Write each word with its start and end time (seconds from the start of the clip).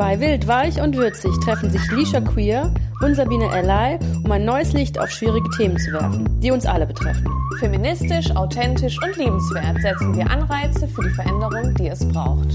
Bei 0.00 0.18
Wild, 0.18 0.48
Weich 0.48 0.80
und 0.80 0.96
Würzig 0.96 1.30
treffen 1.44 1.68
sich 1.68 1.90
Lisha 1.90 2.22
Queer 2.22 2.72
und 3.02 3.14
Sabine 3.16 3.50
Ally, 3.50 3.98
um 4.24 4.32
ein 4.32 4.46
neues 4.46 4.72
Licht 4.72 4.98
auf 4.98 5.10
schwierige 5.10 5.50
Themen 5.50 5.76
zu 5.76 5.92
werfen, 5.92 6.40
die 6.40 6.50
uns 6.50 6.64
alle 6.64 6.86
betreffen. 6.86 7.28
Feministisch, 7.58 8.34
authentisch 8.34 8.96
und 9.04 9.14
liebenswert 9.18 9.78
setzen 9.82 10.16
wir 10.16 10.30
Anreize 10.30 10.88
für 10.88 11.02
die 11.02 11.10
Veränderung, 11.10 11.74
die 11.74 11.88
es 11.88 12.08
braucht. 12.08 12.48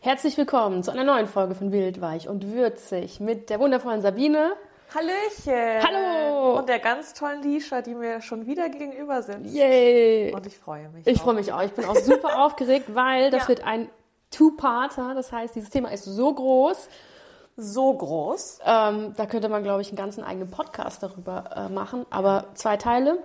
Herzlich 0.00 0.36
willkommen 0.36 0.82
zu 0.82 0.90
einer 0.90 1.04
neuen 1.04 1.28
Folge 1.28 1.54
von 1.54 1.70
Wild, 1.70 2.00
Weich 2.00 2.28
und 2.28 2.52
Würzig 2.52 3.20
mit 3.20 3.48
der 3.48 3.60
wundervollen 3.60 4.02
Sabine. 4.02 4.54
Hallöchen! 4.94 5.82
Hallo! 5.82 6.58
Und 6.58 6.68
der 6.68 6.78
ganz 6.78 7.14
tollen 7.14 7.42
Lisha, 7.42 7.80
die 7.80 7.94
mir 7.94 8.20
schon 8.20 8.46
wieder 8.46 8.68
gegenüber 8.68 9.22
sitzt. 9.22 9.54
Yay! 9.54 10.32
Und 10.34 10.46
ich 10.46 10.58
freue 10.58 10.88
mich. 10.90 11.06
Ich 11.06 11.20
freue 11.20 11.34
mich 11.34 11.52
auch. 11.52 11.62
Ich 11.62 11.72
bin 11.72 11.84
auch 11.86 11.96
super 11.96 12.38
aufgeregt, 12.44 12.94
weil 12.94 13.30
das 13.30 13.44
Ja. 13.44 13.48
wird 13.48 13.64
ein 13.64 13.88
Two-Parter. 14.30 15.14
Das 15.14 15.32
heißt, 15.32 15.54
dieses 15.54 15.70
Thema 15.70 15.90
ist 15.92 16.04
so 16.04 16.34
groß. 16.34 16.88
So 17.56 17.92
groß. 17.94 18.58
Ähm, 18.64 19.14
da 19.16 19.26
könnte 19.26 19.48
man, 19.48 19.62
glaube 19.62 19.80
ich, 19.82 19.88
einen 19.88 19.96
ganzen 19.96 20.24
eigenen 20.24 20.50
Podcast 20.50 21.02
darüber 21.02 21.44
äh, 21.56 21.68
machen. 21.72 22.04
Aber 22.10 22.46
zwei 22.54 22.76
Teile. 22.76 23.18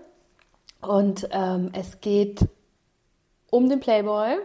Und 0.82 1.28
ähm, 1.32 1.72
es 1.74 2.00
geht 2.02 2.42
um 3.50 3.68
den 3.68 3.80
Playboy. 3.80 4.38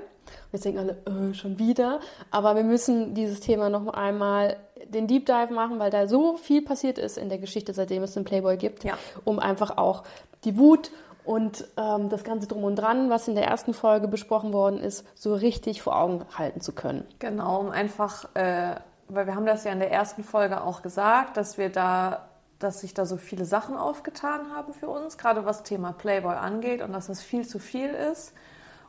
Jetzt 0.52 0.64
denken 0.64 0.78
alle, 0.78 1.30
äh, 1.30 1.34
schon 1.34 1.58
wieder. 1.58 2.00
Aber 2.30 2.56
wir 2.56 2.64
müssen 2.64 3.14
dieses 3.14 3.40
Thema 3.40 3.70
noch 3.70 3.86
einmal 3.88 4.56
den 4.92 5.06
Deep 5.06 5.26
Dive 5.26 5.52
machen, 5.52 5.78
weil 5.78 5.90
da 5.90 6.06
so 6.06 6.36
viel 6.36 6.62
passiert 6.62 6.98
ist 6.98 7.18
in 7.18 7.28
der 7.28 7.38
Geschichte, 7.38 7.72
seitdem 7.74 8.02
es 8.02 8.12
den 8.14 8.24
Playboy 8.24 8.56
gibt, 8.56 8.84
Ja. 8.84 8.94
um 9.24 9.38
einfach 9.38 9.76
auch 9.78 10.04
die 10.44 10.58
Wut 10.58 10.90
und 11.24 11.66
ähm, 11.76 12.08
das 12.08 12.24
Ganze 12.24 12.48
drum 12.48 12.64
und 12.64 12.76
dran, 12.76 13.08
was 13.10 13.28
in 13.28 13.34
der 13.34 13.46
ersten 13.46 13.74
Folge 13.74 14.08
besprochen 14.08 14.52
worden 14.52 14.78
ist, 14.80 15.06
so 15.14 15.34
richtig 15.34 15.80
vor 15.82 15.96
Augen 15.96 16.24
halten 16.36 16.60
zu 16.60 16.72
können. 16.72 17.06
Genau, 17.20 17.60
um 17.60 17.70
einfach, 17.70 18.24
äh, 18.34 18.74
weil 19.08 19.26
wir 19.26 19.34
haben 19.34 19.46
das 19.46 19.64
ja 19.64 19.72
in 19.72 19.78
der 19.78 19.92
ersten 19.92 20.24
Folge 20.24 20.62
auch 20.62 20.82
gesagt, 20.82 21.36
dass 21.36 21.58
wir 21.58 21.68
da, 21.70 22.26
dass 22.58 22.80
sich 22.80 22.92
da 22.94 23.06
so 23.06 23.16
viele 23.16 23.44
Sachen 23.44 23.76
aufgetan 23.76 24.52
haben 24.54 24.72
für 24.72 24.88
uns, 24.88 25.16
gerade 25.18 25.44
was 25.44 25.62
Thema 25.62 25.92
Playboy 25.92 26.34
angeht 26.34 26.82
und 26.82 26.92
dass 26.92 27.06
das 27.06 27.20
viel 27.22 27.46
zu 27.46 27.58
viel 27.58 27.90
ist. 27.90 28.32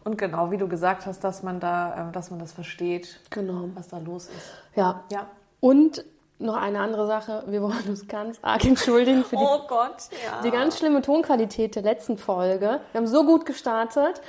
Und 0.03 0.17
genau, 0.17 0.51
wie 0.51 0.57
du 0.57 0.67
gesagt 0.67 1.05
hast, 1.05 1.23
dass 1.23 1.43
man 1.43 1.59
da, 1.59 2.09
äh, 2.09 2.11
dass 2.11 2.29
man 2.31 2.39
das 2.39 2.51
versteht, 2.51 3.19
Genau. 3.29 3.69
was 3.75 3.87
da 3.89 3.99
los 3.99 4.25
ist. 4.25 4.51
Ja. 4.75 5.03
Ja. 5.11 5.27
Und 5.63 6.03
noch 6.39 6.57
eine 6.57 6.81
andere 6.81 7.07
Sache, 7.07 7.43
wir 7.47 7.61
wollen 7.61 7.87
uns 7.87 8.05
ganz 8.09 8.37
arg 8.41 8.65
entschuldigen 8.65 9.23
für 9.23 9.37
die, 9.37 9.41
Oh 9.41 9.59
Gott, 9.69 9.95
ja. 10.25 10.41
die 10.43 10.51
ganz 10.51 10.77
schlimme 10.77 11.01
Tonqualität 11.01 11.75
der 11.77 11.83
letzten 11.83 12.17
Folge. 12.17 12.81
Wir 12.91 12.99
haben 12.99 13.07
so 13.07 13.23
gut 13.23 13.45
gestartet 13.45 14.19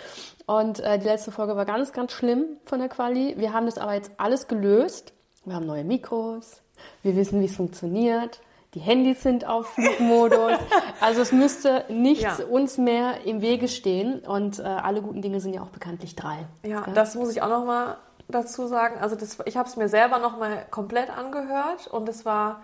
und 0.47 0.79
äh, 0.79 0.97
die 1.01 1.07
letzte 1.07 1.33
Folge 1.33 1.57
war 1.57 1.65
ganz, 1.65 1.93
ganz 1.93 2.13
schlimm 2.13 2.45
von 2.67 2.79
der 2.79 2.89
Quali. 2.89 3.35
Wir 3.37 3.53
haben 3.53 3.67
das 3.67 3.79
aber 3.79 3.95
jetzt 3.95 4.13
alles 4.17 4.47
gelöst. 4.47 5.13
Wir 5.45 5.57
haben 5.57 5.67
neue 5.67 5.83
Mikros, 5.83 6.63
wir 7.03 7.17
wissen, 7.17 7.41
wie 7.41 7.47
es 7.47 7.57
funktioniert. 7.57 8.41
Die 8.75 8.81
Handys 8.81 9.23
sind 9.25 9.45
auf 9.45 9.67
Flugmodus. 9.75 10.53
Also 11.01 11.21
es 11.21 11.33
müsste 11.33 11.85
nichts 11.89 12.39
Ja. 12.39 12.45
uns 12.49 12.79
mehr 12.79 13.25
im 13.25 13.41
Wege 13.43 13.67
stehen. 13.67 14.21
Und 14.21 14.61
äh, 14.61 14.63
alle 14.63 15.03
guten 15.03 15.21
Dinge 15.21 15.41
sind 15.41 15.53
ja 15.53 15.63
auch 15.63 15.71
bekanntlich 15.71 16.15
drei. 16.15 16.47
Ja, 16.65 16.83
Gell? 16.83 16.95
das 16.95 17.17
muss 17.17 17.31
ich 17.33 17.43
auch 17.43 17.49
noch 17.49 17.65
mal 17.65 17.97
dazu 18.29 18.67
sagen. 18.67 18.99
Also 19.01 19.17
das, 19.17 19.39
ich 19.45 19.57
habe 19.57 19.69
es 19.69 19.77
mir 19.77 19.89
selber 19.89 20.19
noch 20.19 20.39
mal 20.39 20.67
komplett 20.71 21.11
angehört 21.11 21.87
und 21.87 22.09
es 22.09 22.25
war 22.25 22.63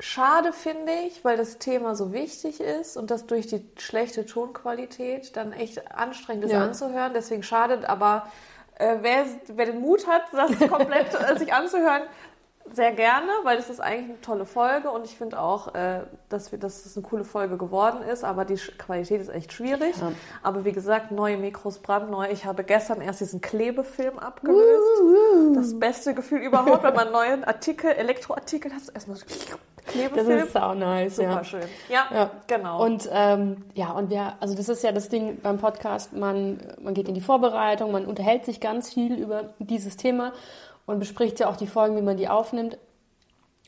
schade, 0.00 0.52
finde 0.52 0.92
ich, 1.06 1.24
weil 1.24 1.36
das 1.36 1.58
Thema 1.58 1.94
so 1.94 2.12
wichtig 2.12 2.60
ist 2.60 2.96
und 2.96 3.10
das 3.10 3.26
durch 3.26 3.46
die 3.46 3.64
schlechte 3.78 4.26
Tonqualität 4.26 5.36
dann 5.36 5.52
echt 5.52 5.90
anstrengend 5.92 6.44
ist 6.44 6.52
Ja. 6.52 6.62
anzuhören. 6.64 7.12
Deswegen 7.14 7.42
schade, 7.42 7.88
aber 7.88 8.26
äh, 8.76 8.96
wer, 9.02 9.24
wer 9.48 9.66
den 9.66 9.80
Mut 9.80 10.06
hat, 10.06 10.22
das 10.32 10.68
komplett 10.68 11.14
äh, 11.30 11.38
sich 11.38 11.52
anzuhören, 11.52 12.02
sehr 12.72 12.92
gerne, 12.92 13.28
weil 13.44 13.56
das 13.56 13.68
ist 13.70 13.80
eigentlich 13.80 14.08
eine 14.10 14.20
tolle 14.22 14.46
Folge 14.46 14.90
und 14.90 15.04
ich 15.04 15.16
finde 15.16 15.38
auch, 15.38 15.74
äh, 15.74 16.00
dass, 16.28 16.50
wir, 16.50 16.58
dass 16.58 16.86
es 16.86 16.96
eine 16.96 17.06
coole 17.06 17.24
Folge 17.24 17.56
geworden 17.58 18.02
ist, 18.02 18.24
aber 18.24 18.44
die 18.44 18.56
Sch- 18.56 18.76
Qualität 18.78 19.20
ist 19.20 19.28
echt 19.28 19.52
schwierig. 19.52 19.94
Ja. 20.00 20.12
Aber 20.42 20.64
wie 20.64 20.72
gesagt, 20.72 21.10
neue 21.12 21.36
Mikros 21.36 21.78
brandneu. 21.80 22.26
Ich 22.30 22.46
habe 22.46 22.64
gestern 22.64 23.00
erst 23.00 23.20
diesen 23.20 23.40
Klebefilm 23.40 24.18
abgelöst. 24.18 24.82
Das 25.54 25.78
beste 25.78 26.14
Gefühl 26.14 26.40
überhaupt, 26.40 26.82
wenn 26.82 26.94
man 26.94 27.12
neue 27.12 27.46
Artikel, 27.46 27.90
Elektroartikel 27.92 28.72
hat. 28.72 28.80
Erstmal 28.94 29.18
so 29.18 29.24
Das 29.26 29.92
Klebefilm. 29.92 30.38
ist 30.44 30.52
sau 30.54 30.74
nice, 30.74 31.18
ja. 31.18 31.30
Super 31.32 31.44
schön. 31.44 31.62
Ja, 31.90 32.04
Ja. 32.12 32.30
genau. 32.46 32.82
Und 32.82 33.08
ähm, 33.12 33.64
ja, 33.74 33.90
und 33.92 34.08
wir, 34.10 34.32
also 34.40 34.54
das 34.56 34.68
ist 34.70 34.82
ja 34.82 34.90
das 34.92 35.10
Ding 35.10 35.38
beim 35.42 35.58
Podcast, 35.58 36.14
man, 36.14 36.58
man 36.80 36.94
geht 36.94 37.08
in 37.08 37.14
die 37.14 37.20
Vorbereitung, 37.20 37.92
man 37.92 38.06
unterhält 38.06 38.46
sich 38.46 38.60
ganz 38.60 38.92
viel 38.92 39.14
über 39.16 39.50
dieses 39.58 39.96
Thema 39.98 40.32
und 40.86 40.98
bespricht 40.98 41.40
ja 41.40 41.48
auch 41.48 41.56
die 41.56 41.66
Folgen, 41.66 41.96
wie 41.96 42.02
man 42.02 42.16
die 42.16 42.28
aufnimmt. 42.28 42.78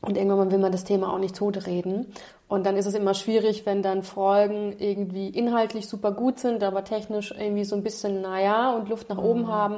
Und 0.02 0.16
irgendwann 0.18 0.50
will 0.50 0.58
man 0.58 0.72
das 0.72 0.84
Thema 0.84 1.12
auch 1.12 1.18
nicht 1.18 1.36
totreden. 1.36 2.12
Und 2.48 2.66
dann 2.66 2.76
ist 2.76 2.86
es 2.86 2.94
immer 2.94 3.14
schwierig, 3.14 3.64
wenn 3.64 3.82
dann 3.82 4.02
Folgen 4.02 4.76
irgendwie 4.78 5.28
inhaltlich 5.30 5.88
super 5.88 6.12
gut 6.12 6.38
sind, 6.38 6.62
aber 6.62 6.84
technisch 6.84 7.32
irgendwie 7.36 7.64
so 7.64 7.74
ein 7.74 7.82
bisschen, 7.82 8.20
naja, 8.20 8.72
und 8.76 8.88
Luft 8.88 9.08
nach 9.08 9.18
oben 9.18 9.48
haben. 9.48 9.76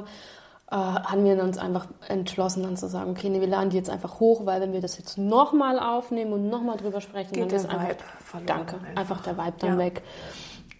Äh, 0.71 0.75
haben 0.75 1.23
wir 1.25 1.41
uns 1.41 1.57
einfach 1.57 1.87
entschlossen, 2.09 2.61
dann 2.61 2.77
zu 2.77 2.87
sagen, 2.87 3.09
okay, 3.11 3.29
nee, 3.29 3.39
wir 3.39 3.47
laden 3.47 3.71
die 3.71 3.77
jetzt 3.77 3.89
einfach 3.89 4.19
hoch, 4.19 4.45
weil 4.45 4.61
wenn 4.61 4.71
wir 4.71 4.81
das 4.81 4.99
jetzt 4.99 5.17
nochmal 5.17 5.79
aufnehmen 5.79 6.31
und 6.33 6.47
nochmal 6.49 6.77
drüber 6.77 7.01
sprechen, 7.01 7.33
Geht 7.33 7.51
dann 7.51 7.55
ist 7.57 7.65
einfach, 7.69 7.95
danke, 8.45 8.75
einfach. 8.75 8.95
einfach 9.01 9.21
der 9.21 9.37
Vibe 9.37 9.53
dann 9.59 9.69
Ja. 9.71 9.77
weg. 9.79 10.03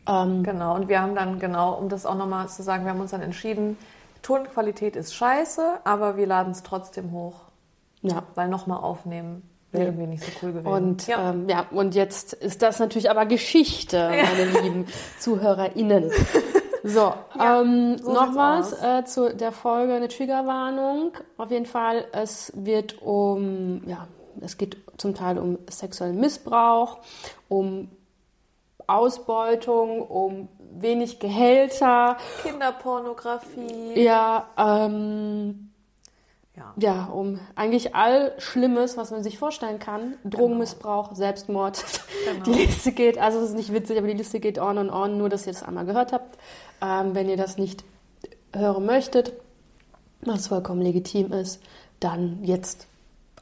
Ähm, 0.08 0.44
Genau, 0.44 0.76
und 0.76 0.90
wir 0.90 1.02
haben 1.02 1.16
dann 1.16 1.40
genau, 1.40 1.74
um 1.74 1.90
das 1.90 2.06
auch 2.06 2.16
nochmal 2.16 2.48
zu 2.50 2.62
sagen, 2.62 2.84
wir 2.84 2.92
haben 2.92 3.00
uns 3.00 3.12
dann 3.12 3.22
entschieden, 3.24 3.78
Tonqualität 4.22 4.96
ist 4.96 5.14
scheiße, 5.14 5.80
aber 5.84 6.18
wir 6.18 6.28
laden 6.28 6.52
es 6.52 6.64
trotzdem 6.64 7.12
hoch, 7.12 7.42
ja. 8.02 8.24
weil 8.36 8.48
nochmal 8.50 8.82
aufnehmen 8.82 9.44
wäre 9.72 9.84
Ja. 9.86 9.90
irgendwie 9.90 10.08
nicht 10.08 10.24
so 10.24 10.32
cool 10.42 10.54
gewesen. 10.54 10.68
Und 10.68 11.08
ja. 11.08 11.22
ja. 11.22 11.30
Ähm, 11.32 11.50
ja, 11.50 11.66
und 11.72 11.96
jetzt 11.96 12.34
ist 12.34 12.62
das 12.62 12.80
natürlich 12.80 13.10
aber 13.10 13.26
Geschichte, 13.26 14.10
meine 14.10 14.62
lieben 14.62 14.86
ZuhörerInnen. 15.20 16.12
So, 16.84 17.14
Ja, 17.36 17.62
ähm, 17.62 17.98
so 17.98 18.14
noch 18.14 18.36
was 18.36 18.74
äh, 18.82 19.04
zu 19.06 19.36
der 19.36 19.52
Folge, 19.52 19.94
eine 19.94 20.08
Triggerwarnung. 20.08 21.12
Auf 21.38 21.52
jeden 21.52 21.66
Fall, 21.66 22.06
es 22.14 22.54
wird 22.56 23.02
um, 23.02 23.82
ja, 23.86 24.08
es 24.42 24.58
geht 24.58 24.78
zum 24.98 25.14
Teil 25.14 25.38
um 25.38 25.60
sexuellen 25.70 26.20
Missbrauch, 26.20 27.00
um 27.50 27.90
Ausbeutung, 28.88 30.02
um 30.02 30.48
wenig 30.72 31.20
Gehälter, 31.20 32.18
Kinderpornografie. 32.44 34.00
ja, 34.02 34.46
ähm, 34.58 35.72
Ja. 36.56 36.74
ja, 36.78 37.06
um 37.06 37.40
eigentlich 37.56 37.96
all 37.96 38.34
Schlimmes, 38.38 38.98
was 38.98 39.12
man 39.12 39.24
sich 39.24 39.38
vorstellen 39.40 39.80
kann. 39.80 40.16
Drogenmissbrauch, 40.26 41.16
Selbstmord. 41.16 41.84
Genau. 42.26 42.44
Die 42.44 42.52
Liste 42.66 42.92
geht, 42.92 43.18
also 43.18 43.40
es 43.40 43.50
ist 43.52 43.56
nicht 43.56 43.74
witzig, 43.74 43.98
aber 43.98 44.08
die 44.08 44.14
Liste 44.14 44.40
geht 44.40 44.60
on 44.60 44.78
und 44.78 44.90
on, 44.90 45.18
nur 45.18 45.30
dass 45.30 45.48
ihr 45.48 45.54
das 45.54 45.64
einmal 45.64 45.86
gehört 45.86 46.12
habt. 46.12 46.38
Ähm, 46.82 47.16
wenn 47.16 47.30
ihr 47.30 47.38
das 47.38 47.58
nicht 47.58 47.84
hören 48.54 48.86
möchtet, 48.86 49.34
was 50.22 50.48
vollkommen 50.48 50.82
legitim 50.82 51.32
ist, 51.32 51.62
dann 52.02 52.40
jetzt 52.44 52.88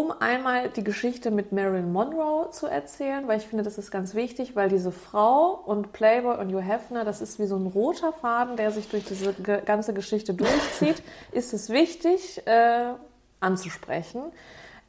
um 0.00 0.12
einmal 0.18 0.70
die 0.70 0.82
Geschichte 0.82 1.30
mit 1.30 1.52
Marilyn 1.52 1.92
Monroe 1.92 2.50
zu 2.50 2.66
erzählen, 2.66 3.28
weil 3.28 3.38
ich 3.38 3.46
finde, 3.46 3.64
das 3.64 3.76
ist 3.76 3.90
ganz 3.90 4.14
wichtig, 4.14 4.56
weil 4.56 4.70
diese 4.70 4.92
Frau 4.92 5.60
und 5.66 5.92
Playboy 5.92 6.38
und 6.38 6.52
Hugh 6.52 6.62
Hefner, 6.62 7.04
das 7.04 7.20
ist 7.20 7.38
wie 7.38 7.46
so 7.46 7.56
ein 7.56 7.66
roter 7.66 8.12
Faden, 8.12 8.56
der 8.56 8.70
sich 8.70 8.88
durch 8.88 9.04
diese 9.04 9.34
ganze 9.34 9.92
Geschichte 9.92 10.32
durchzieht, 10.32 11.02
ist 11.32 11.52
es 11.52 11.68
wichtig 11.68 12.46
äh, 12.46 12.92
anzusprechen. 13.40 14.22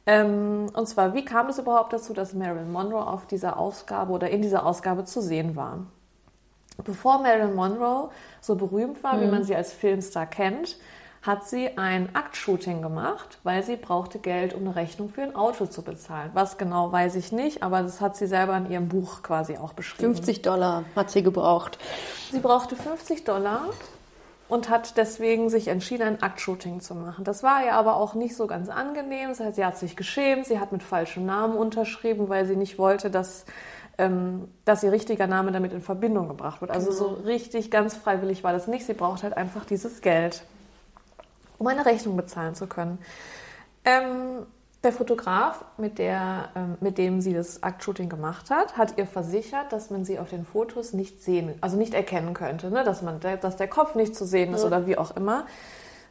Ähm, 0.06 0.70
und 0.72 0.88
zwar, 0.88 1.12
wie 1.12 1.24
kam 1.24 1.48
es 1.48 1.58
überhaupt 1.58 1.92
dazu, 1.92 2.14
dass 2.14 2.32
Marilyn 2.32 2.72
Monroe 2.72 3.06
auf 3.06 3.26
dieser 3.26 3.58
Ausgabe 3.58 4.12
oder 4.12 4.30
in 4.30 4.40
dieser 4.40 4.64
Ausgabe 4.64 5.04
zu 5.04 5.20
sehen 5.20 5.56
war? 5.56 5.86
Bevor 6.84 7.20
Marilyn 7.20 7.54
Monroe 7.54 8.08
so 8.40 8.56
berühmt 8.56 9.04
war, 9.04 9.16
mhm. 9.16 9.20
wie 9.20 9.26
man 9.26 9.44
sie 9.44 9.54
als 9.54 9.72
Filmstar 9.72 10.26
kennt, 10.26 10.78
hat 11.22 11.46
sie 11.46 11.78
ein 11.78 12.14
Aktshooting 12.14 12.82
gemacht, 12.82 13.38
weil 13.44 13.62
sie 13.62 13.76
brauchte 13.76 14.18
Geld, 14.18 14.54
um 14.54 14.62
eine 14.62 14.74
Rechnung 14.74 15.08
für 15.08 15.22
ein 15.22 15.36
Auto 15.36 15.66
zu 15.66 15.82
bezahlen. 15.82 16.30
Was 16.34 16.58
genau 16.58 16.90
weiß 16.90 17.14
ich 17.14 17.30
nicht, 17.30 17.62
aber 17.62 17.82
das 17.82 18.00
hat 18.00 18.16
sie 18.16 18.26
selber 18.26 18.56
in 18.56 18.70
ihrem 18.70 18.88
Buch 18.88 19.22
quasi 19.22 19.56
auch 19.56 19.72
beschrieben. 19.72 20.14
50 20.14 20.42
Dollar 20.42 20.84
hat 20.96 21.12
sie 21.12 21.22
gebraucht. 21.22 21.78
Sie 22.32 22.40
brauchte 22.40 22.74
50 22.74 23.22
Dollar 23.22 23.66
und 24.48 24.68
hat 24.68 24.96
deswegen 24.96 25.48
sich 25.48 25.68
entschieden, 25.68 26.02
ein 26.02 26.22
Aktshooting 26.22 26.80
zu 26.80 26.96
machen. 26.96 27.24
Das 27.24 27.44
war 27.44 27.64
ihr 27.64 27.74
aber 27.74 27.96
auch 27.96 28.14
nicht 28.14 28.34
so 28.34 28.48
ganz 28.48 28.68
angenehm. 28.68 29.28
Das 29.28 29.38
heißt, 29.38 29.54
sie 29.54 29.64
hat 29.64 29.78
sich 29.78 29.94
geschämt, 29.94 30.46
sie 30.46 30.58
hat 30.58 30.72
mit 30.72 30.82
falschem 30.82 31.24
Namen 31.24 31.56
unterschrieben, 31.56 32.28
weil 32.28 32.46
sie 32.46 32.56
nicht 32.56 32.78
wollte, 32.78 33.10
dass 33.10 33.44
ähm, 33.98 34.48
dass 34.64 34.82
ihr 34.82 34.90
richtiger 34.90 35.26
Name 35.26 35.52
damit 35.52 35.72
in 35.72 35.82
Verbindung 35.82 36.28
gebracht 36.28 36.60
wird. 36.60 36.70
Also 36.70 36.90
genau. 36.90 36.98
so 36.98 37.06
richtig 37.26 37.70
ganz 37.70 37.94
freiwillig 37.94 38.42
war 38.42 38.52
das 38.52 38.66
nicht. 38.66 38.86
Sie 38.86 38.94
braucht 38.94 39.22
halt 39.22 39.36
einfach 39.36 39.64
dieses 39.64 40.00
Geld 40.00 40.42
um 41.62 41.68
eine 41.68 41.86
Rechnung 41.86 42.16
bezahlen 42.16 42.56
zu 42.56 42.66
können. 42.66 42.98
Ähm, 43.84 44.46
der 44.82 44.92
Fotograf, 44.92 45.64
mit, 45.76 45.98
der, 45.98 46.48
ähm, 46.56 46.76
mit 46.80 46.98
dem 46.98 47.20
sie 47.20 47.32
das 47.32 47.62
Aktshooting 47.62 48.08
gemacht 48.08 48.50
hat, 48.50 48.76
hat 48.76 48.98
ihr 48.98 49.06
versichert, 49.06 49.72
dass 49.72 49.90
man 49.90 50.04
sie 50.04 50.18
auf 50.18 50.28
den 50.28 50.44
Fotos 50.44 50.92
nicht 50.92 51.22
sehen, 51.22 51.54
also 51.60 51.76
nicht 51.76 51.94
erkennen 51.94 52.34
könnte, 52.34 52.68
ne? 52.72 52.82
dass, 52.82 53.00
man, 53.00 53.20
dass 53.20 53.56
der 53.56 53.68
Kopf 53.68 53.94
nicht 53.94 54.16
zu 54.16 54.24
sehen 54.26 54.52
ist 54.52 54.62
ja. 54.62 54.66
oder 54.66 54.88
wie 54.88 54.98
auch 54.98 55.14
immer. 55.14 55.46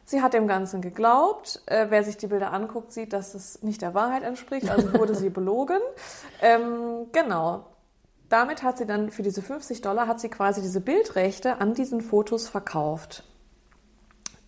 Sie 0.06 0.22
hat 0.22 0.32
dem 0.32 0.48
Ganzen 0.48 0.80
geglaubt. 0.80 1.60
Äh, 1.66 1.88
wer 1.90 2.02
sich 2.02 2.16
die 2.16 2.28
Bilder 2.28 2.50
anguckt, 2.50 2.92
sieht, 2.92 3.12
dass 3.12 3.34
es 3.34 3.62
nicht 3.62 3.82
der 3.82 3.92
Wahrheit 3.92 4.22
entspricht. 4.22 4.70
Also 4.70 4.94
wurde 4.94 5.14
sie 5.14 5.28
belogen. 5.30 5.80
Ähm, 6.40 7.08
genau. 7.12 7.66
Damit 8.30 8.62
hat 8.62 8.78
sie 8.78 8.86
dann 8.86 9.10
für 9.10 9.22
diese 9.22 9.42
50 9.42 9.82
Dollar 9.82 10.06
hat 10.06 10.18
sie 10.18 10.30
quasi 10.30 10.62
diese 10.62 10.80
Bildrechte 10.80 11.60
an 11.60 11.74
diesen 11.74 12.00
Fotos 12.00 12.48
verkauft. 12.48 13.24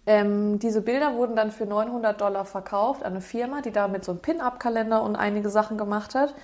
Ähm, 0.06 0.58
diese 0.58 0.82
Bilder 0.82 1.14
wurden 1.14 1.34
dann 1.34 1.50
für 1.50 1.66
900 1.66 2.20
Dollar 2.20 2.44
verkauft 2.44 3.02
an 3.02 3.12
eine 3.12 3.20
Firma, 3.20 3.62
die 3.62 3.70
damit 3.70 4.04
so 4.04 4.12
einen 4.12 4.20
Pin-Up-Kalender 4.20 5.02
und 5.02 5.16
einige 5.16 5.48
Sachen 5.48 5.78
gemacht 5.78 6.14
hat. 6.14 6.34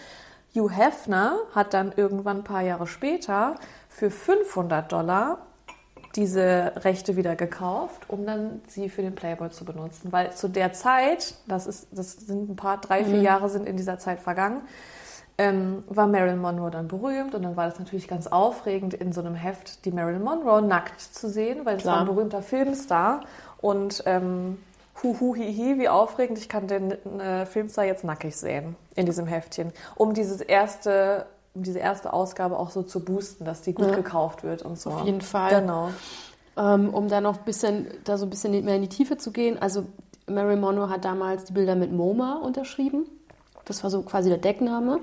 Hugh 0.55 0.71
Hefner 0.71 1.37
hat 1.55 1.75
dann 1.75 1.93
irgendwann 1.95 2.39
ein 2.39 2.45
paar 2.45 2.63
Jahre 2.63 2.87
später 2.87 3.57
für 3.89 4.11
500 4.11 4.91
Dollar 4.91 5.39
diese 6.17 6.73
Rechte 6.77 7.17
wieder 7.17 7.37
gekauft, 7.37 8.09
um 8.09 8.27
dann 8.27 8.63
sie 8.67 8.89
für 8.89 9.03
den 9.03 9.15
Playboy 9.15 9.51
zu 9.51 9.65
benutzen. 9.65 10.11
Weil 10.11 10.33
zu 10.33 10.49
der 10.49 10.73
Zeit, 10.73 11.35
das, 11.47 11.67
ist, 11.67 11.89
das 11.93 12.13
sind 12.13 12.51
ein 12.51 12.57
paar, 12.57 12.79
drei, 12.79 13.05
vier 13.05 13.19
mhm. 13.19 13.23
Jahre 13.23 13.49
sind 13.49 13.67
in 13.67 13.77
dieser 13.77 13.99
Zeit 13.99 14.19
vergangen, 14.19 14.63
ähm, 15.39 15.85
war 15.87 16.07
Marilyn 16.07 16.41
Monroe 16.41 16.71
dann 16.71 16.89
berühmt 16.89 17.35
und 17.35 17.43
dann 17.43 17.57
war 17.57 17.67
das 17.67 17.79
natürlich 17.79 18.09
ganz 18.09 18.27
aufregend, 18.27 18.93
in 18.93 19.13
so 19.13 19.21
einem 19.21 19.35
Heft 19.35 19.85
die 19.85 19.93
Marilyn 19.93 20.23
Monroe 20.23 20.61
nackt 20.61 21.01
zu 21.01 21.29
sehen, 21.31 21.65
weil 21.65 21.77
es 21.77 21.87
war 21.87 22.01
ein 22.01 22.07
berühmter 22.07 22.43
Filmstar 22.43 23.23
und 23.61 24.03
ähm, 24.07 24.59
hu, 25.03 25.35
hi, 25.37 25.55
hi, 25.55 25.79
wie 25.79 25.89
aufregend, 25.89 26.39
ich 26.39 26.49
kann 26.49 26.67
den 26.67 26.93
äh, 27.21 27.47
Filmstar 27.47 27.85
jetzt 27.85 28.05
nackig 28.05 28.37
sehen 28.37 28.77
in 28.97 29.07
diesem 29.07 29.27
Heftchen, 29.27 29.73
um 29.97 30.15
dieses 30.15 30.41
erste, 30.41 31.27
um 31.55 31.63
diese 31.63 31.79
erste 31.79 32.13
Ausgabe 32.13 32.59
auch 32.59 32.71
so 32.71 32.83
zu 32.83 33.05
boosten, 33.05 33.45
dass 33.45 33.63
die 33.63 33.75
gut 33.75 33.89
ja. 33.89 33.95
gekauft 33.97 34.43
wird 34.43 34.63
und 34.63 34.79
so. 34.79 34.91
Auf 34.91 35.05
jeden 35.05 35.21
Fall. 35.21 35.61
Genau. 35.61 35.91
Ähm, 36.57 36.93
um 36.93 37.09
da 37.09 37.21
noch 37.21 37.39
ein 37.39 37.45
bisschen, 37.45 37.87
da 38.05 38.19
so 38.19 38.27
ein 38.27 38.31
bisschen 38.31 38.65
mehr 38.65 38.77
in 38.77 38.83
die 38.83 38.89
Tiefe 38.89 39.17
zu 39.17 39.31
gehen, 39.33 39.61
also 39.61 39.85
Mary 40.27 40.57
Monroe 40.57 40.89
hat 40.89 41.05
damals 41.05 41.45
die 41.45 41.53
Bilder 41.53 41.75
mit 41.75 41.93
MoMA 41.93 42.41
unterschrieben. 42.43 43.07
Das 43.65 43.83
war 43.83 43.91
so 43.91 44.03
quasi 44.03 44.29
der 44.29 44.39
Deckname. 44.39 45.01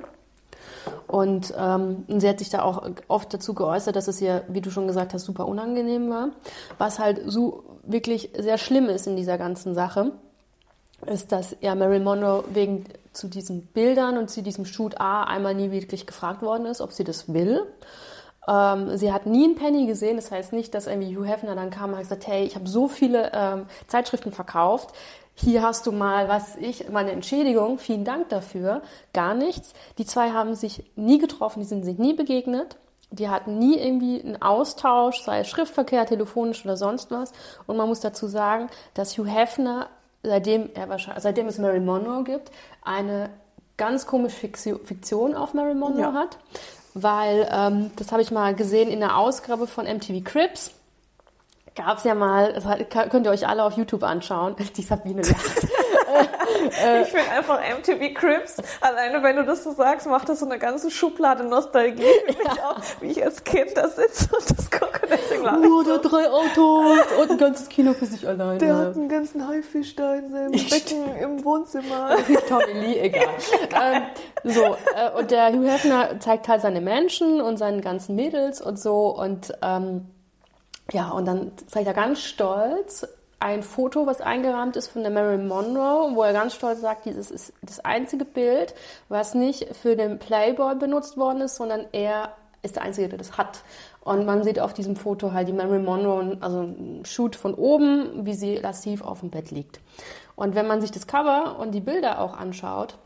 Und 1.08 1.54
ähm, 1.58 2.06
sie 2.08 2.28
hat 2.28 2.40
sich 2.40 2.50
da 2.50 2.62
auch 2.62 2.90
oft 3.08 3.34
dazu 3.34 3.54
geäußert, 3.54 3.96
dass 3.96 4.08
es 4.08 4.22
ihr, 4.22 4.44
wie 4.48 4.62
du 4.62 4.70
schon 4.70 4.88
gesagt 4.88 5.14
hast, 5.14 5.26
super 5.26 5.48
unangenehm 5.48 6.10
war. 6.10 6.30
Was 6.78 7.00
halt 7.00 7.22
so 7.26 7.64
wirklich 7.84 8.32
sehr 8.38 8.58
schlimm 8.58 8.90
ist 8.90 9.08
in 9.08 9.16
dieser 9.16 9.38
ganzen 9.38 9.74
Sache, 9.74 10.12
ist, 11.06 11.32
dass 11.32 11.56
ja 11.62 11.76
Marilyn 11.76 12.04
Monroe 12.04 12.44
wegen 12.54 12.86
zu 13.14 13.28
diesen 13.28 13.68
Bildern 13.68 14.18
und 14.18 14.30
zu 14.30 14.42
diesem 14.42 14.66
Shoot 14.66 15.00
A 15.00 15.24
einmal 15.24 15.56
nie 15.56 15.72
wirklich 15.72 16.08
gefragt 16.08 16.42
worden 16.42 16.66
ist, 16.66 16.82
ob 16.82 16.92
sie 16.92 17.04
das 17.04 17.34
will. 17.34 17.64
Ähm, 18.48 18.98
sie 18.98 19.12
hat 19.12 19.26
nie 19.26 19.44
einen 19.44 19.56
Penny 19.56 19.88
gesehen, 19.88 20.16
das 20.16 20.32
heißt 20.32 20.54
nicht, 20.54 20.74
dass 20.74 20.88
irgendwie 20.88 21.18
Hugh 21.18 21.26
Hefner 21.28 21.56
dann 21.56 21.70
kam 21.70 21.90
und 21.90 21.96
hat 21.96 22.04
gesagt, 22.04 22.28
hey, 22.28 22.46
ich 22.46 22.56
habe 22.56 22.68
so 22.68 22.88
viele 22.88 23.32
ähm, 23.34 23.66
Zeitschriften 23.88 24.32
verkauft, 24.32 24.94
hier 25.40 25.62
hast 25.62 25.86
du 25.86 25.92
mal, 25.92 26.28
was 26.28 26.56
ich, 26.58 26.90
meine 26.90 27.12
Entschädigung, 27.12 27.78
vielen 27.78 28.04
Dank 28.04 28.30
dafür, 28.30 28.82
gar 29.14 29.36
nichts. 29.36 29.74
Die 30.00 30.06
zwei 30.06 30.32
haben 30.32 30.56
sich 30.56 30.84
nie 30.96 31.20
getroffen, 31.20 31.60
die 31.60 31.68
sind 31.68 31.86
sich 31.86 32.00
nie 32.00 32.14
begegnet. 32.14 32.78
Die 33.12 33.30
hatten 33.30 33.58
nie 33.60 33.78
irgendwie 33.78 34.22
einen 34.22 34.42
Austausch, 34.42 35.22
sei 35.22 35.40
es 35.42 35.48
Schriftverkehr, 35.48 36.06
telefonisch 36.08 36.66
oder 36.66 36.76
sonst 36.76 37.12
was. 37.12 37.32
Und 37.68 37.78
man 37.78 37.88
muss 37.88 38.00
dazu 38.00 38.28
sagen, 38.28 38.68
dass 38.96 39.18
Hugh 39.18 39.30
Hefner, 39.30 39.88
seitdem, 40.24 40.70
er 40.74 40.90
wahrscheinlich, 40.90 41.24
seitdem 41.24 41.48
es 41.48 41.60
Mary 41.60 41.80
Monroe 41.80 42.24
gibt, 42.24 42.52
eine 42.84 43.30
ganz 43.78 44.08
komische 44.08 44.36
Fiktion 44.38 45.36
auf 45.36 45.54
Mary 45.54 45.76
Monroe 45.76 46.02
ja. 46.02 46.14
hat. 46.14 46.40
Weil, 46.96 47.48
ähm, 47.52 47.92
das 47.96 48.12
habe 48.12 48.24
ich 48.24 48.32
mal 48.32 48.56
gesehen 48.56 48.90
in 48.90 49.00
der 49.00 49.18
Ausgabe 49.18 49.68
von 49.68 49.86
MTV 49.86 50.24
Cribs 50.24 50.72
gab 51.78 52.00
es 52.00 52.04
ja 52.04 52.16
mal, 52.16 52.54
das 52.54 52.66
könnt 53.10 53.26
ihr 53.26 53.32
euch 53.32 53.48
alle 53.48 53.64
auf 53.64 53.74
YouTube 53.74 54.04
anschauen, 54.04 54.56
die 54.78 54.82
Sabine 54.82 55.22
lacht. 55.22 55.68
Ich 57.02 57.10
finde 57.10 57.30
einfach 57.32 57.60
MTV 57.60 58.14
Crips, 58.14 58.58
alleine 58.82 59.22
wenn 59.22 59.36
du 59.36 59.46
das 59.46 59.64
so 59.64 59.74
sagst, 59.74 60.08
macht 60.08 60.28
das 60.30 60.40
so 60.40 60.46
eine 60.46 60.58
ganze 60.58 60.90
Schublade 60.90 61.44
Nostalgie 61.44 62.04
für 62.04 62.26
mich 62.28 62.64
auch, 62.64 62.82
wie 63.02 63.12
ich 63.12 63.24
als 63.24 63.44
Kind 63.44 63.76
da 63.76 63.88
sitze 63.88 64.30
und 64.36 64.58
das 64.58 64.72
gucke. 64.72 65.08
Deswegen 65.10 65.44
Nur 65.62 65.84
da 65.84 65.98
drei 65.98 66.30
Autos 66.30 67.00
und 67.22 67.32
ein 67.32 67.38
ganzes 67.38 67.70
Kino 67.70 67.94
für 67.94 68.06
sich 68.06 68.28
alleine. 68.28 68.58
Der 68.58 68.76
hat 68.76 68.96
einen 68.96 69.10
ganzen 69.10 69.48
Haifisch 69.48 69.96
da 69.96 70.16
in 70.16 70.32
seinem 70.32 70.52
Becken 70.52 71.16
im 71.18 71.46
Wohnzimmer. 71.46 72.16
Tommy 72.50 72.74
Lee, 72.74 73.00
egal. 73.00 73.28
ähm, 73.76 74.04
so, 74.44 74.64
äh, 74.96 75.12
und 75.18 75.30
der 75.32 75.52
Hugh 75.52 75.70
Hefner 75.70 76.20
zeigt 76.20 76.48
halt 76.48 76.62
seine 76.62 76.82
Menschen 76.82 77.42
und 77.42 77.58
seinen 77.58 77.82
ganzen 77.82 78.16
Mädels 78.16 78.62
und 78.62 78.80
so 78.80 79.16
und 79.16 79.54
ähm, 79.62 80.08
ja, 80.92 81.10
und 81.10 81.26
dann 81.26 81.52
zeigt 81.68 81.88
er 81.88 81.94
ganz 81.94 82.22
stolz 82.22 83.06
ein 83.40 83.62
Foto, 83.62 84.08
was 84.08 84.20
eingerahmt 84.22 84.76
ist 84.76 84.88
von 84.88 85.04
der 85.04 85.12
Marilyn 85.12 85.48
Monroe, 85.48 86.16
wo 86.16 86.24
er 86.24 86.34
ganz 86.34 86.56
stolz 86.56 86.82
sagt, 86.82 87.06
dieses 87.06 87.30
ist 87.30 87.54
das 87.62 87.80
einzige 87.80 88.26
Bild, 88.26 88.74
was 89.10 89.36
nicht 89.36 89.76
für 89.76 89.96
den 89.96 90.18
Playboy 90.18 90.76
benutzt 90.76 91.18
worden 91.18 91.42
ist, 91.42 91.56
sondern 91.56 91.86
er 91.92 92.32
ist 92.64 92.78
der 92.78 92.84
Einzige, 92.84 93.10
der 93.10 93.20
das 93.20 93.38
hat. 93.38 93.62
Und 94.02 94.26
man 94.26 94.44
sieht 94.44 94.60
auf 94.60 94.74
diesem 94.74 94.96
Foto 94.96 95.34
halt 95.34 95.48
die 95.48 95.54
Marilyn 95.54 95.86
Monroe, 95.86 96.38
also 96.42 96.62
ein 96.62 97.04
Shoot 97.06 97.36
von 97.36 97.54
oben, 97.54 98.26
wie 98.26 98.34
sie 98.34 98.56
lassiv 98.56 99.04
auf 99.04 99.20
dem 99.20 99.30
Bett 99.30 99.52
liegt. 99.52 99.82
Und 100.36 100.56
wenn 100.56 100.68
man 100.68 100.82
sich 100.82 100.92
das 100.92 101.06
Cover 101.06 101.60
und 101.60 101.74
die 101.74 101.82
Bilder 101.82 102.20
auch 102.22 102.36
anschaut, 102.36 102.98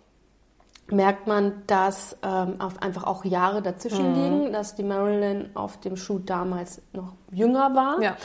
merkt 0.90 1.28
man, 1.28 1.64
dass 1.68 2.18
ähm, 2.24 2.56
einfach 2.80 3.06
auch 3.06 3.24
Jahre 3.24 3.62
dazwischen 3.62 4.10
mhm. 4.10 4.16
liegen, 4.16 4.54
dass 4.54 4.76
die 4.76 4.84
Marilyn 4.84 5.50
auf 5.54 5.80
dem 5.80 5.96
Shoot 5.96 6.30
damals 6.30 6.82
noch 6.94 7.14
jünger 7.32 7.76
war. 7.76 8.02
Ja. 8.02 8.18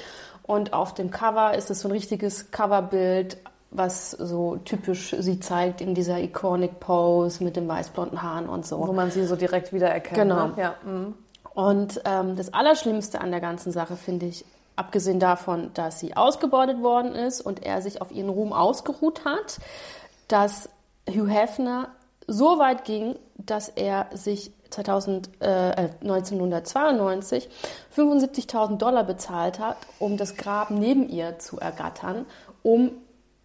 Und 0.43 0.73
auf 0.73 0.95
dem 0.95 1.11
Cover 1.11 1.55
ist 1.55 1.71
es 1.71 1.81
so 1.81 1.89
ein 1.89 1.93
richtiges 1.93 2.51
Coverbild, 2.51 3.39
was 3.71 4.13
so 4.13 4.57
typisch 4.57 5.15
sie 5.19 5.41
zeigt 5.41 5.81
in 5.81 5.95
dieser 5.95 6.19
iconic 6.21 6.81
Pose 6.81 7.43
mit 7.43 7.57
den 7.57 7.69
weißblonden 7.69 8.23
Haaren 8.23 8.49
und 8.49 8.65
so. 8.65 8.79
Wo 8.87 8.93
man 8.93 9.11
sie 9.11 9.27
so 9.27 9.37
direkt 9.37 9.73
wiedererkennt. 9.73 10.17
Genau. 10.17 10.49
Ne? 10.49 10.55
Ja. 10.57 10.75
Mhm. 10.85 11.15
Und 11.55 12.01
ähm, 12.05 12.37
das 12.37 12.53
Allerschlimmste 12.53 13.21
an 13.21 13.31
der 13.31 13.41
ganzen 13.41 13.73
Sache 13.73 13.97
finde 13.97 14.27
ich, 14.27 14.45
abgesehen 14.77 15.19
davon, 15.19 15.71
dass 15.73 15.99
sie 16.01 16.17
ausgebeutet 16.17 16.83
worden 16.83 17.15
ist 17.15 17.41
und 17.41 17.65
er 17.65 17.81
sich 17.81 18.03
auf 18.03 18.13
ihren 18.13 18.29
Ruhm 18.29 18.53
ausgeruht 18.53 19.25
hat, 19.25 19.59
dass 20.29 20.69
Hugh 21.09 21.29
Hefner 21.29 21.89
so 22.27 22.59
weit 22.59 22.85
ging, 22.85 23.17
dass 23.37 23.69
er 23.69 24.09
sich 24.13 24.53
2000, 24.71 25.31
äh, 25.41 25.91
1992 26.03 27.49
75.000 27.95 28.79
Dollar 28.79 29.05
bezahlt 29.05 29.59
hat, 29.59 29.77
um 29.99 30.17
das 30.17 30.37
Grab 30.37 30.71
neben 30.71 31.09
ihr 31.09 31.39
zu 31.39 31.59
ergattern, 31.59 32.27
um 32.63 32.91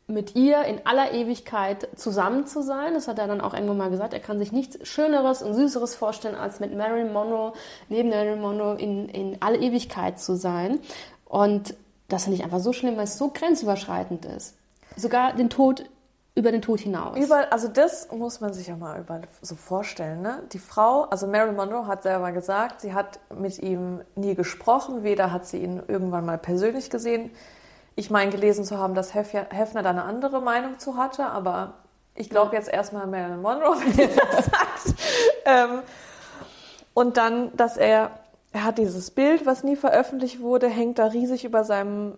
mit 0.07 0.35
ihr 0.35 0.63
in 0.63 0.85
aller 0.85 1.13
Ewigkeit 1.13 1.87
zusammen 1.95 2.45
zu 2.45 2.61
sein. 2.61 2.93
Das 2.93 3.07
hat 3.07 3.17
er 3.17 3.27
dann 3.27 3.41
auch 3.41 3.53
irgendwann 3.53 3.77
mal 3.77 3.89
gesagt. 3.89 4.13
Er 4.13 4.19
kann 4.19 4.39
sich 4.39 4.51
nichts 4.51 4.85
Schöneres 4.87 5.41
und 5.41 5.53
Süßeres 5.53 5.95
vorstellen, 5.95 6.35
als 6.35 6.59
mit 6.59 6.75
Marilyn 6.75 7.13
Monroe, 7.13 7.53
neben 7.87 8.09
Marilyn 8.09 8.41
Monroe 8.41 8.75
in, 8.77 9.07
in 9.09 9.41
aller 9.41 9.59
Ewigkeit 9.59 10.19
zu 10.19 10.35
sein. 10.35 10.79
Und 11.25 11.75
das 12.09 12.25
finde 12.25 12.37
ich 12.37 12.43
einfach 12.43 12.59
so 12.59 12.73
schlimm, 12.73 12.97
weil 12.97 13.05
es 13.05 13.17
so 13.17 13.29
grenzüberschreitend 13.29 14.25
ist. 14.25 14.55
Sogar 14.97 15.33
den 15.33 15.49
Tod 15.49 15.85
über 16.33 16.51
den 16.51 16.61
Tod 16.61 16.79
hinaus. 16.79 17.17
Über, 17.17 17.51
also 17.51 17.67
das 17.67 18.09
muss 18.11 18.39
man 18.39 18.53
sich 18.53 18.67
ja 18.67 18.77
mal 18.77 18.99
über, 18.99 19.21
so 19.41 19.55
vorstellen. 19.55 20.21
Ne? 20.21 20.43
Die 20.53 20.59
Frau, 20.59 21.03
also 21.03 21.27
Marilyn 21.27 21.55
Monroe 21.55 21.87
hat 21.87 22.03
selber 22.03 22.31
gesagt, 22.31 22.81
sie 22.81 22.93
hat 22.93 23.19
mit 23.35 23.59
ihm 23.59 24.01
nie 24.15 24.35
gesprochen, 24.35 25.03
weder 25.03 25.31
hat 25.31 25.45
sie 25.45 25.57
ihn 25.57 25.83
irgendwann 25.87 26.25
mal 26.25 26.37
persönlich 26.37 26.89
gesehen. 26.89 27.31
Ich 27.95 28.09
meine 28.09 28.31
gelesen 28.31 28.63
zu 28.63 28.77
haben, 28.77 28.95
dass 28.95 29.13
Hefner 29.13 29.83
da 29.83 29.89
eine 29.89 30.03
andere 30.03 30.41
Meinung 30.41 30.79
zu 30.79 30.95
hatte, 30.95 31.25
aber 31.25 31.73
ich 32.15 32.29
glaube 32.29 32.55
jetzt 32.55 32.69
erstmal 32.69 33.07
Marilyn 33.07 33.41
Monroe, 33.41 33.75
wenn 33.81 33.93
sie 33.93 34.15
das 34.15 34.45
sagt. 34.45 34.99
ähm, 35.45 35.81
und 36.93 37.17
dann, 37.17 37.55
dass 37.57 37.75
er, 37.75 38.11
er 38.53 38.63
hat 38.63 38.77
dieses 38.77 39.11
Bild, 39.11 39.45
was 39.45 39.65
nie 39.65 39.75
veröffentlicht 39.75 40.39
wurde, 40.39 40.69
hängt 40.69 40.97
da 40.97 41.07
riesig 41.07 41.43
über 41.43 41.65
seinem 41.65 42.17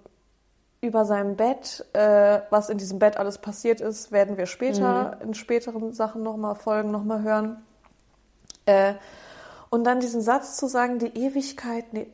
über 0.84 1.06
seinem 1.06 1.36
Bett, 1.36 1.86
äh, 1.94 2.42
was 2.50 2.70
in 2.70 2.78
diesem 2.78 3.00
Bett 3.00 3.18
alles 3.18 3.38
passiert 3.38 3.80
ist, 3.82 4.12
werden 4.12 4.38
wir 4.38 4.46
später 4.46 5.18
mhm. 5.22 5.30
in 5.30 5.34
späteren 5.34 5.94
Sachen 5.94 6.24
nochmal 6.24 6.56
Folgen 6.56 6.92
nochmal 6.92 7.24
hören. 7.24 7.64
Äh, 8.66 8.96
und 9.70 9.86
dann 9.86 10.02
diesen 10.02 10.22
Satz 10.22 10.58
zu 10.58 10.68
sagen, 10.68 11.00
die 11.00 11.18
Ewigkeit, 11.18 11.94
ne, 11.94 12.08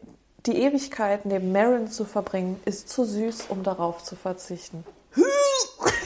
die 0.45 0.57
Ewigkeit 0.61 1.25
neben 1.25 1.51
Marin 1.51 1.89
zu 1.89 2.05
verbringen, 2.05 2.59
ist 2.65 2.89
zu 2.89 3.03
süß, 3.03 3.47
um 3.49 3.63
darauf 3.63 4.03
zu 4.03 4.15
verzichten. 4.15 4.85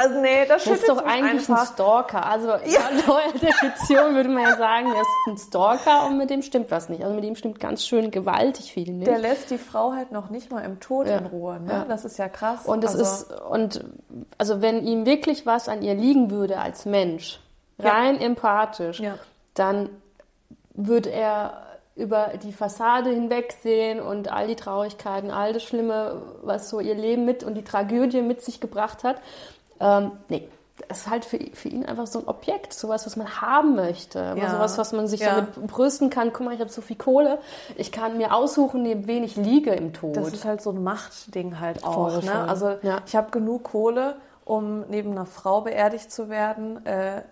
Also 0.00 0.20
nee, 0.20 0.46
das, 0.46 0.62
das 0.62 0.78
ist 0.78 0.88
doch 0.88 1.04
eigentlich 1.04 1.48
einfach. 1.48 1.62
ein 1.62 1.66
Stalker. 1.66 2.24
Also 2.24 2.50
ja. 2.50 2.88
in 3.34 3.40
der 3.40 3.52
Fiktion 3.52 4.14
würde 4.14 4.28
man 4.28 4.44
ja 4.44 4.56
sagen, 4.56 4.86
er 4.94 5.00
ist 5.00 5.08
ein 5.26 5.36
Stalker 5.36 6.06
und 6.06 6.18
mit 6.18 6.30
dem 6.30 6.42
stimmt 6.42 6.70
was 6.70 6.88
nicht. 6.88 7.02
Also 7.02 7.16
mit 7.16 7.24
dem 7.24 7.34
stimmt 7.34 7.58
ganz 7.58 7.84
schön 7.84 8.12
gewaltig 8.12 8.72
viel 8.72 8.92
nicht. 8.92 9.08
Der 9.08 9.18
lässt 9.18 9.50
die 9.50 9.58
Frau 9.58 9.94
halt 9.94 10.12
noch 10.12 10.30
nicht 10.30 10.52
mal 10.52 10.60
im 10.60 10.78
Tod 10.78 11.08
ja. 11.08 11.18
in 11.18 11.26
Ruhe. 11.26 11.58
Ne? 11.58 11.72
Ja. 11.72 11.84
Das 11.84 12.04
ist 12.04 12.16
ja 12.16 12.28
krass. 12.28 12.64
Und 12.64 12.84
es 12.84 12.94
also. 12.94 13.02
ist 13.02 13.40
und 13.50 13.84
also 14.38 14.62
wenn 14.62 14.86
ihm 14.86 15.04
wirklich 15.04 15.46
was 15.46 15.68
an 15.68 15.82
ihr 15.82 15.94
liegen 15.94 16.30
würde 16.30 16.58
als 16.58 16.84
Mensch, 16.84 17.40
rein 17.80 18.20
empathisch, 18.20 19.02
dann 19.54 19.90
würde 20.74 21.10
er 21.10 21.64
über 21.96 22.34
die 22.40 22.52
Fassade 22.52 23.10
hinwegsehen 23.10 23.98
und 23.98 24.30
all 24.32 24.46
die 24.46 24.54
Traurigkeiten, 24.54 25.32
all 25.32 25.52
das 25.52 25.64
Schlimme, 25.64 26.22
was 26.42 26.70
so 26.70 26.78
ihr 26.78 26.94
Leben 26.94 27.24
mit 27.24 27.42
und 27.42 27.54
die 27.54 27.64
Tragödie 27.64 28.22
mit 28.22 28.42
sich 28.42 28.60
gebracht 28.60 29.02
hat. 29.02 29.16
Ähm, 29.80 30.12
nee, 30.28 30.48
das 30.86 31.00
ist 31.00 31.10
halt 31.10 31.24
für, 31.24 31.38
für 31.52 31.68
ihn 31.68 31.84
einfach 31.84 32.06
so 32.06 32.20
ein 32.20 32.28
Objekt, 32.28 32.72
sowas, 32.72 33.04
was 33.06 33.16
man 33.16 33.40
haben 33.40 33.74
möchte. 33.74 34.34
Ja. 34.36 34.50
Sowas, 34.50 34.78
was 34.78 34.92
man 34.92 35.06
sich 35.08 35.20
ja. 35.20 35.36
damit 35.36 35.54
brüsten 35.66 36.10
kann. 36.10 36.32
Guck 36.32 36.46
mal, 36.46 36.54
ich 36.54 36.60
habe 36.60 36.70
so 36.70 36.80
viel 36.80 36.96
Kohle. 36.96 37.38
Ich 37.76 37.90
kann 37.92 38.16
mir 38.16 38.34
aussuchen, 38.34 38.82
neben 38.82 39.06
wen 39.06 39.24
ich 39.24 39.36
liege 39.36 39.72
im 39.72 39.92
Tod. 39.92 40.16
Das 40.16 40.32
ist 40.32 40.44
halt 40.44 40.62
so 40.62 40.70
ein 40.70 40.82
Machtding 40.82 41.60
halt 41.60 41.84
auch. 41.84 42.10
Voll, 42.10 42.24
ne? 42.24 42.48
Also 42.48 42.76
ja. 42.82 43.00
ich 43.06 43.16
habe 43.16 43.30
genug 43.30 43.64
Kohle, 43.64 44.16
um 44.44 44.84
neben 44.88 45.12
einer 45.12 45.26
Frau 45.26 45.62
beerdigt 45.62 46.12
zu 46.12 46.28
werden, 46.28 46.84
äh, 46.86 47.22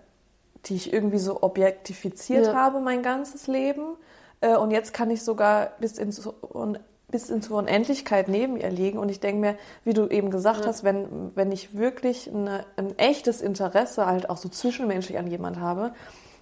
die 0.65 0.75
ich 0.75 0.91
irgendwie 0.91 1.19
so 1.19 1.41
objektifiziert 1.41 2.53
habe 2.53 2.79
mein 2.79 3.01
ganzes 3.01 3.47
Leben. 3.47 3.95
Äh, 4.41 4.55
und 4.55 4.71
jetzt 4.71 4.93
kann 4.93 5.09
ich 5.09 5.23
sogar 5.23 5.71
bis 5.79 5.97
ins 5.97 6.29
bis 7.09 7.29
in 7.29 7.41
zur 7.41 7.57
Unendlichkeit 7.57 8.27
neben 8.27 8.57
ihr 8.57 8.69
liegen. 8.69 8.97
Und 8.99 9.09
ich 9.09 9.19
denke 9.19 9.39
mir, 9.39 9.57
wie 9.85 9.93
du 9.93 10.07
eben 10.07 10.29
gesagt 10.29 10.61
ja. 10.61 10.67
hast, 10.67 10.83
wenn, 10.83 11.31
wenn 11.35 11.51
ich 11.51 11.75
wirklich 11.75 12.29
eine, 12.33 12.65
ein 12.75 12.97
echtes 12.97 13.41
Interesse 13.41 14.05
halt 14.05 14.29
auch 14.29 14.37
so 14.37 14.49
zwischenmenschlich 14.49 15.17
an 15.17 15.27
jemand 15.27 15.59
habe 15.59 15.93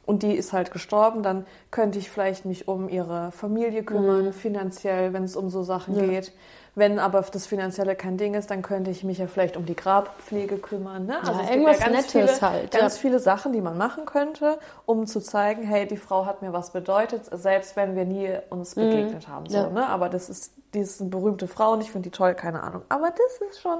und 0.06 0.24
die 0.24 0.34
ist 0.34 0.54
halt 0.54 0.72
gestorben, 0.72 1.24
dann 1.24 1.46
könnte 1.72 2.00
ich 2.00 2.10
vielleicht 2.10 2.46
mich 2.46 2.68
um 2.68 2.90
ihre 2.90 3.32
Familie 3.32 3.84
kümmern, 3.84 4.26
mhm. 4.26 4.34
finanziell, 4.34 5.14
wenn 5.14 5.24
es 5.24 5.36
um 5.36 5.50
so 5.50 5.64
Sachen 5.64 5.96
ja. 5.96 6.06
geht. 6.06 6.34
Wenn 6.78 7.00
aber 7.00 7.22
das 7.22 7.48
Finanzielle 7.48 7.96
kein 7.96 8.18
Ding 8.18 8.34
ist, 8.34 8.52
dann 8.52 8.62
könnte 8.62 8.92
ich 8.92 9.06
mich 9.06 9.18
ja 9.20 9.28
vielleicht 9.28 9.56
um 9.56 9.66
die 9.66 9.78
Grabpflege 9.78 10.58
kümmern. 10.58 11.06
Ne? 11.06 11.18
Also 11.20 11.42
ja, 11.42 11.50
irgendwas 11.50 11.80
ja 11.80 11.86
ganz 11.86 12.14
Nettes 12.14 12.34
viele, 12.34 12.42
halt. 12.42 12.72
Ganz 12.72 12.96
ja. 12.96 13.02
viele 13.02 13.20
Sachen, 13.20 13.54
die 13.54 13.62
man 13.62 13.78
machen 13.78 14.06
könnte, 14.06 14.60
um 14.86 15.08
zu 15.08 15.22
zeigen, 15.22 15.64
hey, 15.64 15.88
die 15.88 15.96
Frau 15.96 16.26
hat 16.26 16.42
mir 16.42 16.52
was 16.52 16.72
bedeutet, 16.72 17.22
selbst 17.32 17.78
wenn 17.78 17.96
wir 17.96 18.04
nie 18.04 18.30
uns 18.50 18.76
mhm. 18.76 18.82
begegnet 18.82 19.26
mhm. 19.26 19.32
haben. 19.32 19.50
So, 19.50 19.70
ne? 19.70 19.88
Aber 19.88 20.10
das 20.10 20.30
ist, 20.30 20.54
die 20.76 20.82
ist 20.82 21.02
eine 21.02 21.10
berühmte 21.10 21.48
Frau 21.48 21.74
und 21.74 21.82
ich 21.82 21.92
finde 21.92 22.10
die 22.10 22.16
toll, 22.16 22.36
keine 22.36 22.62
Ahnung. 22.64 22.84
Aber 22.90 23.10
das 23.12 23.50
ist 23.50 23.62
schon 23.62 23.80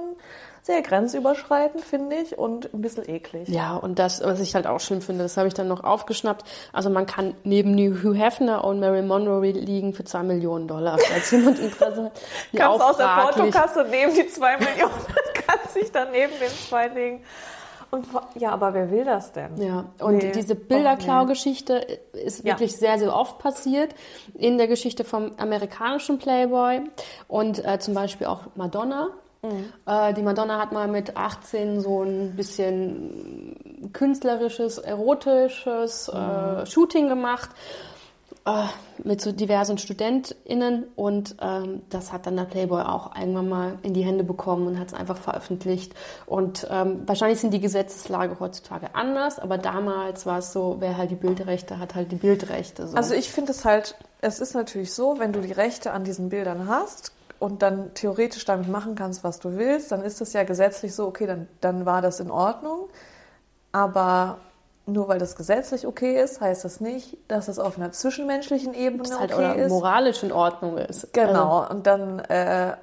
sehr 0.62 0.82
grenzüberschreitend, 0.82 1.84
finde 1.84 2.16
ich, 2.16 2.36
und 2.36 2.74
ein 2.74 2.82
bisschen 2.82 3.08
eklig. 3.08 3.48
Ja, 3.48 3.76
und 3.76 4.00
das, 4.00 4.20
was 4.24 4.40
ich 4.40 4.56
halt 4.56 4.66
auch 4.66 4.80
schlimm 4.80 5.00
finde, 5.00 5.22
das 5.22 5.36
habe 5.36 5.46
ich 5.46 5.54
dann 5.54 5.68
noch 5.68 5.84
aufgeschnappt. 5.84 6.44
Also 6.72 6.90
man 6.90 7.06
kann 7.06 7.34
neben 7.44 7.76
Hugh 7.76 8.14
Hefner 8.14 8.64
und 8.64 8.80
Mary 8.80 9.02
Monroe 9.02 9.52
liegen 9.52 9.94
für 9.94 10.04
zwei 10.04 10.24
Millionen 10.24 10.66
Dollar, 10.66 10.98
falls 10.98 11.30
jemand 11.30 11.60
Interesse 11.60 12.06
hat. 12.06 12.20
Kannst 12.56 12.82
aus 12.82 12.96
der 12.96 13.06
Portokasse 13.06 13.84
nehmen 13.84 14.12
die 14.14 14.26
zwei 14.26 14.56
Millionen, 14.56 14.92
kannst 15.46 15.76
dich 15.76 15.92
dann 15.92 16.10
neben 16.10 16.32
den 16.40 16.50
zwei 16.50 16.88
legen. 16.88 17.22
Und, 17.96 18.06
ja, 18.34 18.50
aber 18.50 18.74
wer 18.74 18.90
will 18.90 19.04
das 19.04 19.32
denn? 19.32 19.56
Ja, 19.56 19.86
und 20.00 20.18
nee. 20.18 20.32
diese 20.32 20.54
Bilderklau-Geschichte 20.54 21.86
nee. 22.12 22.20
ist 22.20 22.44
wirklich 22.44 22.72
ja. 22.72 22.78
sehr, 22.78 22.98
sehr 22.98 23.16
oft 23.16 23.38
passiert 23.38 23.94
in 24.34 24.58
der 24.58 24.68
Geschichte 24.68 25.04
vom 25.04 25.32
amerikanischen 25.38 26.18
Playboy 26.18 26.82
und 27.28 27.64
äh, 27.64 27.78
zum 27.78 27.94
Beispiel 27.94 28.26
auch 28.26 28.42
Madonna 28.54 29.08
Mhm. 29.42 29.72
Äh, 29.86 30.14
die 30.14 30.22
Madonna 30.22 30.58
hat 30.58 30.72
mal 30.72 30.88
mit 30.88 31.16
18 31.16 31.80
so 31.80 32.02
ein 32.02 32.34
bisschen 32.36 33.90
künstlerisches, 33.92 34.78
erotisches 34.78 36.08
äh, 36.08 36.16
mhm. 36.16 36.58
äh, 36.58 36.66
Shooting 36.66 37.08
gemacht 37.08 37.50
äh, 38.46 38.64
mit 39.04 39.20
so 39.20 39.32
diversen 39.32 39.76
StudentInnen 39.76 40.84
und 40.94 41.36
ähm, 41.40 41.82
das 41.90 42.12
hat 42.12 42.26
dann 42.26 42.36
der 42.36 42.44
Playboy 42.44 42.82
auch 42.82 43.14
irgendwann 43.14 43.48
mal 43.48 43.78
in 43.82 43.92
die 43.92 44.02
Hände 44.02 44.24
bekommen 44.24 44.66
und 44.66 44.78
hat 44.78 44.88
es 44.88 44.94
einfach 44.94 45.16
veröffentlicht. 45.16 45.94
Und 46.24 46.66
ähm, 46.70 47.02
wahrscheinlich 47.06 47.40
sind 47.40 47.52
die 47.52 47.60
Gesetzeslage 47.60 48.38
heutzutage 48.40 48.94
anders, 48.94 49.38
aber 49.38 49.58
damals 49.58 50.26
war 50.26 50.38
es 50.38 50.52
so, 50.52 50.76
wer 50.78 50.96
halt 50.96 51.10
die 51.10 51.16
Bildrechte 51.16 51.78
hat, 51.78 51.94
halt 51.94 52.12
die 52.12 52.16
Bildrechte. 52.16 52.86
So. 52.86 52.96
Also 52.96 53.14
ich 53.14 53.30
finde 53.30 53.50
es 53.52 53.64
halt, 53.64 53.96
es 54.20 54.40
ist 54.40 54.54
natürlich 54.54 54.94
so, 54.94 55.18
wenn 55.18 55.32
du 55.32 55.40
die 55.40 55.52
Rechte 55.52 55.92
an 55.92 56.04
diesen 56.04 56.28
Bildern 56.28 56.68
hast, 56.68 57.12
und 57.38 57.60
dann 57.60 57.92
theoretisch 57.92 58.46
damit 58.46 58.66
machen 58.66 58.94
kannst, 58.94 59.22
was 59.22 59.40
du 59.40 59.58
willst, 59.58 59.92
dann 59.92 60.02
ist 60.02 60.22
das 60.22 60.32
ja 60.32 60.44
gesetzlich 60.44 60.94
so, 60.94 61.06
okay, 61.06 61.26
dann, 61.26 61.48
dann 61.60 61.84
war 61.84 62.00
das 62.00 62.18
in 62.18 62.30
Ordnung. 62.30 62.88
Aber 63.72 64.38
nur 64.86 65.08
weil 65.08 65.18
das 65.18 65.36
gesetzlich 65.36 65.86
okay 65.86 66.20
ist, 66.22 66.40
heißt 66.40 66.64
das 66.64 66.80
nicht, 66.80 67.18
dass 67.28 67.48
es 67.48 67.58
auf 67.58 67.76
einer 67.76 67.92
zwischenmenschlichen 67.92 68.72
Ebene 68.72 69.02
das 69.02 69.18
halt 69.18 69.34
okay 69.34 69.62
ist. 69.62 69.68
moralisch 69.68 70.22
in 70.22 70.32
Ordnung 70.32 70.78
ist. 70.78 71.12
Genau. 71.12 71.60
Also. 71.60 71.74
Und 71.74 71.86
dann 71.86 72.20
äh, 72.20 72.76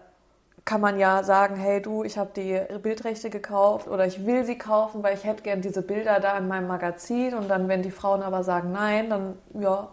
kann 0.65 0.81
man 0.81 1.00
ja 1.00 1.24
sagen, 1.24 1.55
hey 1.55 1.81
du, 1.81 2.03
ich 2.03 2.17
habe 2.17 2.31
die 2.36 2.60
Bildrechte 2.79 3.29
gekauft 3.29 3.88
oder 3.88 4.05
ich 4.05 4.25
will 4.25 4.45
sie 4.45 4.57
kaufen, 4.57 5.01
weil 5.03 5.15
ich 5.15 5.24
hätte 5.24 5.43
gern 5.43 5.62
diese 5.62 5.81
Bilder 5.81 6.19
da 6.19 6.38
in 6.38 6.48
meinem 6.48 6.67
Magazin. 6.67 7.33
Und 7.33 7.50
dann, 7.50 7.67
wenn 7.67 7.81
die 7.81 7.91
Frauen 7.91 8.22
aber 8.22 8.43
sagen 8.43 8.72
nein, 8.72 9.10
dann 9.10 9.38
ja, 9.53 9.89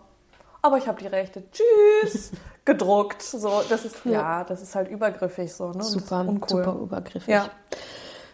aber 0.62 0.78
ich 0.78 0.88
habe 0.88 1.00
die 1.00 1.08
Rechte. 1.08 1.44
Tschüss. 1.50 2.32
gedruckt. 2.64 3.22
So, 3.22 3.62
das 3.68 3.84
ist 3.84 4.04
ja, 4.04 4.12
ja 4.12 4.44
das 4.44 4.62
ist 4.62 4.74
halt 4.74 4.88
übergriffig 4.88 5.52
so. 5.52 5.72
Ne? 5.72 5.82
Super, 5.82 6.24
super 6.46 6.74
übergriffig. 6.74 7.28
Ja. 7.28 7.50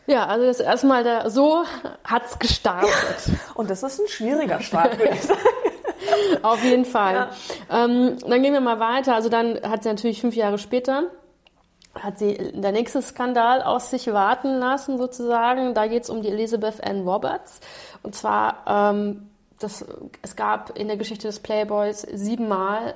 Ja, 0.07 0.27
also 0.27 0.47
das 0.47 0.61
erste 0.61 0.87
Mal 0.87 1.05
da, 1.05 1.29
so 1.31 1.65
hat's 2.05 2.39
gestartet. 2.39 2.91
Und 3.55 3.71
das 3.71 3.83
ist 3.83 4.01
ein 4.01 4.09
schwieriger 4.09 4.61
Start, 4.61 4.99
würde 4.99 5.15
ich 5.15 5.23
sagen. 5.23 5.41
Auf 6.43 6.63
jeden 6.63 6.85
Fall. 6.85 7.29
Ja. 7.69 7.85
Ähm, 7.85 8.19
dann 8.21 8.43
gehen 8.43 8.53
wir 8.53 8.61
mal 8.61 8.79
weiter. 8.79 9.15
Also 9.15 9.29
dann 9.29 9.61
hat 9.63 9.83
sie 9.83 9.89
natürlich 9.89 10.21
fünf 10.21 10.37
Jahre 10.37 10.59
später 10.59 11.05
hat 12.03 12.19
sie 12.19 12.53
der 12.53 12.73
nächste 12.73 13.03
Skandal 13.03 13.63
aus 13.63 13.91
sich 13.91 14.13
warten 14.13 14.59
lassen, 14.59 14.99
sozusagen. 14.99 15.75
Da 15.75 15.87
geht 15.87 16.05
es 16.05 16.11
um 16.11 16.23
die 16.23 16.29
Elizabeth 16.29 16.83
Ann 16.85 17.07
Roberts. 17.07 17.61
Und 18.03 18.15
zwar, 18.15 18.65
ähm, 18.67 19.31
das, 19.59 19.85
es 20.23 20.37
gab 20.37 20.79
in 20.79 20.89
der 20.89 20.97
Geschichte 20.97 21.27
des 21.27 21.41
Playboys 21.41 22.03
siebenmal 22.03 22.95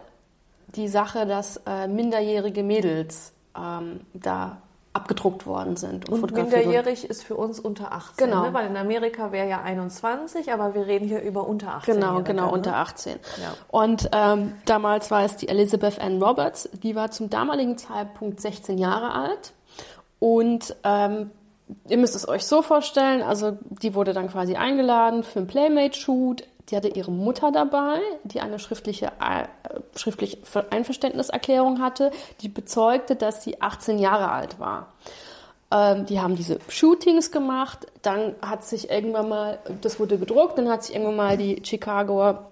die 0.68 0.88
Sache, 0.88 1.26
dass 1.26 1.60
äh, 1.66 1.88
minderjährige 1.88 2.62
Mädels 2.62 3.32
ähm, 3.56 4.00
da 4.12 4.58
abgedruckt 4.92 5.46
worden 5.46 5.76
sind. 5.76 6.08
Und, 6.08 6.22
und 6.22 6.32
minderjährig 6.32 7.04
ist 7.04 7.22
für 7.22 7.36
uns 7.36 7.60
unter 7.60 7.92
18, 7.92 8.26
genau. 8.26 8.42
Ne? 8.46 8.54
weil 8.54 8.66
in 8.66 8.76
Amerika 8.76 9.30
wäre 9.30 9.48
ja 9.48 9.62
21, 9.62 10.52
aber 10.52 10.74
wir 10.74 10.86
reden 10.86 11.06
hier 11.06 11.22
über 11.22 11.46
unter 11.46 11.74
18. 11.74 11.94
Genau, 11.94 12.22
genau, 12.22 12.46
ne? 12.46 12.52
unter 12.52 12.76
18. 12.76 13.12
Ja. 13.40 13.54
Und 13.68 14.10
ähm, 14.12 14.54
damals 14.64 15.10
war 15.12 15.24
es 15.24 15.36
die 15.36 15.48
Elizabeth 15.48 16.00
Ann 16.00 16.20
Roberts, 16.20 16.68
die 16.82 16.96
war 16.96 17.12
zum 17.12 17.30
damaligen 17.30 17.78
Zeitpunkt 17.78 18.40
16 18.40 18.78
Jahre 18.78 19.12
alt 19.12 19.52
und 20.18 20.74
ähm, 20.82 21.30
ihr 21.88 21.98
müsst 21.98 22.16
es 22.16 22.26
euch 22.26 22.44
so 22.44 22.62
vorstellen, 22.62 23.22
also 23.22 23.56
die 23.62 23.94
wurde 23.94 24.12
dann 24.12 24.28
quasi 24.28 24.56
eingeladen 24.56 25.22
für 25.22 25.38
einen 25.38 25.46
Playmate-Shoot 25.46 26.44
die 26.70 26.76
hatte 26.76 26.88
ihre 26.88 27.10
Mutter 27.10 27.50
dabei, 27.50 28.00
die 28.24 28.40
eine 28.40 28.58
schriftliche, 28.58 29.06
äh, 29.06 29.46
schriftliche 29.98 30.38
Einverständniserklärung 30.70 31.80
hatte, 31.80 32.10
die 32.40 32.48
bezeugte, 32.48 33.16
dass 33.16 33.42
sie 33.42 33.60
18 33.60 33.98
Jahre 33.98 34.30
alt 34.30 34.60
war. 34.60 34.92
Ähm, 35.72 36.06
die 36.06 36.20
haben 36.20 36.36
diese 36.36 36.58
Shootings 36.68 37.30
gemacht, 37.30 37.86
dann 38.02 38.34
hat 38.42 38.64
sich 38.64 38.90
irgendwann 38.90 39.28
mal, 39.28 39.58
das 39.80 40.00
wurde 40.00 40.18
gedruckt, 40.18 40.58
dann 40.58 40.68
hat 40.68 40.84
sich 40.84 40.94
irgendwann 40.94 41.16
mal 41.16 41.36
die 41.36 41.62
Chicagoer 41.64 42.50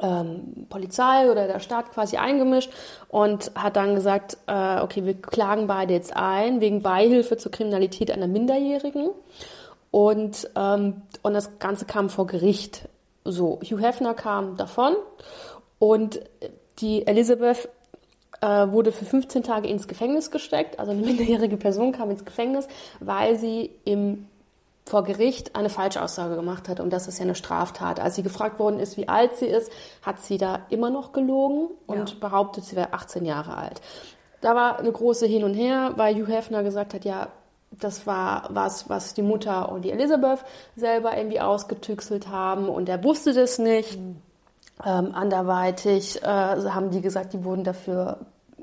ähm, 0.00 0.66
Polizei 0.68 1.30
oder 1.30 1.46
der 1.46 1.60
Staat 1.60 1.92
quasi 1.92 2.16
eingemischt 2.16 2.70
und 3.08 3.52
hat 3.54 3.76
dann 3.76 3.94
gesagt, 3.94 4.36
äh, 4.46 4.80
okay, 4.80 5.04
wir 5.04 5.14
klagen 5.14 5.66
beide 5.66 5.94
jetzt 5.94 6.14
ein 6.14 6.60
wegen 6.60 6.82
Beihilfe 6.82 7.36
zur 7.36 7.50
Kriminalität 7.52 8.10
einer 8.10 8.26
Minderjährigen. 8.26 9.10
Und, 9.90 10.50
ähm, 10.54 11.02
und 11.22 11.34
das 11.34 11.58
Ganze 11.58 11.86
kam 11.86 12.10
vor 12.10 12.26
Gericht. 12.26 12.88
So, 13.30 13.60
Hugh 13.62 13.80
Hefner 13.80 14.14
kam 14.14 14.56
davon 14.56 14.96
und 15.78 16.20
die 16.78 17.06
Elizabeth 17.06 17.68
äh, 18.40 18.70
wurde 18.70 18.92
für 18.92 19.04
15 19.04 19.42
Tage 19.42 19.68
ins 19.68 19.88
Gefängnis 19.88 20.30
gesteckt. 20.30 20.78
Also 20.78 20.92
eine 20.92 21.02
minderjährige 21.06 21.56
Person 21.56 21.92
kam 21.92 22.10
ins 22.10 22.24
Gefängnis, 22.24 22.68
weil 23.00 23.36
sie 23.36 23.70
im 23.84 24.26
vor 24.88 25.04
Gericht 25.04 25.54
eine 25.54 25.68
Falschaussage 25.68 26.34
gemacht 26.34 26.66
hat 26.66 26.80
und 26.80 26.90
das 26.90 27.08
ist 27.08 27.18
ja 27.18 27.24
eine 27.24 27.34
Straftat. 27.34 28.00
Als 28.00 28.14
sie 28.14 28.22
gefragt 28.22 28.58
worden 28.58 28.80
ist, 28.80 28.96
wie 28.96 29.06
alt 29.06 29.36
sie 29.36 29.44
ist, 29.46 29.70
hat 30.00 30.20
sie 30.22 30.38
da 30.38 30.60
immer 30.70 30.88
noch 30.88 31.12
gelogen 31.12 31.68
und 31.86 32.10
ja. 32.10 32.16
behauptet, 32.18 32.64
sie 32.64 32.74
wäre 32.74 32.94
18 32.94 33.26
Jahre 33.26 33.56
alt. 33.58 33.82
Da 34.40 34.54
war 34.54 34.78
eine 34.78 34.90
große 34.90 35.26
Hin 35.26 35.44
und 35.44 35.52
Her, 35.52 35.92
weil 35.96 36.14
Hugh 36.14 36.32
Hefner 36.32 36.62
gesagt 36.62 36.94
hat, 36.94 37.04
ja, 37.04 37.28
das 37.70 38.06
war 38.06 38.48
was, 38.50 38.88
was 38.88 39.14
die 39.14 39.22
Mutter 39.22 39.70
und 39.70 39.84
die 39.84 39.90
Elizabeth 39.90 40.40
selber 40.76 41.16
irgendwie 41.16 41.40
ausgetüxelt 41.40 42.28
haben 42.28 42.68
und 42.68 42.88
er 42.88 43.02
wusste 43.04 43.32
das 43.32 43.58
nicht. 43.58 43.98
Mhm. 43.98 44.16
Ähm, 44.84 45.10
anderweitig 45.12 46.22
äh, 46.22 46.26
haben 46.26 46.90
die 46.90 47.00
gesagt, 47.00 47.32
die 47.32 47.42
wurden 47.42 47.64
dafür, 47.64 48.18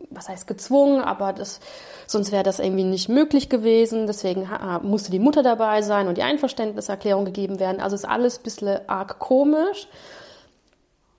was 0.09 0.29
heißt 0.29 0.47
gezwungen, 0.47 1.01
aber 1.01 1.33
das, 1.33 1.59
sonst 2.07 2.31
wäre 2.31 2.43
das 2.43 2.59
irgendwie 2.59 2.85
nicht 2.85 3.09
möglich 3.09 3.49
gewesen. 3.49 4.07
Deswegen 4.07 4.49
musste 4.81 5.11
die 5.11 5.19
Mutter 5.19 5.43
dabei 5.43 5.81
sein 5.81 6.07
und 6.07 6.17
die 6.17 6.23
Einverständniserklärung 6.23 7.25
gegeben 7.25 7.59
werden. 7.59 7.81
Also 7.81 7.95
ist 7.95 8.07
alles 8.07 8.39
ein 8.39 8.43
bisschen 8.43 8.79
arg 8.87 9.19
komisch. 9.19 9.89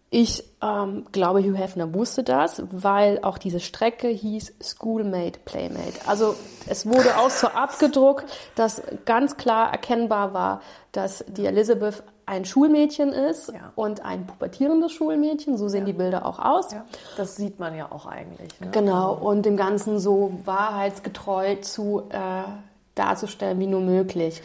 Ich 0.09 0.45
ähm, 0.63 1.05
glaube, 1.11 1.41
Hugh 1.41 1.57
Hefner 1.59 1.93
wusste 1.93 2.23
das, 2.23 2.63
weil 2.71 3.19
auch 3.23 3.39
diese 3.39 3.59
Strecke 3.59 4.09
hieß 4.09 4.55
Schoolmate 4.63 5.41
Playmate. 5.45 5.95
Also 6.07 6.37
es 6.69 6.87
wurde 6.87 7.19
auch 7.19 7.31
so 7.31 7.49
abgedruckt, 7.49 8.25
dass 8.55 8.83
ganz 9.05 9.37
klar 9.37 9.73
erkennbar 9.73 10.33
war, 10.33 10.61
dass 10.93 11.25
die 11.29 11.47
Elizabeth 11.47 12.05
ein 12.25 12.45
Schulmädchen 12.45 13.13
ist 13.13 13.53
ja. 13.53 13.73
und 13.75 14.05
ein 14.05 14.27
pubertierendes 14.27 14.93
Schulmädchen. 14.93 15.57
So 15.57 15.69
sehen 15.69 15.81
ja. 15.81 15.87
die 15.87 15.93
Bilder 15.93 16.27
auch 16.27 16.39
aus. 16.39 16.73
Ja. 16.73 16.85
Das 17.17 17.37
sieht 17.37 17.59
man 17.59 17.77
ja 17.77 17.91
auch 17.91 18.07
eigentlich. 18.07 18.61
Ne? 18.61 18.71
Genau, 18.73 19.13
und 19.15 19.45
dem 19.45 19.57
Ganzen 19.57 19.99
so 19.99 20.33
wahrheitsgetreu 20.45 21.57
zu 21.57 22.05
äh, 22.11 22.43
darzustellen 22.95 23.59
wie 23.61 23.67
nur 23.67 23.81
möglich. 23.81 24.43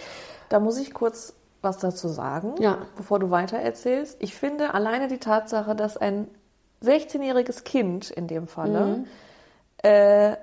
Da 0.50 0.60
muss 0.60 0.78
ich 0.78 0.94
kurz 0.94 1.34
was 1.62 1.78
dazu 1.78 2.08
sagen, 2.08 2.56
ja. 2.60 2.80
bevor 2.96 3.20
du 3.20 3.30
weiter 3.30 3.58
erzählst. 3.58 4.18
Ich 4.20 4.36
finde 4.36 4.74
alleine 4.74 5.08
die 5.08 5.20
Tatsache, 5.20 5.76
dass 5.76 5.98
ein 5.98 6.28
16-jähriges 6.84 7.64
Kind 7.64 8.10
in 8.10 8.28
dem 8.28 8.48
Falle 8.48 8.86
mhm. 8.86 9.06
äh, 9.84 10.36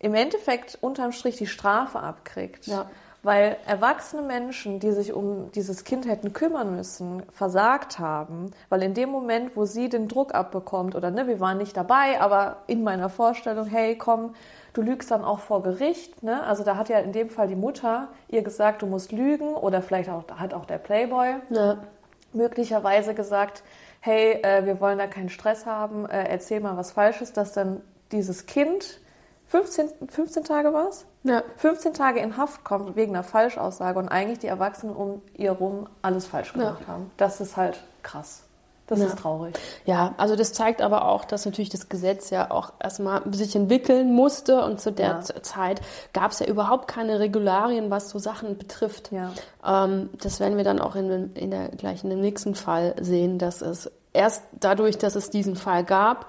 im 0.00 0.14
Endeffekt 0.14 0.78
unterm 0.80 1.12
Strich 1.12 1.36
die 1.36 1.46
Strafe 1.46 2.00
abkriegt. 2.00 2.66
Ja. 2.66 2.90
Weil 3.24 3.56
erwachsene 3.66 4.22
Menschen, 4.22 4.78
die 4.78 4.92
sich 4.92 5.12
um 5.12 5.50
dieses 5.52 5.82
Kind 5.82 6.06
hätten 6.06 6.32
kümmern 6.32 6.76
müssen, 6.76 7.24
versagt 7.32 7.98
haben, 7.98 8.52
weil 8.68 8.82
in 8.82 8.94
dem 8.94 9.10
Moment, 9.10 9.56
wo 9.56 9.64
sie 9.64 9.88
den 9.88 10.06
Druck 10.06 10.34
abbekommt, 10.34 10.94
oder 10.94 11.10
ne, 11.10 11.26
wir 11.26 11.40
waren 11.40 11.58
nicht 11.58 11.76
dabei, 11.76 12.20
aber 12.20 12.58
in 12.68 12.84
meiner 12.84 13.08
Vorstellung, 13.08 13.66
hey, 13.66 13.98
komm, 13.98 14.34
Du 14.78 14.84
lügst 14.84 15.10
dann 15.10 15.24
auch 15.24 15.40
vor 15.40 15.64
Gericht. 15.64 16.22
Ne? 16.22 16.40
Also 16.40 16.62
da 16.62 16.76
hat 16.76 16.88
ja 16.88 17.00
in 17.00 17.10
dem 17.10 17.30
Fall 17.30 17.48
die 17.48 17.56
Mutter 17.56 18.06
ihr 18.28 18.42
gesagt, 18.42 18.82
du 18.82 18.86
musst 18.86 19.10
lügen 19.10 19.56
oder 19.56 19.82
vielleicht 19.82 20.08
auch, 20.08 20.22
hat 20.36 20.54
auch 20.54 20.66
der 20.66 20.78
Playboy 20.78 21.34
ja. 21.50 21.78
möglicherweise 22.32 23.12
gesagt, 23.12 23.64
hey, 23.98 24.40
äh, 24.40 24.66
wir 24.66 24.80
wollen 24.80 24.98
da 24.98 25.08
keinen 25.08 25.30
Stress 25.30 25.66
haben, 25.66 26.06
äh, 26.08 26.28
erzähl 26.28 26.60
mal 26.60 26.76
was 26.76 26.92
Falsches, 26.92 27.32
dass 27.32 27.52
dann 27.52 27.80
dieses 28.12 28.46
Kind 28.46 29.00
15, 29.48 29.88
15 30.10 30.44
Tage 30.44 30.72
war 30.72 30.90
es? 30.90 31.06
Ja. 31.24 31.42
15 31.56 31.92
Tage 31.92 32.20
in 32.20 32.36
Haft 32.36 32.62
kommt 32.62 32.94
wegen 32.94 33.16
einer 33.16 33.24
Falschaussage 33.24 33.98
und 33.98 34.08
eigentlich 34.08 34.38
die 34.38 34.46
Erwachsenen 34.46 34.94
um 34.94 35.22
ihr 35.34 35.50
rum 35.50 35.88
alles 36.02 36.26
falsch 36.26 36.52
gemacht 36.52 36.82
ja. 36.82 36.86
haben. 36.86 37.10
Das 37.16 37.40
ist 37.40 37.56
halt 37.56 37.82
krass. 38.04 38.44
Das 38.88 39.00
ja. 39.00 39.06
ist 39.06 39.18
traurig. 39.18 39.54
Ja, 39.84 40.14
also 40.16 40.34
das 40.34 40.52
zeigt 40.52 40.80
aber 40.80 41.06
auch, 41.06 41.26
dass 41.26 41.44
natürlich 41.44 41.68
das 41.68 41.88
Gesetz 41.90 42.30
ja 42.30 42.50
auch 42.50 42.72
erstmal 42.82 43.22
sich 43.32 43.54
entwickeln 43.54 44.14
musste 44.14 44.64
und 44.64 44.80
zu 44.80 44.90
der 44.90 45.06
ja. 45.28 45.42
Zeit 45.42 45.82
gab 46.14 46.32
es 46.32 46.38
ja 46.40 46.46
überhaupt 46.46 46.88
keine 46.88 47.20
Regularien, 47.20 47.90
was 47.90 48.08
so 48.08 48.18
Sachen 48.18 48.56
betrifft. 48.56 49.12
Ja. 49.12 49.32
Ähm, 49.64 50.08
das 50.20 50.40
werden 50.40 50.56
wir 50.56 50.64
dann 50.64 50.80
auch 50.80 50.96
in, 50.96 51.34
in 51.34 51.50
der 51.50 51.68
gleich 51.68 52.02
in 52.02 52.10
dem 52.10 52.20
nächsten 52.20 52.54
Fall 52.54 52.94
sehen, 53.00 53.38
dass 53.38 53.60
es 53.60 53.90
erst 54.14 54.42
dadurch, 54.58 54.96
dass 54.96 55.14
es 55.14 55.28
diesen 55.28 55.54
Fall 55.54 55.84
gab, 55.84 56.26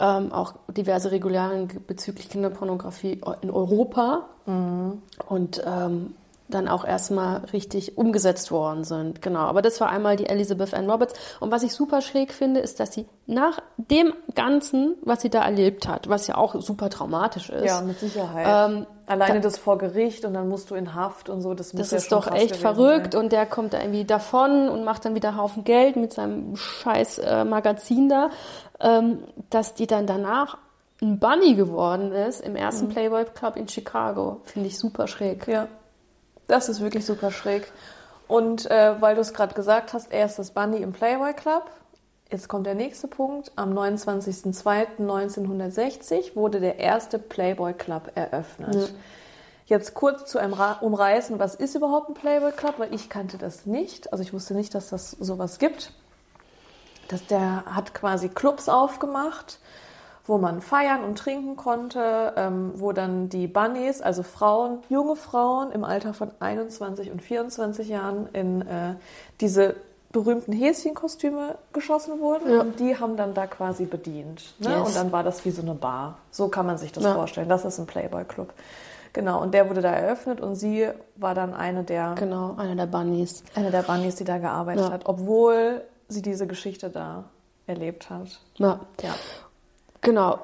ähm, 0.00 0.32
auch 0.32 0.54
diverse 0.68 1.10
Regularien 1.10 1.68
bezüglich 1.86 2.30
Kinderpornografie 2.30 3.20
in 3.42 3.50
Europa 3.50 4.24
mhm. 4.46 5.02
und 5.28 5.62
ähm, 5.66 6.14
dann 6.48 6.68
auch 6.68 6.84
erstmal 6.84 7.38
richtig 7.52 7.96
umgesetzt 7.96 8.50
worden 8.50 8.84
sind. 8.84 9.22
Genau. 9.22 9.40
Aber 9.40 9.62
das 9.62 9.80
war 9.80 9.88
einmal 9.88 10.16
die 10.16 10.26
Elizabeth 10.26 10.74
Ann 10.74 10.90
Roberts. 10.90 11.14
Und 11.40 11.50
was 11.50 11.62
ich 11.62 11.72
super 11.72 12.02
schräg 12.02 12.32
finde, 12.32 12.60
ist, 12.60 12.80
dass 12.80 12.92
sie 12.92 13.06
nach 13.26 13.60
dem 13.76 14.12
Ganzen, 14.34 14.96
was 15.02 15.22
sie 15.22 15.30
da 15.30 15.42
erlebt 15.42 15.88
hat, 15.88 16.08
was 16.08 16.26
ja 16.26 16.36
auch 16.36 16.60
super 16.60 16.90
traumatisch 16.90 17.48
ist. 17.48 17.64
Ja, 17.64 17.80
mit 17.80 17.98
Sicherheit. 17.98 18.46
Ähm, 18.46 18.86
Alleine 19.06 19.34
da, 19.34 19.40
das 19.40 19.58
vor 19.58 19.78
Gericht 19.78 20.24
und 20.24 20.34
dann 20.34 20.48
musst 20.48 20.70
du 20.70 20.74
in 20.74 20.94
Haft 20.94 21.30
und 21.30 21.40
so. 21.40 21.54
Das, 21.54 21.72
das 21.72 21.92
ist 21.92 22.10
ja 22.10 22.18
doch 22.18 22.30
echt 22.30 22.56
verrückt. 22.56 23.14
Sein. 23.14 23.22
Und 23.22 23.32
der 23.32 23.46
kommt 23.46 23.72
da 23.72 23.80
irgendwie 23.80 24.04
davon 24.04 24.68
und 24.68 24.84
macht 24.84 25.04
dann 25.06 25.14
wieder 25.14 25.30
einen 25.30 25.38
Haufen 25.38 25.64
Geld 25.64 25.96
mit 25.96 26.12
seinem 26.12 26.56
scheiß 26.56 27.18
äh, 27.18 27.44
Magazin 27.44 28.08
da. 28.08 28.30
Ähm, 28.80 29.20
dass 29.48 29.74
die 29.74 29.86
dann 29.86 30.06
danach 30.06 30.58
ein 31.00 31.18
Bunny 31.18 31.54
geworden 31.54 32.12
ist 32.12 32.40
im 32.40 32.56
ersten 32.56 32.86
mhm. 32.86 32.90
Playboy 32.90 33.24
Club 33.24 33.56
in 33.56 33.68
Chicago. 33.68 34.40
Finde 34.44 34.68
ich 34.68 34.78
super 34.78 35.06
schräg. 35.06 35.46
Ja. 35.48 35.68
Das 36.46 36.68
ist 36.68 36.80
wirklich 36.80 37.06
super 37.06 37.30
schräg. 37.30 37.72
Und 38.26 38.70
äh, 38.70 39.00
weil 39.00 39.14
du 39.14 39.20
es 39.20 39.34
gerade 39.34 39.54
gesagt 39.54 39.92
hast, 39.92 40.10
er 40.12 40.26
ist 40.26 40.38
das 40.38 40.50
Bunny 40.50 40.78
im 40.78 40.92
Playboy 40.92 41.34
Club. 41.34 41.70
Jetzt 42.30 42.48
kommt 42.48 42.66
der 42.66 42.74
nächste 42.74 43.06
Punkt. 43.06 43.52
Am 43.56 43.76
29.02.1960 43.76 46.34
wurde 46.34 46.60
der 46.60 46.78
erste 46.78 47.18
Playboy 47.18 47.74
Club 47.74 48.12
eröffnet. 48.14 48.74
Ja. 48.74 48.86
Jetzt 49.66 49.94
kurz 49.94 50.30
zu 50.30 50.38
einem 50.38 50.54
Umreißen, 50.80 51.38
was 51.38 51.54
ist 51.54 51.74
überhaupt 51.74 52.10
ein 52.10 52.14
Playboy 52.14 52.52
Club? 52.52 52.74
Weil 52.78 52.92
ich 52.92 53.08
kannte 53.08 53.38
das 53.38 53.66
nicht. 53.66 54.12
Also 54.12 54.22
ich 54.22 54.32
wusste 54.32 54.54
nicht, 54.54 54.74
dass 54.74 54.90
das 54.90 55.12
sowas 55.12 55.58
gibt. 55.58 55.92
Das, 57.08 57.26
der 57.26 57.64
hat 57.66 57.94
quasi 57.94 58.28
Clubs 58.28 58.68
aufgemacht 58.68 59.58
wo 60.26 60.38
man 60.38 60.60
feiern 60.62 61.04
und 61.04 61.18
trinken 61.18 61.56
konnte, 61.56 62.32
ähm, 62.36 62.72
wo 62.76 62.92
dann 62.92 63.28
die 63.28 63.46
Bunnies, 63.46 64.00
also 64.00 64.22
Frauen, 64.22 64.78
junge 64.88 65.16
Frauen 65.16 65.70
im 65.70 65.84
Alter 65.84 66.14
von 66.14 66.30
21 66.40 67.10
und 67.10 67.22
24 67.22 67.88
Jahren 67.88 68.28
in 68.32 68.62
äh, 68.62 68.94
diese 69.40 69.76
berühmten 70.12 70.52
Häschenkostüme 70.52 71.58
geschossen 71.72 72.20
wurden 72.20 72.50
ja. 72.50 72.60
und 72.60 72.78
die 72.78 72.98
haben 72.98 73.16
dann 73.16 73.34
da 73.34 73.46
quasi 73.46 73.84
bedient. 73.84 74.54
Ne? 74.60 74.70
Yes. 74.70 74.88
Und 74.88 74.96
dann 74.96 75.12
war 75.12 75.24
das 75.24 75.44
wie 75.44 75.50
so 75.50 75.60
eine 75.60 75.74
Bar. 75.74 76.18
So 76.30 76.48
kann 76.48 76.66
man 76.66 76.78
sich 76.78 76.92
das 76.92 77.04
ja. 77.04 77.14
vorstellen. 77.14 77.48
Das 77.48 77.64
ist 77.64 77.78
ein 77.78 77.86
Playboy-Club. 77.86 78.52
Genau, 79.12 79.42
und 79.42 79.54
der 79.54 79.68
wurde 79.68 79.80
da 79.80 79.92
eröffnet 79.92 80.40
und 80.40 80.54
sie 80.54 80.88
war 81.16 81.34
dann 81.34 81.52
eine 81.52 81.84
der... 81.84 82.14
Genau, 82.16 82.54
eine 82.56 82.76
der 82.76 82.86
Bunnies. 82.86 83.44
Eine 83.54 83.70
der 83.70 83.82
Bunnies, 83.82 84.14
die 84.14 84.24
da 84.24 84.38
gearbeitet 84.38 84.86
ja. 84.86 84.92
hat, 84.92 85.02
obwohl 85.04 85.82
sie 86.08 86.22
diese 86.22 86.46
Geschichte 86.46 86.90
da 86.90 87.24
erlebt 87.66 88.08
hat. 88.08 88.40
Ja. 88.56 88.80
ja. 89.02 89.14
Genau. 90.04 90.38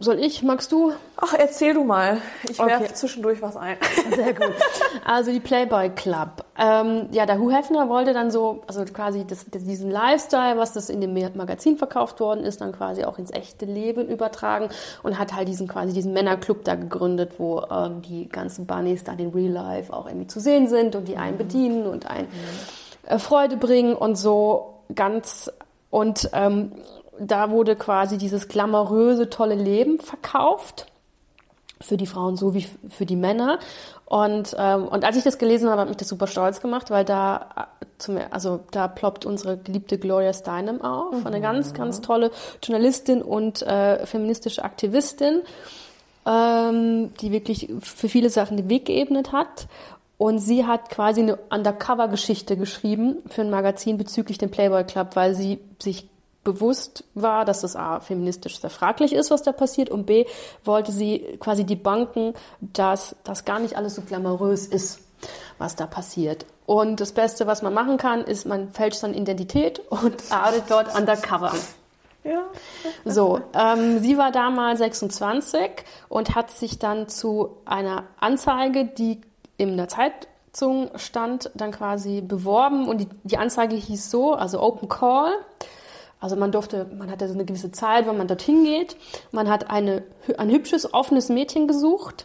Soll 0.00 0.18
ich? 0.18 0.42
Magst 0.42 0.72
du? 0.72 0.92
Ach, 1.16 1.34
erzähl 1.38 1.72
du 1.72 1.84
mal. 1.84 2.18
Ich 2.50 2.58
okay. 2.58 2.68
werfe 2.68 2.92
zwischendurch 2.94 3.40
was 3.40 3.56
ein. 3.56 3.76
Sehr 4.14 4.34
gut. 4.34 4.52
Also 5.04 5.30
die 5.30 5.40
Playboy 5.40 5.90
Club. 5.90 6.44
Ähm, 6.58 7.08
ja, 7.12 7.26
der 7.26 7.38
Hugh 7.38 7.52
Hefner 7.52 7.88
wollte 7.88 8.12
dann 8.12 8.30
so, 8.30 8.64
also 8.66 8.84
quasi 8.84 9.24
das, 9.24 9.46
diesen 9.46 9.90
Lifestyle, 9.90 10.58
was 10.58 10.72
das 10.72 10.90
in 10.90 11.00
dem 11.00 11.14
Magazin 11.14 11.76
verkauft 11.76 12.18
worden 12.18 12.44
ist, 12.44 12.60
dann 12.60 12.72
quasi 12.72 13.04
auch 13.04 13.18
ins 13.18 13.30
echte 13.30 13.66
Leben 13.66 14.08
übertragen 14.08 14.68
und 15.04 15.18
hat 15.18 15.32
halt 15.34 15.46
diesen 15.46 15.68
quasi 15.68 15.92
diesen 15.92 16.12
Männerclub 16.12 16.64
da 16.64 16.74
gegründet, 16.74 17.34
wo 17.38 17.62
ähm, 17.70 18.02
die 18.02 18.28
ganzen 18.28 18.66
Bunnies 18.66 19.04
dann 19.04 19.18
in 19.20 19.30
Real 19.30 19.52
Life 19.52 19.92
auch 19.92 20.06
irgendwie 20.06 20.26
zu 20.26 20.40
sehen 20.40 20.68
sind 20.68 20.96
und 20.96 21.06
die 21.06 21.16
einen 21.16 21.34
mhm. 21.34 21.38
bedienen 21.38 21.86
und 21.86 22.10
einen 22.10 22.28
äh, 23.06 23.18
Freude 23.18 23.56
bringen 23.56 23.94
und 23.94 24.16
so 24.16 24.74
ganz 24.94 25.50
und 25.90 26.28
ähm, 26.32 26.72
da 27.18 27.50
wurde 27.50 27.76
quasi 27.76 28.18
dieses 28.18 28.48
glamouröse, 28.48 29.30
tolle 29.30 29.54
Leben 29.54 29.98
verkauft. 29.98 30.86
Für 31.80 31.96
die 31.96 32.06
Frauen 32.06 32.36
so 32.36 32.54
wie 32.54 32.66
für 32.88 33.04
die 33.04 33.16
Männer. 33.16 33.58
Und, 34.06 34.54
ähm, 34.58 34.86
und 34.86 35.04
als 35.04 35.16
ich 35.16 35.24
das 35.24 35.38
gelesen 35.38 35.68
habe, 35.68 35.80
hat 35.80 35.88
mich 35.88 35.96
das 35.96 36.08
super 36.08 36.26
stolz 36.26 36.60
gemacht, 36.60 36.90
weil 36.90 37.04
da, 37.04 37.68
äh, 37.80 37.86
zum, 37.98 38.18
also 38.30 38.60
da 38.70 38.86
ploppt 38.86 39.26
unsere 39.26 39.56
geliebte 39.56 39.98
Gloria 39.98 40.32
Steinem 40.32 40.80
auf, 40.82 41.20
mhm. 41.20 41.26
eine 41.26 41.40
ganz, 41.40 41.74
ganz 41.74 42.00
tolle 42.00 42.30
Journalistin 42.62 43.22
und 43.22 43.62
äh, 43.62 44.06
feministische 44.06 44.62
Aktivistin, 44.62 45.42
ähm, 46.26 47.12
die 47.20 47.32
wirklich 47.32 47.70
für 47.80 48.08
viele 48.08 48.30
Sachen 48.30 48.56
den 48.56 48.68
Weg 48.68 48.86
geebnet 48.86 49.32
hat. 49.32 49.66
Und 50.16 50.38
sie 50.38 50.64
hat 50.64 50.90
quasi 50.90 51.20
eine 51.20 51.36
Undercover-Geschichte 51.50 52.56
geschrieben 52.56 53.16
für 53.28 53.42
ein 53.42 53.50
Magazin 53.50 53.98
bezüglich 53.98 54.38
dem 54.38 54.50
Playboy 54.50 54.84
Club, 54.84 55.16
weil 55.16 55.34
sie 55.34 55.58
sich 55.82 56.08
bewusst 56.44 57.04
war, 57.14 57.44
dass 57.44 57.62
das 57.62 57.76
A, 57.76 58.00
feministisch 58.00 58.60
sehr 58.60 58.70
fraglich 58.70 59.12
ist, 59.12 59.30
was 59.30 59.42
da 59.42 59.52
passiert, 59.52 59.90
und 59.90 60.06
B, 60.06 60.26
wollte 60.64 60.92
sie 60.92 61.36
quasi 61.40 61.64
die 61.64 61.76
Banken, 61.76 62.34
dass 62.60 63.16
das 63.24 63.44
gar 63.44 63.58
nicht 63.58 63.76
alles 63.76 63.94
so 63.94 64.02
glamourös 64.02 64.66
ist. 64.66 65.00
was 65.58 65.76
da 65.76 65.86
passiert. 65.86 66.44
Und 66.66 67.00
das 67.00 67.12
Beste, 67.12 67.46
was 67.46 67.62
man 67.62 67.72
machen 67.74 67.96
kann, 67.96 68.22
ist, 68.24 68.46
man 68.46 68.72
fälscht 68.72 69.00
seine 69.00 69.16
Identität 69.16 69.80
und 69.90 70.22
arbeitet 70.30 70.64
dort 70.68 70.94
undercover. 70.98 71.52
Ja. 72.24 72.44
So, 73.04 73.40
ähm, 73.52 73.98
sie 73.98 74.16
war 74.16 74.32
damals 74.32 74.78
26 74.78 75.84
und 76.08 76.34
hat 76.34 76.50
sich 76.50 76.78
dann 76.78 77.08
zu 77.08 77.58
einer 77.66 78.04
Anzeige, 78.18 78.86
die 78.86 79.20
in 79.58 79.76
der 79.76 79.88
Zeitung 79.88 80.90
stand, 80.96 81.50
dann 81.54 81.70
quasi 81.70 82.22
beworben 82.22 82.88
und 82.88 82.98
die, 82.98 83.08
die 83.24 83.36
Anzeige 83.36 83.76
hieß 83.76 84.10
so, 84.10 84.32
also 84.32 84.60
Open 84.62 84.88
Call. 84.88 85.32
Also 86.24 86.36
man 86.36 86.52
durfte, 86.52 86.86
man 86.96 87.10
hatte 87.10 87.28
so 87.28 87.34
eine 87.34 87.44
gewisse 87.44 87.70
Zeit, 87.70 88.06
wann 88.06 88.16
man 88.16 88.26
dorthin 88.26 88.64
geht. 88.64 88.96
Man 89.30 89.50
hat 89.50 89.68
eine, 89.68 90.04
ein 90.38 90.48
hübsches, 90.48 90.94
offenes 90.94 91.28
Mädchen 91.28 91.68
gesucht. 91.68 92.24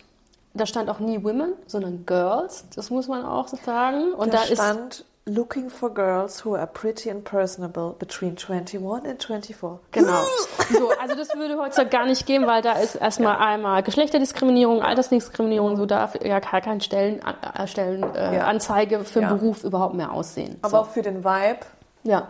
Da 0.54 0.66
stand 0.66 0.90
auch 0.90 1.00
nie 1.00 1.22
Women, 1.22 1.52
sondern 1.68 2.06
Girls. 2.06 2.64
Das 2.74 2.92
muss 2.92 3.10
man 3.10 3.26
auch 3.26 3.50
so 3.50 3.58
sagen. 3.58 4.14
Und 4.14 4.34
da, 4.34 4.38
da, 4.38 4.44
ist 4.44 4.54
stand 4.54 5.04
Looking 5.26 5.70
for 5.70 5.94
girls 5.94 6.46
who 6.46 6.56
are 6.56 6.66
pretty 6.66 7.12
and 7.12 7.26
personable 7.26 7.94
between 8.00 8.38
21 8.38 9.06
and 9.06 9.22
24. 9.22 9.80
Genau. 9.92 10.24
So, 10.72 10.92
also 11.02 11.16
das 11.16 11.36
würde 11.36 11.58
heutzutage 11.58 11.90
gar 11.90 12.06
nicht 12.06 12.28
gehen, 12.28 12.46
weil 12.46 12.62
da 12.62 12.74
ist 12.74 12.94
erstmal 12.96 13.38
einmal 13.38 13.82
Geschlechterdiskriminierung, 13.82 14.84
Altersdiskriminierung, 14.84 15.78
so 15.78 15.88
darf 15.88 16.16
ja 16.24 16.40
gar 16.40 16.62
kein 16.62 16.80
Stellen, 16.80 17.22
äh, 17.22 17.68
Stellen 17.68 18.04
äh, 18.16 18.38
Ja. 18.38 18.46
Anzeige 18.46 19.04
für 19.04 19.20
einen 19.20 19.30
Ja. 19.30 19.36
Beruf 19.36 19.64
überhaupt 19.64 19.96
mehr 19.96 20.12
aussehen. 20.14 20.58
Aber 20.62 20.70
so. 20.70 20.78
auch 20.78 20.90
für 20.90 21.02
den 21.02 21.24
Vibe. 21.26 21.66
Ja, 22.04 22.30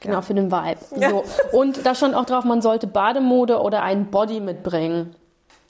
genau, 0.00 0.14
Ja. 0.16 0.22
für 0.22 0.34
den 0.34 0.50
Vibe. 0.50 0.80
Ja. 1.00 1.10
So. 1.10 1.24
Und 1.52 1.84
da 1.86 1.94
stand 1.94 2.14
auch 2.14 2.24
drauf, 2.26 2.44
man 2.44 2.62
sollte 2.62 2.86
Bademode 2.86 3.60
oder 3.60 3.82
einen 3.82 4.06
Body 4.10 4.40
mitbringen. 4.40 5.14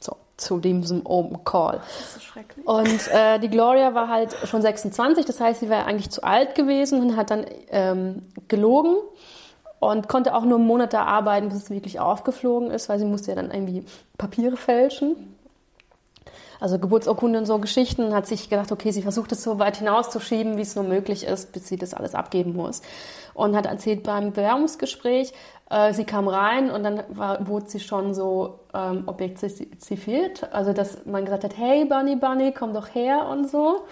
So, 0.01 0.17
zu 0.37 0.59
diesem 0.59 1.05
Open 1.07 1.45
Call. 1.45 1.81
Das 2.01 2.17
ist 2.17 2.23
schrecklich. 2.25 2.67
Und 2.67 3.09
äh, 3.13 3.39
die 3.39 3.49
Gloria 3.51 3.95
war 3.95 4.09
halt 4.09 4.35
schon 4.45 4.63
26, 4.63 5.25
das 5.27 5.41
heißt, 5.41 5.61
sie 5.61 5.71
war 5.71 5.87
eigentlich 5.87 6.11
zu 6.11 6.23
alt 6.25 6.55
gewesen 6.55 7.01
und 7.01 7.17
hat 7.17 7.31
dann 7.31 7.45
ähm, 7.71 8.23
gelogen 8.49 8.97
und 9.81 10.09
konnte 10.09 10.35
auch 10.35 10.45
nur 10.45 10.57
einen 10.59 10.67
Monat 10.67 10.95
da 10.95 11.05
arbeiten, 11.05 11.49
bis 11.51 11.59
es 11.65 11.71
wirklich 11.71 12.01
aufgeflogen 12.01 12.71
ist, 12.71 12.89
weil 12.89 12.99
sie 12.99 13.05
musste 13.05 13.31
ja 13.33 13.35
dann 13.37 13.51
irgendwie 13.51 13.85
Papiere 14.17 14.57
fälschen. 14.57 15.34
Also 16.65 16.79
Geburtsurkunde 16.79 17.39
und 17.39 17.45
so 17.45 17.59
Geschichten 17.59 18.15
hat 18.15 18.27
sich 18.27 18.49
gedacht, 18.49 18.73
okay, 18.73 18.91
sie 18.91 19.03
versucht 19.03 19.33
es 19.33 19.43
so 19.43 19.59
weit 19.59 19.77
hinauszuschieben, 19.77 20.57
wie 20.57 20.63
es 20.63 20.75
nur 20.75 20.85
möglich 20.87 21.23
ist, 21.23 21.53
bis 21.53 21.69
sie 21.69 21.77
das 21.77 21.93
alles 21.93 22.15
abgeben 22.15 22.57
muss. 22.57 22.81
Und 23.35 23.55
hat 23.55 23.67
erzählt 23.67 24.03
beim 24.03 24.33
Bewerbungsgespräch, 24.33 25.35
äh, 25.69 25.93
sie 25.93 26.05
kam 26.05 26.27
rein 26.27 26.71
und 26.71 26.83
dann 26.83 27.03
war, 27.11 27.47
wurde 27.47 27.69
sie 27.69 27.81
schon 27.81 28.15
so 28.15 28.61
ähm, 28.73 29.03
objektiviert. 29.05 30.55
Also 30.55 30.73
dass 30.73 31.05
man 31.05 31.27
gesagt 31.27 31.45
hat, 31.45 31.59
hey 31.59 31.85
Bunny 31.85 32.17
Bunny, 32.17 32.53
komm 32.53 32.73
doch 32.73 32.95
her 32.95 33.29
und 33.29 33.51
so. 33.51 33.85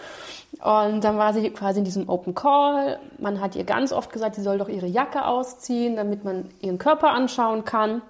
Und 0.62 1.04
dann 1.04 1.18
war 1.18 1.34
sie 1.34 1.50
quasi 1.50 1.80
in 1.80 1.84
diesem 1.84 2.08
Open 2.08 2.34
Call. 2.34 2.98
Man 3.18 3.42
hat 3.42 3.54
ihr 3.54 3.64
ganz 3.64 3.92
oft 3.92 4.10
gesagt, 4.10 4.36
sie 4.36 4.42
soll 4.42 4.56
doch 4.56 4.70
ihre 4.70 4.86
Jacke 4.86 5.26
ausziehen, 5.26 5.94
damit 5.94 6.24
man 6.24 6.48
ihren 6.62 6.78
Körper 6.78 7.10
anschauen 7.10 7.66
kann. 7.66 8.00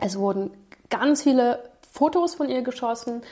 Es 0.00 0.18
wurden 0.18 0.50
ganz 0.88 1.24
viele 1.24 1.71
Fotos 1.92 2.34
von 2.34 2.48
ihr 2.48 2.62
geschossen, 2.62 3.22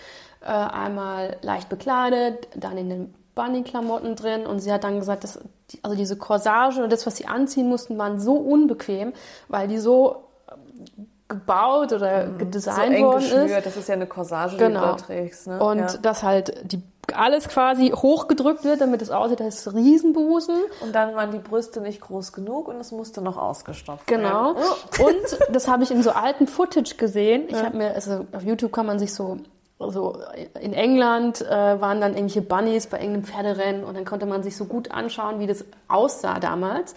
äh, 0.43 0.47
einmal 0.47 1.39
leicht 1.43 1.69
bekleidet, 1.69 2.47
dann 2.55 2.77
in 2.77 2.91
den 2.91 3.15
Bunny-Klamotten 3.35 4.17
drin 4.17 4.47
und 4.47 4.61
sie 4.61 4.71
hat 4.73 4.85
dann 4.85 4.99
gesagt, 4.99 5.25
dass 5.25 5.41
die, 5.71 5.79
also 5.83 5.97
diese 5.97 6.17
Corsage 6.17 6.83
und 6.85 6.93
das, 6.93 7.07
was 7.07 7.17
sie 7.17 7.27
anziehen 7.27 7.69
mussten, 7.69 7.97
waren 7.97 8.21
so 8.21 8.35
unbequem, 8.35 9.13
weil 9.49 9.67
die 9.69 9.79
so 9.79 10.25
ähm, 10.51 11.07
gebaut 11.29 11.93
oder 11.93 12.27
So 12.27 12.39
gedesignt 12.39 12.95
eng 12.95 13.05
worden 13.05 13.23
ist. 13.25 13.67
Das 13.67 13.77
ist 13.77 13.89
ja 13.89 13.95
eine 13.95 14.07
Corsage, 14.07 14.57
die 14.57 14.65
Genau. 14.65 14.81
du 14.81 14.87
da 14.87 14.95
trägst. 14.95 15.47
Ne? 15.47 15.59
Und 15.61 15.79
ja. 15.79 15.97
dass 16.03 16.23
halt 16.23 16.71
die, 16.71 16.83
alles 17.17 17.49
quasi 17.49 17.91
hochgedrückt 17.91 18.65
wird, 18.65 18.81
damit 18.81 19.03
es 19.03 19.11
aussieht, 19.11 19.41
als 19.41 19.73
Riesenbusen. 19.73 20.57
und 20.83 20.95
dann 20.95 21.15
waren 21.15 21.31
die 21.33 21.39
Brüste 21.39 21.81
nicht 21.81 22.01
groß 22.01 22.33
genug 22.33 22.69
und 22.69 22.77
es 22.77 22.93
musste 22.93 23.21
noch 23.23 23.37
ausgestopft 23.37 24.07
Genau. 24.07 24.55
werden. 24.55 24.65
Und 25.01 25.55
das 25.55 25.69
habe 25.69 25.83
ich 25.83 25.91
in 25.91 26.03
so 26.03 26.11
alten 26.11 26.47
Footage 26.47 26.97
gesehen. 26.97 27.45
Ich 27.49 27.57
habe 27.63 27.77
mir, 27.77 27.95
also 27.95 28.27
auf 28.33 28.43
YouTube 28.43 28.73
kann 28.73 28.87
man 28.87 28.99
sich 28.99 29.15
so, 29.15 29.39
so 29.79 30.19
in 30.61 30.73
England 30.73 31.41
äh, 31.43 31.49
waren 31.81 32.01
dann 32.01 32.13
irgendwelche 32.15 32.43
Bunnies 32.43 32.87
bei 32.87 32.99
irgendeinem 32.99 33.25
Pferderennen 33.25 33.85
und 33.85 33.95
dann 33.95 34.05
konnte 34.05 34.27
man 34.27 34.43
sich 34.43 34.57
so 34.57 34.67
gut 34.67 34.91
anschauen, 34.91 35.39
wie 35.41 35.47
das 35.47 35.65
aussah 35.89 36.39
damals. 36.39 36.95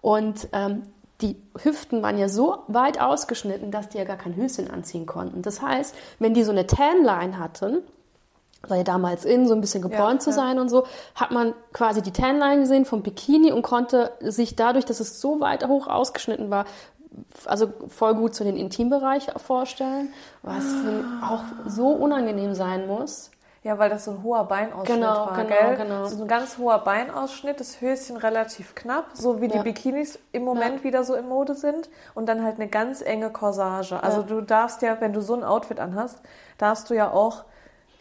Und 0.00 0.48
ähm, 0.52 0.82
die 1.20 1.36
Hüften 1.62 2.02
waren 2.02 2.16
ja 2.18 2.28
so 2.28 2.58
weit 2.68 3.00
ausgeschnitten, 3.00 3.70
dass 3.72 3.88
die 3.88 3.98
ja 3.98 4.04
gar 4.04 4.16
kein 4.18 4.36
Höschen 4.36 4.70
anziehen 4.70 5.04
konnten. 5.06 5.42
Das 5.42 5.60
heißt, 5.62 5.94
wenn 6.20 6.32
die 6.34 6.44
so 6.44 6.52
eine 6.52 6.66
Tanline 6.66 7.38
hatten, 7.38 7.78
war 8.70 8.76
ja 8.76 8.84
damals 8.84 9.24
in, 9.24 9.46
so 9.46 9.54
ein 9.54 9.60
bisschen 9.60 9.82
gebräunt 9.82 10.14
Ja, 10.14 10.18
zu 10.20 10.30
ja. 10.30 10.36
sein 10.36 10.58
und 10.58 10.68
so, 10.68 10.84
hat 11.14 11.30
man 11.30 11.54
quasi 11.72 12.02
die 12.02 12.12
Tanline 12.12 12.60
gesehen 12.60 12.84
vom 12.84 13.02
Bikini 13.02 13.52
und 13.52 13.62
konnte 13.62 14.12
sich 14.20 14.56
dadurch, 14.56 14.84
dass 14.84 15.00
es 15.00 15.20
so 15.20 15.40
weit 15.40 15.66
hoch 15.66 15.86
ausgeschnitten 15.86 16.50
war, 16.50 16.64
also 17.46 17.72
voll 17.88 18.14
gut 18.14 18.34
zu 18.34 18.44
den 18.44 18.56
Intimbereich 18.56 19.26
vorstellen, 19.36 20.12
was 20.42 20.64
auch 21.28 21.42
so 21.66 21.88
unangenehm 21.88 22.54
sein 22.54 22.86
muss. 22.86 23.30
Ja, 23.64 23.76
weil 23.78 23.90
das 23.90 24.04
so 24.04 24.12
ein 24.12 24.22
hoher 24.22 24.44
Beinausschnitt 24.44 24.98
Genau, 25.00 25.26
war, 25.26 25.34
genau, 25.44 25.48
gell? 25.48 25.76
genau. 25.76 26.04
So 26.06 26.22
ein 26.22 26.28
ganz 26.28 26.58
hoher 26.58 26.78
Beinausschnitt, 26.78 27.58
das 27.58 27.80
Höschen 27.80 28.16
relativ 28.16 28.76
knapp, 28.76 29.06
so 29.14 29.40
wie 29.40 29.48
die 29.48 29.56
Ja. 29.56 29.62
Bikinis 29.62 30.18
im 30.30 30.44
Moment 30.44 30.84
wieder 30.84 31.02
so 31.02 31.14
in 31.14 31.28
Mode 31.28 31.54
sind. 31.54 31.90
Und 32.14 32.26
dann 32.28 32.44
halt 32.44 32.54
eine 32.60 32.68
ganz 32.68 33.02
enge 33.02 33.30
Corsage. 33.30 34.00
Also 34.00 34.20
Ja. 34.20 34.26
du 34.26 34.40
darfst 34.42 34.80
ja, 34.82 34.96
wenn 35.00 35.12
du 35.12 35.20
so 35.20 35.34
ein 35.34 35.42
Outfit 35.42 35.80
anhast, 35.80 36.20
darfst 36.56 36.88
du 36.88 36.94
ja 36.94 37.10
auch 37.10 37.44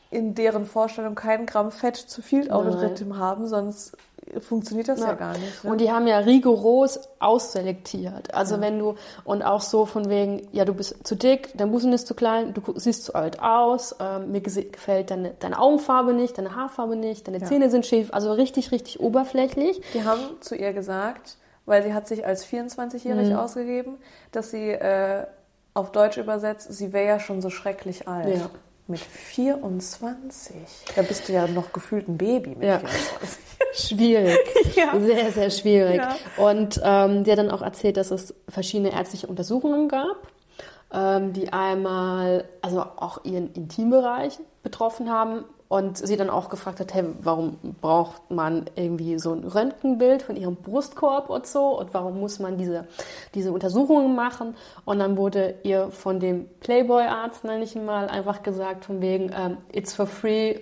in 0.10 0.36
deren 0.36 0.66
Vorstellung 0.66 1.16
keinen 1.16 1.46
Gramm 1.46 1.72
Fett 1.72 1.96
zu 1.98 2.22
viel 2.22 2.50
Outfit 2.52 3.04
haben, 3.14 3.48
sonst 3.48 3.98
funktioniert 4.40 4.90
das 4.90 5.00
ja, 5.00 5.08
Ja. 5.08 5.14
gar 5.14 5.38
nicht. 5.38 5.64
Ne? 5.64 5.72
Und 5.72 5.80
die 5.80 5.90
haben 5.92 6.06
ja 6.08 6.18
rigoros 6.20 7.00
ausselektiert. 7.20 8.34
Also 8.34 8.60
wenn 8.60 8.78
du, 8.78 8.96
und 9.24 9.42
auch 9.42 9.62
so 9.62 9.86
von 9.86 10.10
wegen, 10.10 10.48
ja, 10.52 10.66
du 10.66 10.74
bist 10.74 11.08
zu 11.08 11.16
dick, 11.16 11.52
dein 11.56 11.72
Busen 11.72 11.94
ist 11.94 12.08
zu 12.08 12.14
klein, 12.14 12.54
du 12.54 12.62
siehst 12.78 13.06
zu 13.06 13.16
alt 13.16 13.42
aus, 13.42 13.96
ähm, 14.00 14.32
mir 14.32 14.42
gefällt 14.42 15.12
deine, 15.12 15.32
deine 15.40 15.60
Augenfarbe 15.60 16.14
nicht, 16.14 16.38
deine 16.38 16.56
Haarfarbe 16.56 16.96
nicht, 16.98 17.28
deine 17.28 17.40
Ja. 17.40 17.46
Zähne 17.46 17.70
sind 17.70 17.86
schief, 17.86 18.10
also 18.14 18.34
richtig, 18.34 18.72
richtig 18.72 19.00
oberflächlich. 19.00 19.82
Die 19.94 20.04
haben 20.04 20.22
zu 20.42 20.56
ihr 20.56 20.74
gesagt, 20.74 21.38
weil 21.66 21.84
sie 21.84 21.94
hat 21.94 22.08
sich 22.08 22.26
als 22.26 22.46
24-jährig 22.46 23.30
Mhm. 23.30 23.36
ausgegeben, 23.36 23.98
dass 24.34 24.52
sie 24.52 24.72
äh, 24.72 25.26
auf 25.74 25.92
Deutsch 25.92 26.18
übersetzt, 26.18 26.74
sie 26.74 26.92
wäre 26.92 27.08
ja 27.08 27.20
schon 27.20 27.42
so 27.42 27.50
schrecklich 27.50 28.08
alt. 28.08 28.36
Ja. 28.36 28.50
Mit 28.88 29.00
24. 29.00 30.56
Da 30.96 31.02
bist 31.02 31.28
du 31.28 31.34
ja 31.34 31.46
noch 31.48 31.74
gefühlt 31.74 32.08
ein 32.08 32.18
Baby 32.18 32.52
mit 32.52 32.64
Ja. 32.64 32.80
24. 32.80 33.40
Schwierig. 33.74 34.38
Ja. 34.76 34.98
Sehr, 35.00 35.32
sehr 35.32 35.50
schwierig. 35.50 35.98
Ja. 35.98 36.16
Und 36.38 36.80
ähm, 36.84 37.24
die 37.24 37.32
hat 37.32 37.40
dann 37.40 37.52
auch 37.52 37.62
erzählt, 37.62 37.98
dass 37.98 38.12
es 38.12 38.34
verschiedene 38.48 38.92
ärztliche 38.94 39.28
Untersuchungen 39.28 39.88
gab, 39.90 40.28
ähm, 40.94 41.34
die 41.34 41.52
einmal, 41.52 42.46
also 42.62 42.82
auch 42.82 43.26
ihren 43.26 43.52
Intimbereich 43.54 44.38
betroffen 44.64 45.10
haben. 45.12 45.44
Und 45.70 45.98
sie 45.98 46.16
dann 46.16 46.30
auch 46.30 46.48
gefragt 46.50 46.80
hat, 46.80 46.94
hey, 46.94 47.04
warum 47.22 47.58
braucht 47.82 48.32
man 48.32 48.66
irgendwie 48.76 49.20
so 49.20 49.34
ein 49.34 49.44
Röntgenbild 49.44 50.22
von 50.22 50.38
ihrem 50.38 50.56
Brustkorb 50.56 51.30
und 51.30 51.46
so? 51.46 51.78
Und 51.78 51.94
warum 51.94 52.20
muss 52.20 52.40
man 52.40 52.58
diese, 52.58 52.88
diese 53.34 53.52
Untersuchungen 53.52 54.16
machen? 54.16 54.56
Und 54.86 55.00
dann 55.00 55.18
wurde 55.18 55.56
ihr 55.64 55.92
von 55.92 56.22
dem 56.22 56.48
Playboy-Arzt, 56.62 57.44
nenne 57.44 57.66
ich 57.66 57.76
ihn 57.76 57.86
mal, 57.86 58.08
einfach 58.08 58.44
gesagt, 58.44 58.86
von 58.86 59.02
wegen, 59.02 59.32
ähm, 59.38 59.58
it's 59.74 59.94
for 59.94 60.08
free, 60.08 60.60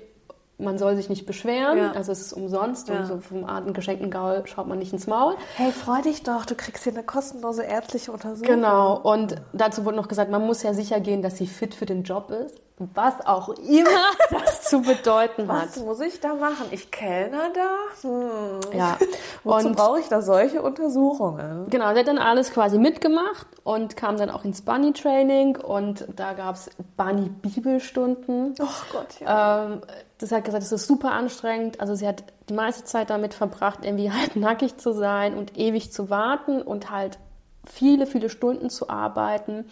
man 0.58 0.78
soll 0.78 0.96
sich 0.96 1.10
nicht 1.10 1.26
beschweren, 1.26 1.78
Ja. 1.78 1.92
also 1.92 2.12
es 2.12 2.22
ist 2.22 2.34
umsonst 2.34 2.88
Ja. 2.90 3.00
und 3.00 3.06
so 3.08 3.18
vom 3.20 3.44
Arten 3.46 3.74
geschenkten 3.74 4.10
Gaul 4.10 4.44
schaut 4.46 4.68
man 4.68 4.80
nicht 4.80 4.94
ins 4.94 5.06
Maul. 5.08 5.36
Hey, 5.56 5.72
freu 5.72 6.02
dich 6.02 6.24
doch, 6.24 6.46
du 6.46 6.56
kriegst 6.56 6.84
hier 6.84 6.94
eine 6.94 7.04
kostenlose 7.04 7.64
ärztliche 7.64 8.12
Untersuchung. 8.12 8.48
Genau, 8.48 8.98
und 8.98 9.36
dazu 9.54 9.84
wurde 9.86 9.98
noch 9.98 10.08
gesagt, 10.08 10.32
man 10.32 10.46
muss 10.46 10.64
ja 10.64 10.74
sicher 10.74 11.00
gehen, 11.00 11.22
dass 11.22 11.38
sie 11.38 11.48
fit 11.48 11.76
für 11.76 11.86
den 11.86 12.04
Job 12.04 12.32
ist, 12.32 12.62
was 12.94 13.26
auch 13.26 13.50
immer 13.50 13.90
das 14.32 14.64
zu 14.64 14.82
bedeuten 14.82 15.48
hat. 15.52 15.68
Was 15.68 15.78
muss 15.80 16.00
ich 16.02 16.20
da 16.20 16.34
machen? 16.36 16.66
Ich 16.72 16.92
Kellner 16.92 17.50
da? 17.54 18.08
Hm. 18.10 18.60
Ja, 18.78 18.98
Wozu 19.44 19.68
und 19.68 19.76
brauche 19.78 20.00
ich 20.00 20.08
da 20.08 20.22
solche 20.22 20.62
Untersuchungen? 20.62 21.70
genau, 21.70 21.90
der 21.92 22.00
hat 22.00 22.08
dann 22.08 22.18
alles 22.18 22.52
quasi 22.52 22.78
mitgemacht 22.78 23.48
und 23.64 23.96
kam 23.98 24.18
dann 24.18 24.30
auch 24.30 24.44
ins 24.46 24.62
Bunny-Training 24.62 25.58
und 25.58 26.06
da 26.16 26.34
gab 26.34 26.56
es 26.56 26.70
Bunny-Bibelstunden. 26.98 28.56
Oh 28.62 28.66
Gott, 28.92 29.20
ja. 29.20 29.66
Ähm, 29.66 29.82
das 30.18 30.32
hat 30.32 30.46
gesagt, 30.46 30.64
es 30.64 30.72
ist 30.72 30.88
super 30.88 31.12
anstrengend. 31.12 31.80
Also 31.80 31.96
sie 31.96 32.08
hat 32.08 32.24
die 32.50 32.54
meiste 32.54 32.84
Zeit 32.84 33.10
damit 33.10 33.34
verbracht, 33.34 33.80
irgendwie 33.84 34.12
halt 34.14 34.36
nackig 34.36 34.78
zu 34.78 34.94
sein 34.94 35.36
und 35.36 35.58
ewig 35.58 35.92
zu 35.92 36.10
warten 36.10 36.62
und 36.62 36.92
halt 36.92 37.20
viele, 37.66 38.06
viele 38.06 38.30
Stunden 38.30 38.70
zu 38.70 38.90
arbeiten 38.90 39.66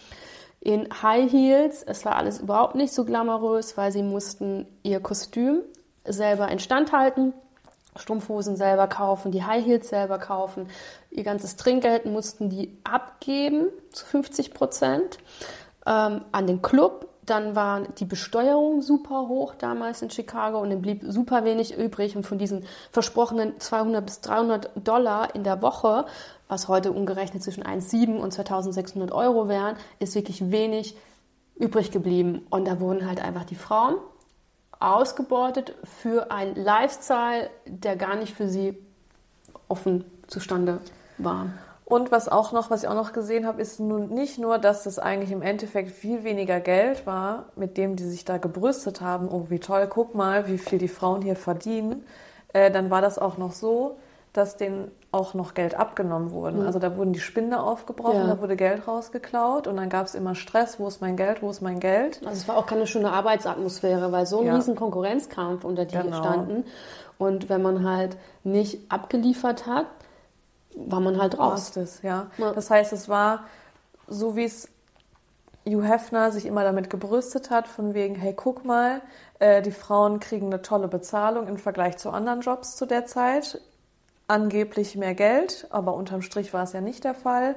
in 0.60 0.88
High 1.02 1.32
Heels. 1.32 1.84
Es 1.84 2.06
war 2.06 2.16
alles 2.16 2.40
überhaupt 2.40 2.76
nicht 2.76 2.94
so 2.94 3.06
glamourös, 3.06 3.78
weil 3.78 3.92
sie 3.92 4.04
mussten 4.04 4.66
ihr 4.82 5.00
Kostüm 5.00 5.62
selber 6.06 6.48
instand 6.50 6.92
halten. 6.92 7.34
Strumpfhosen 7.96 8.56
selber 8.56 8.88
kaufen, 8.88 9.32
die 9.32 9.44
High 9.44 9.64
Heels 9.64 9.90
selber 9.90 10.18
kaufen. 10.18 10.68
Ihr 11.12 11.24
ganzes 11.24 11.58
Trinkgeld 11.58 12.06
mussten 12.06 12.50
die 12.50 12.76
abgeben 12.84 13.68
zu 13.92 14.06
50 14.06 14.54
Prozent 14.54 15.20
ähm, 15.86 16.22
an 16.32 16.48
den 16.48 16.64
Club 16.64 17.13
dann 17.26 17.56
war 17.56 17.82
die 17.82 18.06
Besteuerung 18.06 18.82
super 18.82 19.28
hoch 19.28 19.56
damals 19.56 20.02
in 20.02 20.10
Chicago 20.10 20.60
und 20.60 20.70
dann 20.70 20.82
blieb 20.82 21.04
super 21.08 21.46
wenig 21.46 21.78
übrig. 21.78 22.16
Und 22.16 22.26
von 22.26 22.38
diesen 22.38 22.66
versprochenen 22.92 23.60
200 23.60 24.06
bis 24.06 24.22
300 24.22 24.72
Dollar 24.76 25.34
in 25.36 25.44
der 25.44 25.62
Woche, 25.62 26.06
was 26.48 26.68
heute 26.68 26.92
umgerechnet 26.92 27.44
zwischen 27.44 27.64
1,7 27.64 28.18
und 28.18 28.32
2600 28.32 29.12
Euro 29.12 29.48
wären, 29.48 29.76
ist 30.00 30.16
wirklich 30.16 30.52
wenig 30.52 30.96
übrig 31.56 31.92
geblieben. 31.92 32.46
Und 32.50 32.68
da 32.68 32.80
wurden 32.80 33.08
halt 33.08 33.24
einfach 33.24 33.46
die 33.46 33.56
Frauen 33.56 33.96
ausgebeutet 34.80 35.76
für 35.84 36.32
einen 36.32 36.56
Lifestyle, 36.56 37.50
der 37.66 37.96
gar 37.96 38.16
nicht 38.16 38.34
für 38.34 38.50
sie 38.50 38.78
offen 39.68 40.04
zustande 40.28 40.80
war. 41.18 41.48
Und 41.86 42.12
was 42.12 42.30
auch 42.30 42.54
noch, 42.54 42.70
was 42.70 42.84
ich 42.84 42.90
auch 42.90 42.96
noch 42.96 43.12
gesehen 43.12 43.46
habe, 43.46 43.62
ist 43.62 43.80
nun 43.80 44.10
nicht 44.10 44.40
nur, 44.40 44.58
dass 44.58 44.84
das 44.84 45.00
eigentlich 45.00 45.32
im 45.32 45.42
Endeffekt 45.42 45.92
viel 45.92 46.24
weniger 46.24 46.60
Geld 46.60 47.06
war, 47.06 47.46
mit 47.56 47.78
dem 47.78 47.96
die 47.96 48.06
sich 48.06 48.24
da 48.24 48.38
gebrüstet 48.38 49.02
haben. 49.02 49.28
Oh, 49.28 49.48
wie 49.50 49.60
toll, 49.60 49.88
guck 49.90 50.16
mal, 50.16 50.48
wie 50.48 50.58
viel 50.58 50.80
die 50.80 50.88
Frauen 50.88 51.22
hier 51.22 51.36
verdienen. 51.36 52.06
Äh, 52.54 52.72
dann 52.72 52.90
war 52.90 53.02
das 53.02 53.20
auch 53.20 53.38
noch 53.38 53.52
so, 53.52 53.98
dass 54.32 54.58
denen 54.58 54.92
auch 55.12 55.36
noch 55.36 55.54
Geld 55.54 55.76
abgenommen 55.76 56.32
wurde. 56.32 56.58
Mhm. 56.58 56.66
Also 56.66 56.80
da 56.80 56.98
wurden 56.98 57.14
die 57.14 57.20
Spinde 57.20 57.60
aufgebrochen, 57.60 58.22
ja. 58.22 58.28
da 58.28 58.42
wurde 58.42 58.56
Geld 58.56 58.88
rausgeklaut 58.88 59.68
und 59.68 59.78
dann 59.78 59.90
gab 59.90 60.08
es 60.08 60.16
immer 60.16 60.34
Stress, 60.34 60.80
wo 60.80 60.88
ist 60.88 61.02
mein 61.02 61.16
Geld, 61.18 61.44
wo 61.44 61.52
ist 61.52 61.62
mein 61.62 61.80
Geld. 61.80 62.22
Also 62.26 62.42
es 62.42 62.48
war 62.48 62.58
auch 62.58 62.66
keine 62.66 62.88
schöne 62.88 63.12
Arbeitsatmosphäre, 63.12 64.12
weil 64.12 64.26
so 64.26 64.40
ein 64.40 64.48
ja. 64.48 64.56
riesen 64.56 64.76
Konkurrenzkampf 64.76 65.64
unter 65.64 65.86
die 65.86 65.96
genau. 65.96 66.18
standen. 66.18 66.66
Und 67.20 67.48
wenn 67.50 67.62
man 67.62 67.88
halt 67.88 68.18
nicht 68.44 68.92
abgeliefert 68.92 69.68
hat, 69.68 69.86
war 70.76 71.00
man 71.00 71.22
halt 71.22 71.38
raus. 71.38 71.72
Das, 71.72 72.02
ja. 72.02 72.28
ja. 72.38 72.54
Das 72.54 72.70
heißt, 72.70 72.94
es 72.94 73.10
war 73.10 73.46
so, 74.08 74.36
wie 74.36 74.46
es 74.46 74.70
Hugh 75.66 75.84
Hefner 75.84 76.32
sich 76.32 76.46
immer 76.46 76.64
damit 76.64 76.90
gebrüstet 76.90 77.50
hat, 77.50 77.68
von 77.68 77.94
wegen, 77.94 78.16
hey, 78.16 78.34
guck 78.34 78.66
mal, 78.66 79.02
äh, 79.40 79.62
die 79.62 79.72
Frauen 79.72 80.20
kriegen 80.20 80.48
eine 80.48 80.62
tolle 80.62 80.88
Bezahlung 80.88 81.48
im 81.48 81.58
Vergleich 81.58 81.98
zu 81.98 82.10
anderen 82.10 82.42
Jobs 82.42 82.76
zu 82.76 82.86
der 82.86 83.06
Zeit. 83.06 83.62
Angeblich 84.28 84.96
mehr 84.96 85.16
Geld, 85.16 85.68
aber 85.70 85.94
unterm 85.94 86.22
Strich 86.22 86.54
war 86.54 86.64
es 86.64 86.74
ja 86.74 86.82
nicht 86.82 87.04
der 87.04 87.14
Fall. 87.14 87.56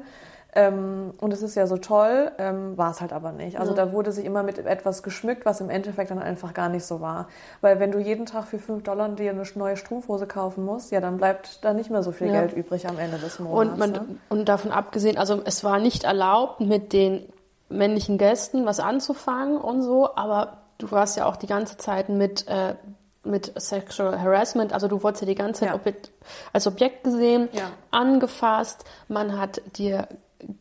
Ähm, 0.56 1.12
und 1.18 1.34
es 1.34 1.42
ist 1.42 1.54
ja 1.54 1.66
so 1.66 1.76
toll, 1.76 2.32
ähm, 2.38 2.78
war 2.78 2.90
es 2.90 3.02
halt 3.02 3.12
aber 3.12 3.30
nicht. 3.30 3.60
Also 3.60 3.72
ja. 3.72 3.84
da 3.84 3.92
wurde 3.92 4.10
sich 4.10 4.24
immer 4.24 4.42
mit 4.42 4.58
etwas 4.58 5.02
geschmückt, 5.02 5.44
was 5.44 5.60
im 5.60 5.68
Endeffekt 5.68 6.10
dann 6.10 6.18
einfach 6.18 6.54
gar 6.54 6.70
nicht 6.70 6.86
so 6.86 7.02
war. 7.02 7.28
Weil 7.60 7.78
wenn 7.78 7.92
du 7.92 7.98
jeden 7.98 8.24
Tag 8.24 8.46
für 8.46 8.58
5 8.58 8.82
Dollar 8.82 9.10
dir 9.10 9.32
eine 9.32 9.42
neue 9.54 9.76
Strumpfhose 9.76 10.26
kaufen 10.26 10.64
musst, 10.64 10.92
ja, 10.92 11.02
dann 11.02 11.18
bleibt 11.18 11.62
da 11.62 11.74
nicht 11.74 11.90
mehr 11.90 12.02
so 12.02 12.10
viel 12.10 12.28
ja. 12.28 12.40
Geld 12.40 12.54
übrig 12.54 12.88
am 12.88 12.98
Ende 12.98 13.18
des 13.18 13.38
Monats. 13.38 13.70
Und, 13.70 13.78
man, 13.78 13.92
ne? 13.92 14.06
und 14.30 14.48
davon 14.48 14.72
abgesehen, 14.72 15.18
also 15.18 15.42
es 15.44 15.62
war 15.62 15.78
nicht 15.78 16.04
erlaubt, 16.04 16.60
mit 16.60 16.94
den 16.94 17.28
männlichen 17.68 18.16
Gästen 18.16 18.64
was 18.64 18.80
anzufangen 18.80 19.58
und 19.58 19.82
so, 19.82 20.16
aber 20.16 20.56
du 20.78 20.90
warst 20.90 21.18
ja 21.18 21.26
auch 21.26 21.36
die 21.36 21.48
ganze 21.48 21.76
Zeit 21.76 22.08
mit 22.08 22.48
äh, 22.48 22.76
mit 23.24 23.52
Sexual 23.60 24.20
Harassment, 24.20 24.72
also 24.72 24.88
du 24.88 25.02
wurdest 25.02 25.22
ja 25.22 25.26
die 25.26 25.34
ganze 25.34 25.66
Zeit 25.66 25.80
ja. 25.84 25.92
Als 26.52 26.66
Objekt 26.66 27.02
gesehen, 27.04 27.48
ja. 27.52 27.72
angefasst, 27.90 28.84
man 29.08 29.36
hat 29.38 29.60
dir 29.76 30.06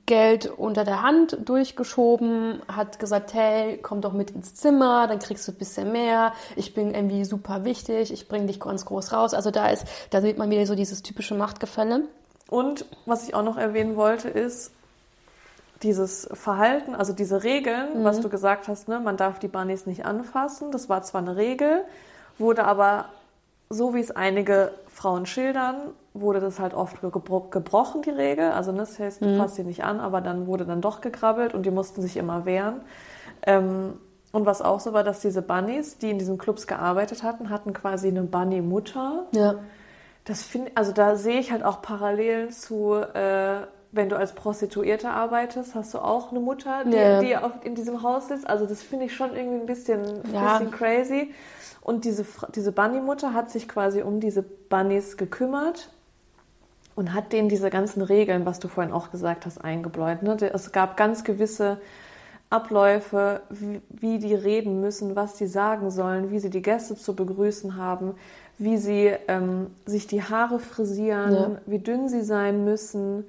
Geld 0.06 0.48
unter 0.48 0.86
der 0.86 1.02
Hand 1.02 1.38
durchgeschoben, 1.44 2.62
hat 2.68 2.98
gesagt, 2.98 3.34
hey, 3.34 3.78
komm 3.82 4.02
doch 4.02 4.14
mit 4.14 4.32
ins 4.32 4.56
Zimmer, 4.56 5.08
dann 5.08 5.20
kriegst 5.20 5.48
du 5.48 5.52
ein 5.52 5.58
bisschen 5.58 5.92
mehr. 5.92 6.34
Ich 6.56 6.74
bin 6.74 6.94
irgendwie 6.94 7.26
super 7.26 7.66
wichtig, 7.66 8.12
ich 8.14 8.28
bringe 8.28 8.46
dich 8.48 8.60
ganz 8.60 8.86
groß 8.86 9.12
raus. 9.12 9.34
Also 9.34 9.52
da 9.52 9.68
ist, 9.68 9.86
da 10.12 10.22
sieht 10.22 10.38
man 10.38 10.50
wieder 10.50 10.66
so 10.66 10.76
dieses 10.76 11.04
typische 11.04 11.36
Machtgefälle. 11.36 12.04
Und 12.50 12.86
was 13.06 13.28
ich 13.28 13.36
auch 13.36 13.44
noch 13.44 13.58
erwähnen 13.58 13.96
wollte, 13.96 14.30
ist 14.30 14.72
dieses 15.84 16.30
Verhalten, 16.32 16.96
also 16.96 17.12
diese 17.12 17.44
Regeln, 17.44 18.00
mhm. 18.00 18.04
was 18.06 18.22
du 18.22 18.30
gesagt 18.30 18.68
hast, 18.68 18.88
ne, 18.88 19.00
man 19.00 19.18
darf 19.18 19.40
die 19.40 19.48
Bunnies 19.48 19.86
nicht 19.86 20.06
anfassen. 20.06 20.72
Das 20.72 20.88
war 20.88 21.04
zwar 21.04 21.22
eine 21.22 21.36
Regel, 21.36 21.84
wurde 22.38 22.64
aber 22.64 23.10
so 23.70 23.94
wie 23.94 24.00
es 24.00 24.12
einige 24.12 24.72
Frauen 25.06 25.28
schildern, 25.28 25.92
wurde 26.16 26.40
das 26.40 26.60
halt 26.60 26.74
oft 26.74 27.00
gebrochen, 27.00 28.02
die 28.02 28.10
Regel. 28.10 28.52
Also 28.52 28.72
ne, 28.72 28.80
das 28.80 28.98
heißt, 28.98 29.22
du 29.22 29.28
mhm. 29.28 29.38
fasst 29.38 29.54
sie 29.54 29.64
nicht 29.64 29.84
an, 29.84 30.00
aber 30.00 30.20
dann 30.20 30.48
wurde 30.48 30.66
dann 30.66 30.82
doch 30.82 31.00
gekrabbelt 31.00 31.54
und 31.54 31.64
die 31.64 31.70
mussten 31.70 32.02
sich 32.02 32.18
immer 32.18 32.46
wehren. 32.46 32.82
Ähm, 33.46 34.00
und 34.32 34.48
was 34.48 34.64
auch 34.64 34.80
so 34.80 34.94
war, 34.94 35.04
dass 35.04 35.20
diese 35.20 35.44
Bunnies, 35.44 36.00
die 36.00 36.10
in 36.10 36.18
diesen 36.18 36.40
Clubs 36.40 36.66
gearbeitet 36.66 37.22
hatten, 37.22 37.52
hatten 37.52 37.72
quasi 37.72 38.08
eine 38.08 38.24
Bunny-Mutter. 38.24 39.28
Ja. 39.34 39.60
Das 40.24 40.42
finde, 40.42 40.72
also 40.74 40.92
da 40.92 41.18
sehe 41.18 41.40
ich 41.40 41.52
halt 41.52 41.64
auch 41.64 41.84
Parallelen 41.84 42.50
zu, 42.50 42.96
äh, 42.96 43.58
wenn 43.92 44.10
du 44.10 44.18
als 44.18 44.34
Prostituierte 44.34 45.12
arbeitest, 45.12 45.76
hast 45.76 45.94
du 45.94 46.00
auch 46.00 46.32
eine 46.32 46.40
Mutter, 46.40 46.84
die, 46.84 46.98
ja. 46.98 47.22
die 47.22 47.38
in 47.68 47.76
diesem 47.76 48.02
Haus 48.02 48.30
sitzt. 48.30 48.50
Also 48.50 48.66
das 48.66 48.82
finde 48.82 49.06
ich 49.06 49.16
schon 49.16 49.36
irgendwie 49.36 49.60
ein 49.60 49.68
bisschen, 49.68 50.02
ja. 50.34 50.58
bisschen 50.58 50.72
crazy. 50.72 51.32
Und 51.86 52.04
diese, 52.04 52.26
diese 52.56 52.72
Bunny-Mutter 52.72 53.36
hat 53.36 53.52
sich 53.52 53.68
quasi 53.68 54.02
um 54.02 54.20
diese 54.20 54.42
Bunnies 54.42 55.18
gekümmert 55.18 55.92
und 56.96 57.14
hat 57.14 57.32
denen 57.32 57.48
diese 57.48 57.70
ganzen 57.70 58.02
Regeln, 58.02 58.44
was 58.48 58.58
du 58.60 58.68
vorhin 58.68 58.92
auch 58.92 59.12
gesagt 59.12 59.46
hast, 59.46 59.64
eingebläut. 59.64 60.24
Ne? 60.24 60.36
Es 60.52 60.72
gab 60.72 60.98
ganz 60.98 61.24
gewisse 61.24 61.78
Abläufe, 62.50 63.42
wie, 63.52 63.84
wie, 63.90 64.18
die 64.18 64.34
reden 64.34 64.82
müssen, 64.82 65.16
was 65.16 65.36
die 65.36 65.46
sagen 65.46 65.92
sollen, 65.92 66.32
wie 66.32 66.40
sie 66.40 66.50
die 66.50 66.64
Gäste 66.64 66.96
zu 66.96 67.16
begrüßen 67.16 67.78
haben, 67.78 68.16
wie 68.58 68.78
sie 68.78 69.14
ähm, 69.28 69.68
sich 69.86 70.08
die 70.08 70.24
Haare 70.24 70.58
frisieren, 70.58 71.34
ja. 71.34 71.52
wie 71.68 71.78
dünn 71.78 72.10
sie 72.10 72.24
sein 72.24 72.66
müssen, 72.66 73.26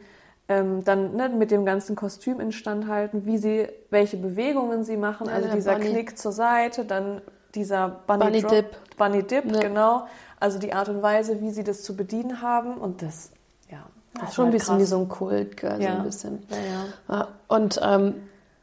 ähm, 0.49 0.83
dann 0.83 1.15
ne, 1.15 1.29
mit 1.29 1.51
dem 1.51 1.67
ganzen 1.67 1.95
Kostüm 1.95 2.41
instand 2.41 2.89
halten, 2.89 3.27
wie 3.27 3.37
sie, 3.37 3.69
welche 3.91 4.17
Bewegungen 4.17 4.83
sie 4.83 4.97
machen, 4.97 5.27
ja, 5.27 5.35
also 5.35 5.51
dieser 5.51 5.75
Bunny. 5.75 5.91
Knick 5.91 6.17
zur 6.17 6.33
Seite, 6.33 6.87
dann 6.87 7.21
dieser 7.57 7.89
Bunny, 8.07 8.25
Bunny 8.25 8.41
Drop, 8.43 8.51
Dip. 8.51 8.97
Bunny 8.97 9.23
Dip, 9.23 9.53
ja. 9.53 9.61
genau. 9.61 10.07
Also 10.39 10.59
die 10.59 10.73
Art 10.73 10.89
und 10.89 11.03
Weise, 11.03 11.41
wie 11.41 11.51
sie 11.51 11.65
das 11.65 11.83
zu 11.83 11.97
bedienen 11.97 12.43
haben 12.43 12.77
und 12.77 13.03
das 13.03 13.31
ja. 13.71 13.79
Das 14.15 14.31
ist 14.31 14.35
schon 14.35 14.47
ein 14.47 14.51
bisschen 14.53 14.75
krass. 14.75 14.83
wie 14.83 14.87
so 14.87 14.99
ein 14.99 15.09
Kult, 15.09 15.57
gell, 15.57 15.83
ja. 15.83 15.93
so 15.93 15.97
ein 15.97 16.05
bisschen. 16.05 16.47
Ja, 16.51 17.17
ja. 17.17 17.29
Und, 17.49 17.81
ähm, 17.83 18.15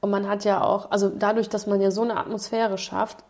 und 0.01 0.09
man 0.09 0.27
hat 0.27 0.45
ja 0.45 0.63
auch, 0.63 0.91
also 0.91 1.09
dadurch, 1.09 1.49
dass 1.49 1.67
man 1.67 1.81
ja 1.81 1.91
so 1.91 2.01
eine 2.01 2.17
Atmosphäre 2.17 2.77
schafft, 2.77 3.23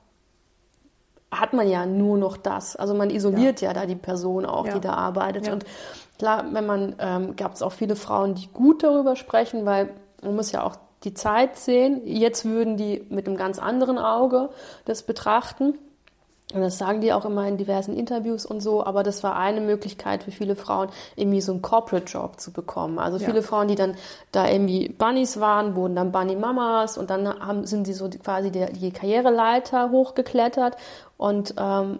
hat 1.31 1.53
man 1.53 1.67
ja 1.67 1.85
nur 1.85 2.17
noch 2.17 2.37
das. 2.37 2.75
Also 2.75 2.93
man 2.93 3.09
isoliert 3.09 3.61
ja, 3.61 3.69
ja 3.69 3.73
da 3.73 3.85
die 3.85 3.95
Person 3.95 4.45
auch, 4.45 4.67
die 4.67 4.79
da 4.79 4.93
arbeitet. 4.93 5.49
Und 5.49 5.65
klar, 6.17 6.45
wenn 6.51 6.65
man, 6.65 6.95
ähm, 6.99 7.35
gab 7.35 7.53
es 7.53 7.61
auch 7.61 7.71
viele 7.71 7.95
Frauen, 7.95 8.35
die 8.35 8.47
gut 8.47 8.83
darüber 8.83 9.15
sprechen, 9.15 9.65
weil 9.65 9.89
man 10.21 10.35
muss 10.35 10.51
ja 10.51 10.63
auch 10.63 10.75
die 11.03 11.13
Zeit 11.13 11.57
sehen. 11.57 12.01
Jetzt 12.05 12.45
würden 12.45 12.77
die 12.77 13.05
mit 13.09 13.27
einem 13.27 13.37
ganz 13.37 13.59
anderen 13.59 13.97
Auge 13.97 14.49
das 14.85 15.03
betrachten. 15.03 15.77
Und 16.53 16.61
das 16.61 16.77
sagen 16.77 17.01
die 17.01 17.13
auch 17.13 17.25
immer 17.25 17.47
in 17.47 17.57
diversen 17.57 17.97
Interviews 17.97 18.45
und 18.45 18.61
so, 18.61 18.85
aber 18.85 19.01
das 19.01 19.23
war 19.23 19.35
eine 19.35 19.59
Möglichkeit 19.59 20.23
für 20.23 20.29
viele 20.29 20.55
Frauen, 20.55 20.89
irgendwie 21.15 21.41
so 21.41 21.51
einen 21.51 21.63
Corporate-Job 21.63 22.39
zu 22.39 22.51
bekommen. 22.51 22.99
Also 22.99 23.17
viele 23.17 23.37
ja. 23.37 23.41
Frauen, 23.41 23.67
die 23.67 23.75
dann 23.75 23.95
da 24.31 24.47
irgendwie 24.47 24.89
Bunnies 24.89 25.39
waren, 25.39 25.75
wurden 25.75 25.95
dann 25.95 26.11
Bunny-Mamas 26.11 26.99
und 26.99 27.09
dann 27.09 27.27
haben, 27.27 27.65
sind 27.65 27.85
sie 27.85 27.93
so 27.93 28.07
quasi 28.07 28.51
die, 28.51 28.65
die 28.71 28.91
Karriereleiter 28.91 29.89
hochgeklettert 29.89 30.77
und, 31.17 31.55
ähm, 31.57 31.99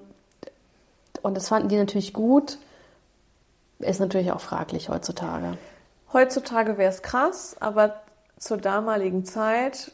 und 1.24 1.36
das 1.36 1.48
fanden 1.48 1.70
die 1.70 1.78
natürlich 1.78 2.14
gut. 2.14 2.60
Ist 3.80 4.00
natürlich 4.00 4.32
auch 4.32 4.42
fraglich 4.42 4.90
heutzutage. 4.90 5.58
Heutzutage 6.12 6.78
wäre 6.78 6.92
es 6.92 7.02
krass, 7.02 7.56
aber 7.60 7.96
zur 8.44 8.58
damaligen 8.58 9.26
Zeit 9.26 9.92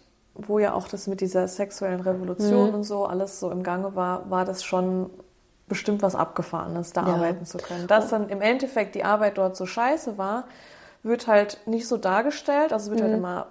wo 0.47 0.59
ja 0.59 0.73
auch 0.73 0.87
das 0.87 1.07
mit 1.07 1.21
dieser 1.21 1.47
sexuellen 1.47 2.01
Revolution 2.01 2.69
mhm. 2.69 2.75
und 2.75 2.83
so 2.83 3.05
alles 3.05 3.39
so 3.39 3.51
im 3.51 3.63
Gange 3.63 3.95
war, 3.95 4.29
war 4.29 4.45
das 4.45 4.63
schon 4.63 5.09
bestimmt 5.67 6.01
was 6.01 6.15
Abgefahrenes, 6.15 6.93
da 6.93 7.05
ja. 7.07 7.13
arbeiten 7.15 7.45
zu 7.45 7.57
können. 7.57 7.87
Dass 7.87 8.09
dann 8.09 8.29
im 8.29 8.41
Endeffekt 8.41 8.95
die 8.95 9.03
Arbeit 9.03 9.37
dort 9.37 9.55
so 9.55 9.65
scheiße 9.65 10.17
war, 10.17 10.45
wird 11.03 11.27
halt 11.27 11.59
nicht 11.67 11.87
so 11.87 11.97
dargestellt. 11.97 12.73
Also 12.73 12.91
wird 12.91 13.01
halt 13.01 13.11
mhm. 13.11 13.25
halt 13.25 13.35
immer 13.35 13.47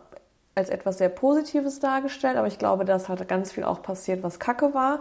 als 0.54 0.70
etwas 0.70 0.98
sehr 0.98 1.08
Positives 1.08 1.78
dargestellt, 1.78 2.36
aber 2.36 2.48
ich 2.48 2.58
glaube, 2.58 2.84
dass 2.84 3.08
halt 3.08 3.26
ganz 3.28 3.52
viel 3.52 3.62
auch 3.62 3.80
passiert, 3.80 4.24
was 4.24 4.40
Kacke 4.40 4.74
war. 4.74 5.00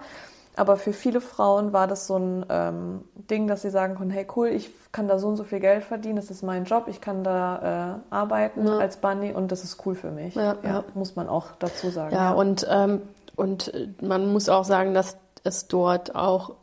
Aber 0.57 0.75
für 0.77 0.91
viele 0.91 1.21
Frauen 1.21 1.71
war 1.71 1.87
das 1.87 2.07
so 2.07 2.17
ein 2.17 2.45
ähm, 2.49 3.03
Ding, 3.29 3.47
dass 3.47 3.61
sie 3.61 3.69
sagen 3.69 3.95
konnten, 3.95 4.11
hey 4.11 4.25
cool, 4.35 4.47
ich 4.47 4.71
kann 4.91 5.07
da 5.07 5.19
so 5.19 5.27
und 5.27 5.37
so 5.37 5.43
viel 5.43 5.59
Geld 5.59 5.83
verdienen, 5.83 6.15
das 6.15 6.31
ist 6.31 6.43
mein 6.43 6.65
Job, 6.65 6.85
ich 6.87 6.99
kann 6.99 7.23
da 7.23 7.99
äh, 8.09 8.13
arbeiten 8.13 8.65
ja. 8.65 8.77
als 8.79 8.97
Bunny 8.97 9.31
und 9.31 9.51
das 9.51 9.63
ist 9.63 9.85
cool 9.85 9.93
für 9.95 10.09
mich. 10.09 10.35
Ja, 10.35 10.55
ja. 10.63 10.83
muss 10.95 11.15
man 11.15 11.29
auch 11.29 11.51
dazu 11.59 11.89
sagen. 11.89 12.15
Ja, 12.15 12.31
und, 12.31 12.65
ähm, 12.69 13.03
und 13.35 13.71
man 14.01 14.31
muss 14.33 14.49
auch 14.49 14.63
sagen, 14.63 14.93
dass 14.93 15.17
es 15.43 15.67
dort 15.67 16.15
auch 16.15 16.55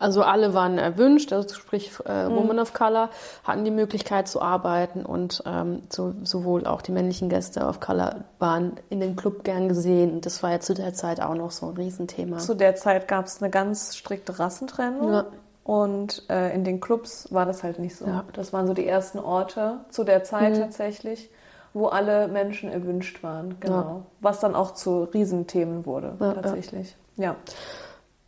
also 0.00 0.22
alle 0.22 0.54
waren 0.54 0.78
erwünscht, 0.78 1.30
also 1.32 1.54
sprich 1.54 1.92
äh, 2.06 2.26
mhm. 2.26 2.36
Women 2.36 2.58
of 2.58 2.72
Color 2.72 3.10
hatten 3.44 3.66
die 3.66 3.70
Möglichkeit 3.70 4.28
zu 4.28 4.40
arbeiten 4.40 5.04
und 5.04 5.42
ähm, 5.44 5.82
so, 5.90 6.14
sowohl 6.24 6.66
auch 6.66 6.80
die 6.80 6.90
männlichen 6.90 7.28
Gäste 7.28 7.60
of 7.60 7.80
Color 7.80 8.24
waren 8.38 8.72
in 8.88 9.00
den 9.00 9.14
Club 9.14 9.44
gern 9.44 9.68
gesehen. 9.68 10.14
Und 10.14 10.26
das 10.26 10.42
war 10.42 10.52
ja 10.52 10.60
zu 10.60 10.72
der 10.72 10.94
Zeit 10.94 11.20
auch 11.20 11.34
noch 11.34 11.50
so 11.50 11.66
ein 11.66 11.76
Riesenthema. 11.76 12.38
Zu 12.38 12.54
der 12.54 12.76
Zeit 12.76 13.08
gab 13.08 13.26
es 13.26 13.42
eine 13.42 13.50
ganz 13.50 13.94
strikte 13.94 14.38
Rassentrennung. 14.38 15.12
Ja. 15.12 15.26
Und 15.64 16.22
äh, 16.30 16.54
in 16.54 16.64
den 16.64 16.80
Clubs 16.80 17.30
war 17.30 17.44
das 17.44 17.62
halt 17.62 17.78
nicht 17.78 17.94
so. 17.94 18.06
Ja. 18.06 18.24
Das 18.32 18.54
waren 18.54 18.66
so 18.66 18.72
die 18.72 18.86
ersten 18.86 19.18
Orte 19.18 19.80
zu 19.90 20.02
der 20.04 20.24
Zeit 20.24 20.54
mhm. 20.54 20.60
tatsächlich, 20.60 21.28
wo 21.74 21.88
alle 21.88 22.26
Menschen 22.26 22.72
erwünscht 22.72 23.22
waren, 23.22 23.60
genau. 23.60 23.76
Ja. 23.76 24.02
Was 24.20 24.40
dann 24.40 24.54
auch 24.54 24.72
zu 24.72 25.04
Riesenthemen 25.04 25.84
wurde, 25.84 26.16
tatsächlich. 26.18 26.96
Ja. 27.16 27.36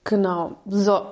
Genau. 0.04 0.56
So. 0.66 1.06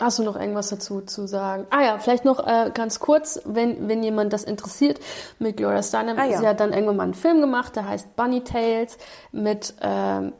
Hast 0.00 0.18
du 0.18 0.22
noch 0.22 0.36
irgendwas 0.36 0.68
dazu 0.68 1.00
zu 1.00 1.26
sagen? 1.26 1.66
Ah 1.70 1.82
ja, 1.82 1.98
vielleicht 1.98 2.24
noch 2.24 2.46
äh, 2.46 2.70
ganz 2.72 3.00
kurz, 3.00 3.40
wenn, 3.44 3.88
wenn 3.88 4.02
jemand 4.02 4.32
das 4.32 4.44
interessiert, 4.44 5.00
mit 5.40 5.56
Gloria 5.56 5.82
Steinem. 5.82 6.16
Ah 6.18 6.24
ja. 6.24 6.38
Sie 6.38 6.46
hat 6.46 6.60
dann 6.60 6.72
irgendwann 6.72 6.96
mal 6.96 7.04
einen 7.04 7.14
Film 7.14 7.40
gemacht, 7.40 7.74
der 7.74 7.88
heißt 7.88 8.14
Bunny 8.14 8.44
Tales, 8.44 8.96
mit 9.32 9.74
ähm, 9.80 10.32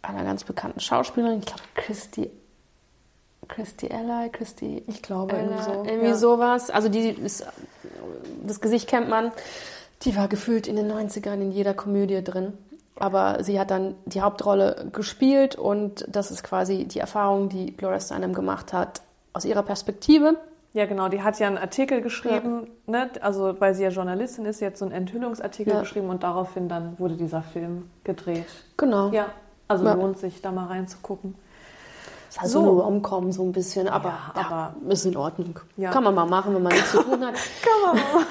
einer 0.00 0.24
ganz 0.24 0.44
bekannten 0.44 0.80
Schauspielerin, 0.80 1.40
ich 1.40 1.46
glaube 1.46 1.62
Christy, 1.74 2.30
Christy 3.48 3.88
Ally, 3.92 4.30
Christy 4.30 4.82
Ich 4.86 5.02
glaube, 5.02 5.36
irgendwie 5.36 5.62
so, 5.62 5.84
irgendwie 5.84 6.08
ja. 6.08 6.16
sowas. 6.16 6.70
Also 6.70 6.88
die 6.88 7.10
ist, 7.10 7.46
das 8.44 8.60
Gesicht 8.60 8.88
kennt 8.88 9.08
man. 9.08 9.32
Die 10.02 10.16
war 10.16 10.28
gefühlt 10.28 10.66
in 10.66 10.76
den 10.76 10.90
90ern 10.90 11.40
in 11.40 11.52
jeder 11.52 11.74
Komödie 11.74 12.22
drin. 12.22 12.52
Aber 12.98 13.42
sie 13.44 13.60
hat 13.60 13.70
dann 13.70 13.94
die 14.06 14.22
Hauptrolle 14.22 14.88
gespielt 14.92 15.54
und 15.56 16.06
das 16.08 16.30
ist 16.30 16.42
quasi 16.42 16.84
die 16.86 16.98
Erfahrung, 16.98 17.48
die 17.50 17.76
Gloria 17.76 18.00
Steinem 18.00 18.32
gemacht 18.32 18.72
hat, 18.72 19.02
aus 19.34 19.44
ihrer 19.44 19.62
Perspektive. 19.62 20.36
Ja, 20.72 20.86
genau. 20.86 21.08
Die 21.08 21.22
hat 21.22 21.38
ja 21.38 21.46
einen 21.46 21.58
Artikel 21.58 22.00
geschrieben, 22.02 22.68
ne? 22.86 23.10
also 23.22 23.54
weil 23.60 23.74
sie 23.74 23.82
ja 23.82 23.88
Journalistin 23.90 24.44
ist, 24.46 24.58
sie 24.58 24.66
hat 24.66 24.76
so 24.76 24.84
einen 24.84 24.92
Enthüllungsartikel 24.92 25.72
Ja. 25.74 25.80
geschrieben 25.80 26.08
und 26.10 26.22
daraufhin 26.22 26.68
dann 26.68 26.98
wurde 26.98 27.14
dieser 27.16 27.42
Film 27.42 27.90
gedreht. 28.04 28.46
Genau. 28.76 29.10
Ja, 29.10 29.26
also 29.68 29.84
Ja. 29.84 29.94
lohnt 29.94 30.18
sich 30.18 30.40
da 30.42 30.52
mal 30.52 30.66
reinzugucken. 30.66 31.34
Ist 32.28 32.40
halt 32.40 32.50
so, 32.50 32.60
So. 32.62 32.70
eine 32.72 32.80
Rom-Com 32.82 33.32
so 33.32 33.42
ein 33.44 33.52
bisschen, 33.52 33.88
aber, 33.88 34.08
Ja, 34.34 34.40
ja, 34.40 34.46
aber- 34.74 34.92
ist 34.92 35.04
in 35.06 35.16
Ordnung. 35.16 35.58
Ja. 35.78 35.90
Kann 35.90 36.04
man 36.04 36.14
mal 36.14 36.26
machen, 36.26 36.54
wenn 36.54 36.62
man 36.62 36.72
nichts 36.72 36.90
zu 36.92 37.02
tun 37.02 37.24
hat. 37.26 37.34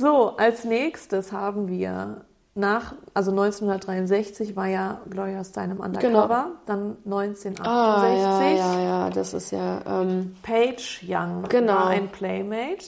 So, 0.00 0.36
als 0.36 0.64
nächstes 0.64 1.32
haben 1.32 1.68
wir 1.68 2.20
nach, 2.58 2.94
also 3.14 3.30
1963 3.30 4.56
war 4.56 4.66
ja 4.66 5.00
Gloria 5.08 5.42
Steinem 5.44 5.80
Undercover, 5.80 6.52
dann 6.66 6.96
1968 7.04 7.66
Ah, 7.66 8.08
ja, 8.14 8.52
ja, 8.54 8.80
ja, 8.80 9.10
das 9.10 9.32
ist 9.34 9.50
ja, 9.52 9.80
ähm, 9.86 10.34
Paige 10.42 11.00
Young 11.06 11.44
Genau. 11.48 11.72
war 11.74 11.86
ein 11.88 12.08
Playmate. 12.08 12.84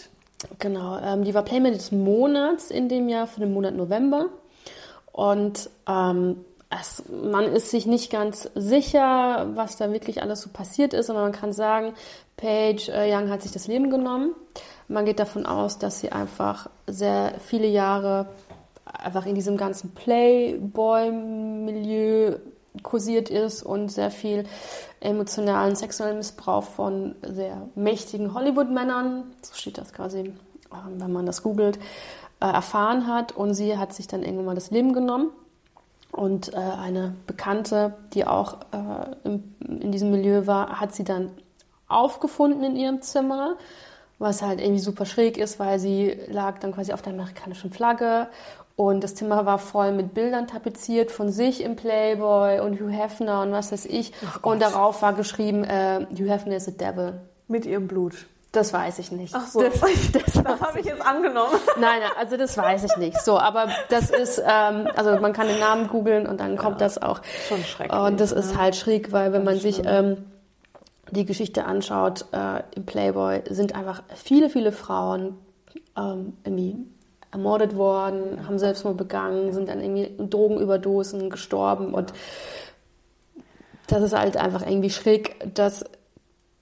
genau, 0.59 0.99
ähm, 0.99 1.25
die 1.25 1.33
war 1.35 1.43
Playmate 1.43 1.77
des 1.77 1.93
Monats 1.93 2.71
in 2.71 2.89
dem 2.89 3.09
Jahr 3.09 3.27
für 3.27 3.41
den 3.41 3.53
Monat 3.55 3.75
November. 3.75 4.27
Und 5.13 5.71
ähm, 5.89 6.45
es, 6.71 7.03
man 7.11 7.45
ist 7.45 7.71
sich 7.71 7.87
nicht 7.87 8.11
ganz 8.13 8.49
sicher, 8.55 9.49
was 9.55 9.77
da 9.77 9.93
wirklich 9.93 10.23
alles 10.23 10.41
so 10.43 10.51
passiert 10.51 10.95
ist, 10.95 11.11
aber 11.11 11.23
man 11.23 11.33
kann 11.33 11.53
sagen, 11.53 11.95
Paige 12.37 12.93
äh, 12.93 13.13
Young 13.13 13.29
hat 13.29 13.43
sich 13.43 13.51
das 13.53 13.67
Leben 13.67 13.91
genommen. 13.91 14.35
Man 14.89 15.05
geht 15.05 15.19
davon 15.21 15.47
aus, 15.47 15.79
dass 15.79 16.01
sie 16.01 16.11
einfach 16.13 16.69
sehr 16.87 17.35
viele 17.45 17.67
Jahre 17.67 18.27
einfach 18.93 19.27
in 19.27 19.35
diesem 19.35 19.57
ganzen 19.57 19.91
Playboy-Milieu 19.93 22.37
kursiert 22.83 23.31
ist 23.31 23.63
und 23.63 23.91
sehr 23.91 24.11
viel 24.11 24.45
emotionalen, 25.01 25.75
sexuellen 25.75 26.19
Missbrauch 26.19 26.65
von 26.65 27.15
sehr 27.23 27.69
mächtigen 27.75 28.35
Hollywood-Männern, 28.35 29.25
so 29.43 29.55
steht 29.55 29.79
das 29.79 29.93
quasi, 29.93 30.19
ähm, 30.19 30.35
wenn 30.97 31.13
man 31.13 31.27
das 31.27 31.43
googelt, 31.43 31.79
äh, 32.41 32.47
erfahren 32.47 33.07
hat. 33.07 33.33
Und 33.33 33.55
sie 33.55 33.77
hat 33.77 33.93
sich 33.93 34.07
dann 34.07 34.23
irgendwann 34.23 34.47
mal 34.47 34.55
das 34.55 34.71
Leben 34.71 34.93
genommen. 34.93 35.31
Und 36.13 36.53
äh, 36.53 36.57
eine 36.57 37.15
Bekannte, 37.27 37.95
die 38.15 38.27
auch 38.27 38.59
äh, 38.73 39.15
in 39.25 39.93
diesem 39.93 40.11
Milieu 40.11 40.47
war, 40.47 40.81
hat 40.81 40.95
sie 40.95 41.05
dann 41.05 41.31
aufgefunden 41.89 42.65
in 42.65 42.77
ihrem 42.77 43.03
Zimmer, 43.03 43.57
was 44.19 44.43
halt 44.43 44.61
irgendwie 44.61 44.81
super 44.81 45.07
schräg 45.07 45.39
ist, 45.39 45.59
weil 45.59 45.79
sie 45.79 46.19
lag 46.29 46.59
dann 46.59 46.73
quasi 46.73 46.93
auf 46.93 47.03
der 47.03 47.13
amerikanischen 47.13 47.73
Flagge 47.73 48.29
und 48.81 49.05
das 49.05 49.15
Zimmer 49.15 49.45
war 49.45 49.59
voll 49.59 49.93
mit 49.93 50.15
Bildern 50.15 50.47
tapeziert 50.47 51.11
von 51.11 51.31
sich 51.31 51.63
im 51.63 51.77
Playboy 51.77 52.61
und 52.61 52.81
Hugh 52.81 52.89
Hefner 52.91 53.43
und 53.43 53.53
was 53.53 53.73
weiß 53.73 53.85
ich. 53.85 54.15
und 54.41 54.63
darauf 54.63 55.03
war 55.03 55.13
geschrieben, 55.13 55.65
äh, 55.65 56.07
Hugh 56.19 56.31
Hefner 56.31 56.57
is 56.57 56.67
a 56.67 56.71
devil. 56.71 57.21
Mit 57.47 57.67
ihrem 57.67 57.87
Blut. 57.89 58.15
Das 58.53 58.73
weiß 58.73 58.99
ich 59.01 59.13
nicht. 59.13 59.35
Ach 59.37 59.47
so, 59.47 59.61
Das, 59.61 59.81
das, 60.35 60.45
habe 60.63 60.81
ich 60.81 60.87
jetzt 60.87 61.05
angenommen. 61.05 61.53
Nein, 61.79 62.01
nein, 62.01 62.11
also 62.19 62.39
das 62.39 62.57
weiß 62.57 62.85
ich 62.85 62.97
nicht. 62.97 63.21
So, 63.21 63.39
aber 63.39 63.69
das 63.91 64.09
ist, 64.09 64.39
ähm, 64.39 64.89
also 64.97 65.21
man 65.21 65.35
kann 65.35 65.47
den 65.47 65.61
Namen 65.61 65.87
googeln 65.89 66.27
und 66.27 66.41
dann 66.41 66.57
kommt 66.57 66.81
das 66.81 67.03
auch. 67.03 67.21
Schon 67.51 67.63
schrecklich, 67.63 68.01
Und 68.01 68.19
das 68.19 68.33
ne? 68.33 68.41
ist 68.41 68.57
halt 68.57 68.77
schräg, 68.77 69.13
weil 69.13 69.35
wenn 69.35 69.45
man 69.45 69.59
sich 69.59 69.77
schlimm. 69.77 70.17
ähm, 70.17 70.25
die 71.11 71.27
Geschichte 71.27 71.67
anschaut 71.67 72.25
äh, 72.33 72.63
im 72.75 72.87
Playboy, 72.87 73.43
sind 73.51 73.75
einfach 73.75 74.03
viele, 74.15 74.49
viele 74.49 74.73
Frauen 74.73 75.37
ähm, 75.99 76.39
irgendwie 76.45 76.79
ermordet 77.33 77.77
worden, 77.77 78.47
haben 78.47 78.59
Selbstmord 78.59 78.97
begangen, 78.97 79.53
sind 79.53 79.69
dann 79.69 79.81
irgendwie 79.81 80.05
in 80.05 80.31
Drogenüberdosen 80.31 81.31
gestorben 81.31 81.95
und 81.95 82.13
das 83.87 84.03
ist 84.03 84.17
halt 84.17 84.37
einfach 84.37 84.63
irgendwie 84.67 84.91
schräg, 84.91 85.55
dass 85.55 85.85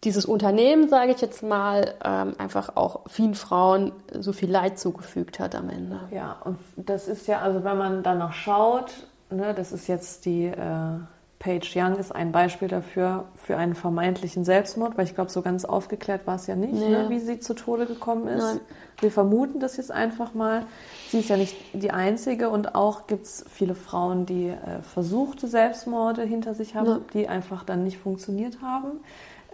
dieses 0.05 0.25
Unternehmen, 0.25 0.89
sage 0.89 1.13
ich 1.13 1.21
jetzt 1.21 1.43
mal, 1.43 1.95
ähm, 2.05 2.35
einfach 2.39 2.77
auch 2.77 3.01
vielen 3.09 3.35
Frauen 3.35 3.93
so 4.19 4.33
viel 4.33 4.51
Leid 4.51 4.79
zugefügt 4.79 5.41
hat 5.41 5.55
am 5.55 5.69
Ende. 5.69 6.01
Ja, 6.13 6.37
und 6.45 6.59
das 6.77 7.09
ist 7.09 7.27
ja, 7.27 7.41
also 7.41 7.65
wenn 7.65 7.77
man 7.77 8.03
danach 8.03 8.33
schaut, 8.33 8.93
ne, 9.31 9.55
das 9.55 9.73
ist 9.73 9.89
jetzt 9.89 10.25
die 10.25 10.45
äh, 10.45 10.99
Paige 11.39 11.69
Young 11.77 11.97
ist 11.97 12.13
ein 12.13 12.33
Beispiel 12.33 12.67
dafür, 12.67 13.27
für 13.37 13.57
einen 13.57 13.77
vermeintlichen 13.77 14.45
Selbstmord, 14.45 14.99
weil 14.99 15.05
ich 15.05 15.15
glaube, 15.15 15.31
so 15.31 15.41
ganz 15.41 15.65
aufgeklärt 15.65 16.27
war 16.27 16.35
es 16.35 16.49
ja 16.49 16.57
nicht, 16.57 16.73
Nee. 16.73 16.89
ne, 16.89 17.07
wie 17.11 17.21
sie 17.21 17.39
zu 17.39 17.55
Tode 17.55 17.87
gekommen 17.87 18.27
ist. 18.27 18.43
Nein. 18.43 18.61
Wir 19.01 19.13
vermuten 19.13 19.61
das 19.61 19.77
jetzt 19.77 19.93
einfach 19.93 20.35
mal. 20.35 20.67
Sie 21.11 21.21
ist 21.21 21.29
ja 21.29 21.37
nicht 21.37 21.55
die 21.75 21.93
Einzige 21.93 22.51
und 22.51 22.75
auch 22.75 23.07
gibt 23.07 23.25
es 23.27 23.45
viele 23.49 23.77
Frauen, 23.77 24.27
die 24.27 24.49
äh, 24.49 24.83
versuchte 24.83 25.47
Selbstmorde 25.47 26.23
hinter 26.23 26.55
sich 26.55 26.75
haben, 26.75 26.87
Ja. 26.89 27.01
die 27.15 27.29
einfach 27.29 27.63
dann 27.63 27.85
nicht 27.85 27.99
funktioniert 27.99 28.61
haben. 28.61 28.99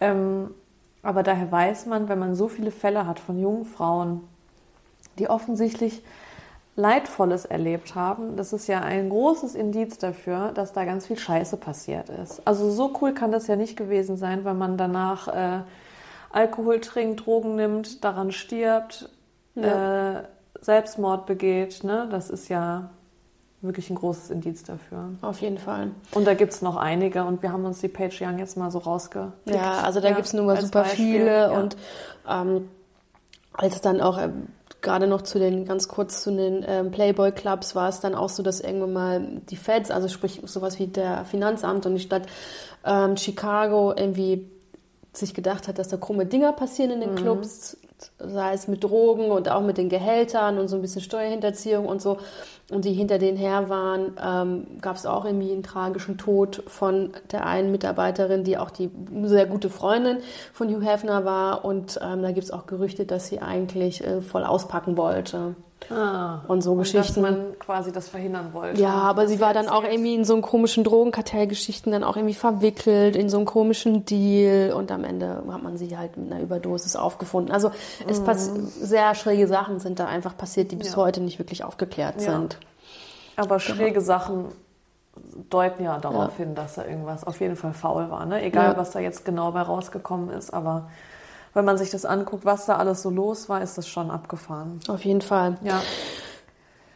Ähm, 0.01 0.55
aber 1.03 1.23
daher 1.23 1.53
weiß 1.53 1.85
man, 1.85 2.09
wenn 2.09 2.18
man 2.18 2.35
so 2.35 2.49
viele 2.49 2.70
Fälle 2.70 3.07
hat 3.07 3.20
von 3.20 3.38
jungen 3.38 3.66
Frauen, 3.66 4.23
die 5.18 5.29
offensichtlich 5.29 6.03
Leidvolles 6.76 7.44
erlebt 7.44 7.94
haben, 7.94 8.37
das 8.37 8.52
ist 8.52 8.66
ja 8.66 8.80
ein 8.80 9.08
großes 9.08 9.54
Indiz 9.54 9.98
dafür, 9.98 10.50
dass 10.52 10.72
da 10.72 10.84
ganz 10.84 11.06
viel 11.06 11.18
Scheiße 11.18 11.56
passiert 11.56 12.08
ist. 12.08 12.42
Also 12.46 12.70
so 12.70 12.92
cool 13.00 13.14
kann 13.14 13.30
das 13.30 13.46
ja 13.46 13.54
nicht 13.56 13.76
gewesen 13.76 14.16
sein, 14.16 14.44
wenn 14.44 14.58
man 14.58 14.76
danach 14.76 15.28
äh, 15.28 15.60
Alkohol 16.32 16.80
trinkt, 16.80 17.24
Drogen 17.26 17.54
nimmt, 17.54 18.02
daran 18.04 18.32
stirbt, 18.32 19.08
Ja. 19.54 20.18
äh, 20.18 20.22
Selbstmord 20.60 21.26
begeht. 21.26 21.84
Ne? 21.84 22.08
Das 22.10 22.28
ist 22.28 22.48
ja 22.48 22.90
wirklich 23.60 23.88
ein 23.90 23.94
großes 23.96 24.30
Indiz 24.30 24.64
dafür. 24.64 25.10
Auf 25.22 25.40
jeden 25.40 25.58
Fall. 25.58 25.92
Und 26.12 26.26
da 26.26 26.34
gibt 26.34 26.52
es 26.54 26.60
noch 26.60 26.76
einige 26.76 27.24
und 27.24 27.40
wir 27.42 27.52
haben 27.52 27.64
uns 27.64 27.80
die 27.80 27.88
Page 27.88 28.20
Young 28.20 28.38
jetzt 28.38 28.56
mal 28.56 28.70
so 28.72 28.78
rausgepickt. 28.78 29.32
Ja, 29.56 29.80
also 29.82 30.00
da 30.00 30.08
Ja, 30.08 30.14
gibt's 30.16 30.32
nun 30.32 30.46
mal 30.46 30.60
super 30.60 30.82
Beispiel, 30.82 31.04
viele 31.20 31.37
ja. 31.42 31.48
und 31.50 31.76
ähm, 32.28 32.68
als 33.52 33.80
dann 33.80 34.00
auch 34.00 34.18
ähm, 34.18 34.48
gerade 34.85 35.09
noch 35.09 35.23
zu 35.23 35.40
den, 35.40 35.64
ganz 35.64 35.88
kurz 35.88 36.23
zu 36.23 36.31
den 36.31 36.64
ähm, 36.68 36.92
Playboy-Clubs 36.92 37.75
war 37.75 37.88
es 37.88 37.99
dann 37.99 38.14
auch 38.14 38.29
so, 38.29 38.44
dass 38.44 38.61
irgendwann 38.61 38.92
mal 38.92 39.27
die 39.51 39.57
Feds, 39.57 39.90
also 39.90 40.07
sprich 40.07 40.40
sowas 40.44 40.79
wie 40.79 40.87
der 40.87 41.25
Finanzamt 41.25 41.87
und 41.87 41.94
die 41.97 42.01
Stadt 42.01 42.23
ähm, 42.85 43.16
Chicago 43.16 43.92
irgendwie 43.97 44.49
sich 45.12 45.35
gedacht 45.35 45.66
hat, 45.66 45.79
dass 45.79 45.88
da 45.88 45.97
krumme 45.97 46.27
Dinger 46.27 46.53
passieren 46.53 46.92
in 46.92 47.01
den 47.01 47.11
Mhm. 47.12 47.16
Clubs, 47.16 47.77
sei 48.18 48.52
es 48.52 48.68
mit 48.68 48.85
Drogen 48.85 49.30
und 49.30 49.48
auch 49.50 49.62
mit 49.62 49.78
den 49.78 49.88
Gehältern 49.88 50.59
und 50.59 50.68
so 50.68 50.76
ein 50.76 50.83
bisschen 50.83 51.00
Steuerhinterziehung 51.00 51.87
und 51.87 52.02
so. 52.02 52.18
Und 52.70 52.85
die 52.85 52.92
hinter 52.92 53.18
denen 53.18 53.37
her 53.37 53.68
waren, 53.68 54.16
ähm, 54.22 54.80
gab 54.80 54.96
es 54.96 55.07
auch 55.07 55.24
irgendwie 55.24 55.52
einen 55.52 55.62
tragischen 55.62 56.16
Tod 56.16 56.62
von 56.66 57.12
der 57.30 57.46
einen 57.46 57.70
Mitarbeiterin, 57.70 58.44
die 58.44 58.57
auch 58.57 58.70
die 58.70 58.90
sehr 59.24 59.46
gute 59.46 59.68
Freundin 59.68 60.18
von 60.52 60.68
Hugh 60.68 60.85
Hefner 60.85 61.24
war. 61.24 61.64
Und 61.64 61.98
ähm, 62.02 62.22
da 62.22 62.33
gibt 62.33 62.44
es 62.44 62.50
auch 62.50 62.66
Gerüchte, 62.66 63.04
dass 63.04 63.28
sie 63.28 63.40
eigentlich 63.40 64.04
äh, 64.04 64.22
voll 64.22 64.44
auspacken 64.44 64.96
wollte. 64.96 65.54
Ah, 65.90 66.40
Und 66.49 66.62
so 66.62 66.75
Geschichten. 66.77 67.23
Dass 67.23 67.31
man 67.33 67.59
quasi 67.59 67.92
das 67.92 68.09
verhindern 68.09 68.53
wollte. 68.53 68.81
Ja, 68.81 68.92
aber 68.94 69.27
sie 69.29 69.40
war 69.40 69.53
dann 69.53 69.68
auch 69.68 69.85
irgendwie 69.85 70.14
in 70.14 70.25
so 70.25 70.33
einen 70.33 70.42
komischen 70.42 70.83
Drogenkartellgeschichten 70.85 71.92
dann 71.92 72.03
auch 72.05 72.16
irgendwie 72.16 72.35
verwickelt, 72.35 73.16
in 73.16 73.29
so 73.29 73.37
einen 73.37 73.47
komischen 73.47 74.05
Deal 74.05 74.73
und 74.73 74.90
am 74.90 75.05
Ende 75.05 75.42
hat 75.51 75.62
man 75.62 75.77
sie 75.77 75.97
halt 75.97 76.16
mit 76.16 76.33
einer 76.33 76.40
Überdosis 76.42 76.97
aufgefunden. 76.97 77.53
Also 77.53 77.70
es 78.09 78.20
pass 78.20 78.47
sehr 78.47 79.14
schräge 79.14 79.47
Sachen 79.47 79.78
sind 79.80 79.99
da 80.01 80.07
einfach 80.07 80.37
passiert, 80.37 80.70
die 80.72 80.76
bis 80.76 80.93
Ja. 80.93 80.97
heute 80.97 81.20
nicht 81.20 81.39
wirklich 81.39 81.64
aufgeklärt 81.64 82.20
Ja. 82.22 82.32
sind. 82.32 82.59
Aber 83.37 83.59
schräge 83.61 84.01
Sachen 84.01 84.47
deuten 85.51 85.85
ja 85.85 85.99
darauf 85.99 86.32
Ja. 86.39 86.45
hin, 86.45 86.55
dass 86.55 86.74
da 86.74 86.85
irgendwas 86.85 87.24
auf 87.24 87.41
jeden 87.41 87.57
Fall 87.57 87.72
faul 87.72 88.11
war. 88.11 88.26
Ne? 88.26 88.43
Egal, 88.43 88.76
was 88.76 88.91
da 88.91 89.01
jetzt 89.01 89.24
genau 89.24 89.53
bei 89.53 89.62
rausgekommen 89.62 90.30
ist. 90.30 90.53
Aber 90.53 90.89
wenn 91.55 91.64
man 91.64 91.78
sich 91.78 91.90
das 91.90 92.05
anguckt, 92.05 92.44
was 92.44 92.66
da 92.66 92.76
alles 92.76 93.02
so 93.02 93.11
los 93.11 93.48
war, 93.48 93.62
ist 93.62 93.78
das 93.78 93.88
schon 93.88 94.11
abgefahren. 94.11 94.80
Auf 94.88 95.05
jeden 95.05 95.22
Fall. 95.22 95.57
Ja, 95.62 95.80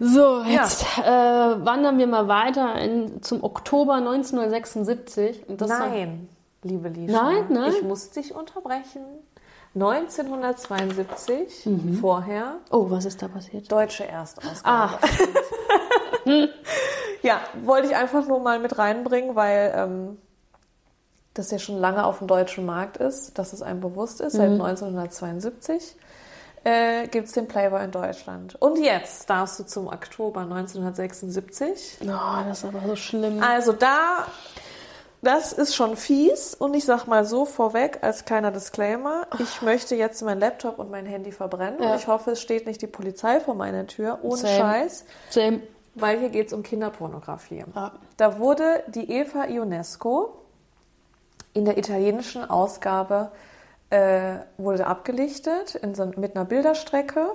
So, 0.00 0.42
jetzt 0.42 0.84
äh, 0.98 1.04
wandern 1.10 1.98
wir 1.98 2.06
mal 2.06 2.28
weiter 2.28 2.74
in, 2.76 3.22
zum 3.22 3.42
Oktober 3.42 3.94
1976. 3.94 5.48
Und 5.48 5.60
das 5.60 5.70
war- 5.70 5.88
Nein, 5.88 6.28
liebe 6.62 6.88
Lisa. 6.88 7.22
Nein, 7.22 7.46
nein? 7.50 7.72
Ich 7.72 7.82
muss 7.82 8.10
dich 8.10 8.34
unterbrechen. 8.34 9.02
1972 9.74 11.68
vorher 12.00 12.54
Oh, 12.70 12.86
was 12.90 13.04
ist 13.04 13.20
da 13.22 13.28
passiert? 13.28 13.70
deutsche 13.70 14.06
Erstausgabe. 14.06 14.94
Ah. 14.94 14.98
ja, 17.22 17.40
wollte 17.64 17.88
ich 17.88 17.96
einfach 17.96 18.26
nur 18.26 18.40
mal 18.40 18.58
mit 18.58 18.78
reinbringen, 18.78 19.34
weil 19.36 19.72
ähm, 19.76 20.18
das 21.38 21.50
ja 21.50 21.58
schon 21.58 21.78
lange 21.78 22.04
auf 22.04 22.18
dem 22.18 22.26
deutschen 22.26 22.66
Markt 22.66 22.96
ist, 22.96 23.38
dass 23.38 23.52
es 23.52 23.62
einem 23.62 23.80
bewusst 23.80 24.20
ist. 24.20 24.34
Seit 24.34 24.50
1972 24.50 25.96
äh, 26.64 27.06
gibt 27.08 27.28
es 27.28 27.32
den 27.32 27.46
Playboy 27.48 27.84
in 27.84 27.90
Deutschland. 27.90 28.56
Und 28.60 28.78
jetzt 28.78 29.30
darfst 29.30 29.58
du 29.58 29.64
zum 29.64 29.86
Oktober 29.86 30.40
1976. 30.40 31.98
Oh, 32.02 32.06
das 32.46 32.58
ist 32.58 32.64
aber 32.64 32.86
so 32.86 32.96
schlimm. 32.96 33.42
Also 33.42 33.72
da, 33.72 34.26
das 35.22 35.52
ist 35.52 35.74
schon 35.74 35.96
fies. 35.96 36.54
Und 36.54 36.74
ich 36.74 36.84
sag 36.84 37.06
mal 37.06 37.24
so 37.24 37.44
vorweg 37.44 37.98
als 38.02 38.24
kleiner 38.24 38.50
Disclaimer, 38.50 39.26
ich 39.38 39.62
möchte 39.62 39.94
jetzt 39.94 40.22
mein 40.22 40.40
Laptop 40.40 40.78
und 40.78 40.90
mein 40.90 41.06
Handy 41.06 41.32
verbrennen. 41.32 41.82
Ja. 41.82 41.92
Und 41.92 42.00
ich 42.00 42.06
hoffe, 42.06 42.32
es 42.32 42.42
steht 42.42 42.66
nicht 42.66 42.82
die 42.82 42.86
Polizei 42.86 43.40
vor 43.40 43.54
meiner 43.54 43.86
Tür. 43.86 44.18
Ohne 44.22 44.38
Same. 44.38 44.58
Scheiß. 44.58 45.04
Same. 45.30 45.60
Weil 45.94 46.20
hier 46.20 46.30
geht 46.30 46.48
es 46.48 46.52
um 46.52 46.62
Kinderpornografie. 46.62 47.64
Ja. 47.74 47.92
Da 48.16 48.38
wurde 48.38 48.84
die 48.88 49.10
Eva 49.10 49.46
Ionesco 49.46 50.44
in 51.58 51.64
der 51.64 51.76
italienischen 51.76 52.48
Ausgabe 52.48 53.30
äh, 53.90 54.36
wurde 54.56 54.86
abgelichtet 54.86 55.74
in 55.74 55.94
so, 55.94 56.06
mit 56.16 56.36
einer 56.36 56.44
Bilderstrecke. 56.44 57.32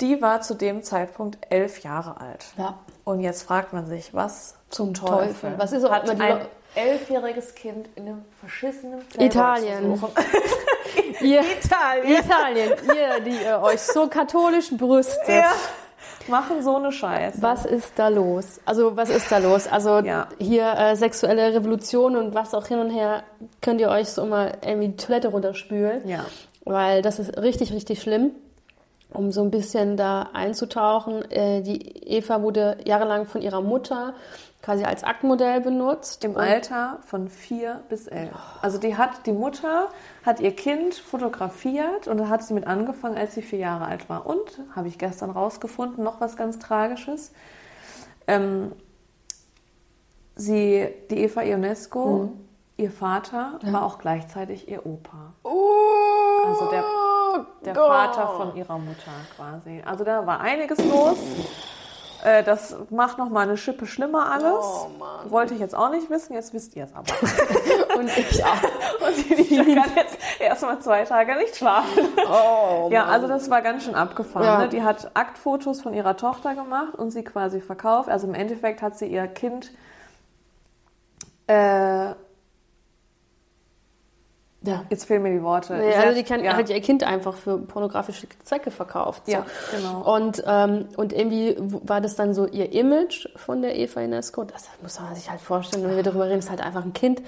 Die 0.00 0.20
war 0.22 0.40
zu 0.40 0.54
dem 0.54 0.82
Zeitpunkt 0.82 1.38
elf 1.50 1.82
Jahre 1.82 2.20
alt. 2.20 2.46
Ja. 2.56 2.78
Und 3.04 3.20
jetzt 3.20 3.42
fragt 3.42 3.72
man 3.72 3.86
sich, 3.86 4.14
was 4.14 4.56
Zum 4.70 4.94
Teufel, 4.94 5.28
Teufel. 5.28 5.54
Was 5.56 5.72
ist 5.72 5.88
hat 5.88 6.08
ein 6.08 6.46
elfjähriges 6.74 7.54
Kind 7.54 7.88
in 7.94 8.08
einem 8.08 8.24
verschissenen 8.40 9.00
Playboy 9.06 9.26
Italien. 9.26 10.02
Ihr, 11.20 11.40
Italien. 11.40 12.24
Italien, 12.24 12.72
ihr, 12.84 13.20
die 13.20 13.44
ihr 13.44 13.60
euch 13.62 13.80
so 13.80 14.08
katholisch 14.08 14.70
brüstet. 14.76 15.28
Ja. 15.28 15.52
Machen 16.28 16.62
so 16.62 16.76
eine 16.76 16.90
Scheiße. 16.90 17.42
Was 17.42 17.66
ist 17.66 17.92
da 17.96 18.08
los? 18.08 18.60
Also, 18.64 18.96
was 18.96 19.10
ist 19.10 19.30
da 19.30 19.38
los? 19.38 19.66
Also, 19.66 19.98
Ja. 20.00 20.28
hier 20.38 20.72
äh, 20.72 20.96
sexuelle 20.96 21.52
Revolution 21.54 22.16
und 22.16 22.34
was 22.34 22.54
auch 22.54 22.66
hin 22.66 22.78
und 22.78 22.90
her, 22.90 23.24
könnt 23.60 23.80
ihr 23.80 23.90
euch 23.90 24.08
so 24.08 24.24
mal 24.24 24.52
irgendwie 24.64 24.88
die 24.88 24.96
Toilette 24.96 25.28
runterspülen. 25.28 26.08
Ja. 26.08 26.24
Weil 26.64 27.02
das 27.02 27.18
ist 27.18 27.36
richtig, 27.36 27.72
richtig 27.72 28.00
schlimm. 28.00 28.30
Um 29.12 29.30
so 29.30 29.42
ein 29.42 29.50
bisschen 29.50 29.96
da 29.96 30.30
einzutauchen. 30.32 31.30
Äh, 31.30 31.62
die 31.62 32.08
Eva 32.08 32.42
wurde 32.42 32.78
jahrelang 32.84 33.26
von 33.26 33.42
ihrer 33.42 33.60
Mutter 33.60 34.14
quasi 34.64 34.84
als 34.84 35.04
Aktmodell 35.04 35.60
benutzt. 35.60 36.24
Im 36.24 36.38
Alter 36.38 36.98
von 37.02 37.28
vier 37.28 37.82
bis 37.90 38.06
elf. 38.06 38.32
Also 38.62 38.78
die 38.78 38.96
hat, 38.96 39.26
die 39.26 39.32
Mutter 39.32 39.88
hat 40.24 40.40
ihr 40.40 40.56
Kind 40.56 40.94
fotografiert 40.94 42.08
und 42.08 42.16
da 42.16 42.28
hat 42.28 42.42
sie 42.42 42.54
mit 42.54 42.66
angefangen, 42.66 43.16
als 43.16 43.34
sie 43.34 43.42
vier 43.42 43.58
Jahre 43.58 43.84
alt 43.84 44.08
war. 44.08 44.26
Und, 44.26 44.60
habe 44.74 44.88
ich 44.88 44.98
gestern 44.98 45.30
rausgefunden, 45.30 46.02
noch 46.02 46.20
was 46.22 46.36
ganz 46.36 46.58
Tragisches. 46.58 47.32
Ähm, 48.26 48.72
sie, 50.34 50.88
die 51.10 51.18
Eva 51.18 51.42
Ionesco, 51.42 52.32
ihr 52.78 52.90
Vater, 52.90 53.58
war 53.64 53.84
auch 53.84 53.98
gleichzeitig 53.98 54.66
ihr 54.68 54.86
Opa. 54.86 55.34
Also 56.46 56.70
der, 56.70 56.84
der 57.66 57.74
Vater 57.74 58.28
von 58.28 58.56
ihrer 58.56 58.78
Mutter 58.78 59.12
quasi. 59.36 59.82
Also 59.84 60.04
da 60.04 60.26
war 60.26 60.40
einiges 60.40 60.78
los. 60.78 61.18
Äh, 62.24 62.42
Das 62.42 62.74
macht 62.90 63.18
noch 63.18 63.28
mal 63.28 63.42
eine 63.42 63.56
Schippe 63.56 63.86
schlimmer 63.86 64.32
alles. 64.32 64.54
Oh, 64.60 64.88
Mann. 64.98 65.30
Wollte 65.30 65.54
ich 65.54 65.60
jetzt 65.60 65.74
auch 65.76 65.90
nicht 65.90 66.10
wissen, 66.10 66.32
jetzt 66.32 66.52
wisst 66.54 66.74
ihr 66.74 66.84
es 66.84 66.94
aber. 66.94 67.06
Und 67.98 68.08
ich 68.16 68.44
auch. 68.44 68.62
Und 69.06 69.30
ich 69.30 69.50
kann 69.50 69.90
jetzt 69.94 70.18
erstmal 70.40 70.80
zwei 70.80 71.04
Tage 71.04 71.36
nicht 71.36 71.54
schlafen. 71.56 72.08
Oh, 72.28 72.88
Ja, 72.90 73.04
also 73.04 73.28
das 73.28 73.50
war 73.50 73.60
ganz 73.62 73.84
schön 73.84 73.94
abgefahren. 73.94 74.44
Ja. 74.46 74.58
Ne? 74.60 74.68
Die 74.68 74.82
hat 74.82 75.10
Aktfotos 75.14 75.80
von 75.82 75.94
ihrer 75.94 76.16
Tochter 76.16 76.54
gemacht 76.54 76.94
und 76.94 77.10
sie 77.10 77.22
quasi 77.24 77.60
verkauft. 77.60 78.08
Also 78.08 78.26
im 78.26 78.34
Endeffekt 78.34 78.80
hat 78.82 78.96
sie 78.98 79.06
ihr 79.06 79.26
Kind 79.26 79.70
äh, 81.46 82.14
ja. 84.64 84.84
jetzt 84.90 85.04
fehlen 85.04 85.22
mir 85.22 85.32
die 85.32 85.42
Worte. 85.42 85.76
Sie 85.78 85.94
also 85.94 86.08
hat- 86.08 86.16
die 86.16 86.22
kann, 86.22 86.42
ja. 86.44 86.56
hat 86.56 86.70
ihr 86.70 86.80
Kind 86.80 87.04
einfach 87.04 87.34
für 87.36 87.58
pornografische 87.58 88.26
Zwecke 88.42 88.70
verkauft. 88.70 89.26
So. 89.26 89.32
Ja, 89.32 89.46
genau. 89.74 90.14
Und, 90.14 90.42
ähm, 90.46 90.88
und 90.96 91.12
irgendwie 91.12 91.56
war 91.58 92.00
das 92.00 92.16
dann 92.16 92.34
so 92.34 92.46
ihr 92.46 92.72
Image 92.72 93.28
von 93.36 93.62
der 93.62 93.76
Eva 93.76 94.00
Inesco. 94.00 94.44
Das 94.44 94.68
muss 94.82 95.00
man 95.00 95.14
sich 95.14 95.30
halt 95.30 95.40
vorstellen, 95.40 95.84
wenn 95.84 95.96
wir 95.96 96.02
darüber 96.02 96.26
reden, 96.26 96.38
ist 96.38 96.50
halt 96.50 96.60
einfach 96.60 96.84
ein 96.84 96.92
Kind. 96.92 97.22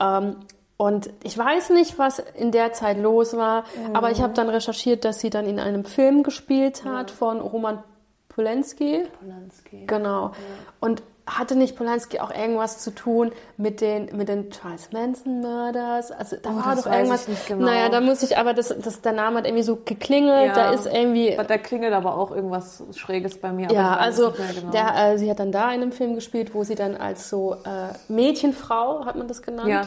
Ähm, 0.00 0.36
und 0.76 1.10
ich 1.24 1.36
weiß 1.36 1.70
nicht, 1.70 1.98
was 1.98 2.20
in 2.20 2.52
der 2.52 2.72
Zeit 2.72 2.98
los 2.98 3.36
war, 3.36 3.64
aber 3.94 4.12
ich 4.12 4.22
habe 4.22 4.32
dann 4.32 4.48
recherchiert, 4.48 5.04
dass 5.04 5.18
sie 5.18 5.28
dann 5.28 5.44
in 5.44 5.58
einem 5.58 5.84
Film 5.84 6.22
gespielt 6.22 6.84
hat 6.84 7.10
von 7.10 7.40
Roman 7.40 7.82
Polanski. 8.28 9.02
Polanski. 9.18 9.86
Genau. 9.86 10.30
Und 10.78 11.02
hatte 11.28 11.56
nicht 11.56 11.76
Polanski 11.76 12.20
auch 12.20 12.30
irgendwas 12.34 12.78
zu 12.78 12.90
tun 12.94 13.32
mit 13.56 13.80
den, 13.80 14.16
mit 14.16 14.28
den 14.28 14.50
Charles 14.50 14.90
Manson 14.92 15.40
Murders? 15.40 16.10
Also 16.10 16.36
da 16.42 16.50
Oh, 16.50 16.56
war 16.66 16.74
das 16.74 16.84
doch 16.84 16.92
irgendwas. 16.92 17.22
ich 17.22 17.28
nicht 17.28 17.46
genau. 17.46 17.66
Naja, 17.66 17.88
da 17.88 18.00
muss 18.00 18.22
ich 18.22 18.38
aber, 18.38 18.54
das, 18.54 18.68
das, 18.68 19.00
der 19.02 19.12
Name 19.12 19.38
hat 19.38 19.46
irgendwie 19.46 19.62
so 19.64 19.76
geklingelt. 19.84 20.48
Ja. 20.48 20.54
Da 20.54 20.70
ist 20.72 20.86
irgendwie. 20.86 21.36
Da 21.36 21.58
klingelt 21.58 21.92
aber 21.92 22.16
auch 22.16 22.30
irgendwas 22.30 22.82
Schräges 22.94 23.38
bei 23.38 23.52
mir. 23.52 23.70
Ja, 23.70 23.96
also 23.96 24.32
genau. 24.32 24.70
der, 24.72 25.12
äh, 25.12 25.18
sie 25.18 25.30
hat 25.30 25.38
dann 25.38 25.52
da 25.52 25.66
in 25.72 25.82
einem 25.82 25.92
Film 25.92 26.14
gespielt, 26.14 26.54
wo 26.54 26.64
sie 26.64 26.74
dann 26.74 26.96
als 26.96 27.28
so 27.28 27.54
äh, 27.64 27.92
Mädchenfrau, 28.12 29.04
hat 29.04 29.16
man 29.16 29.28
das 29.28 29.42
genannt. 29.42 29.68
ja, 29.68 29.82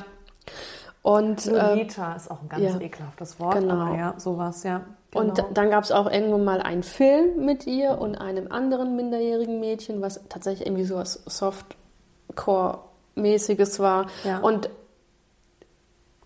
Und, 1.01 1.47
äh, 1.47 1.51
Lolita 1.51 2.13
ist 2.15 2.29
auch 2.29 2.41
ein 2.41 2.49
ganz 2.49 2.63
ja. 2.63 2.77
eklhaftes 2.79 3.39
Wort, 3.39 3.55
Genau. 3.59 3.73
aber 3.87 3.97
ja, 3.97 4.13
sowas, 4.17 4.63
ja. 4.63 4.81
Und 5.13 5.35
genau. 5.35 5.49
dann 5.53 5.69
gab 5.69 5.83
es 5.83 5.91
auch 5.91 6.09
irgendwann 6.09 6.45
mal 6.45 6.61
einen 6.61 6.83
Film 6.83 7.45
mit 7.45 7.67
ihr 7.67 7.99
und 7.99 8.15
einem 8.15 8.49
anderen 8.51 8.95
minderjährigen 8.95 9.59
Mädchen, 9.59 10.01
was 10.01 10.21
tatsächlich 10.29 10.65
irgendwie 10.67 10.85
so 10.85 10.95
was 10.95 11.21
Softcore-mäßiges 11.25 13.79
war. 13.79 14.07
Ja. 14.23 14.39
Und 14.39 14.69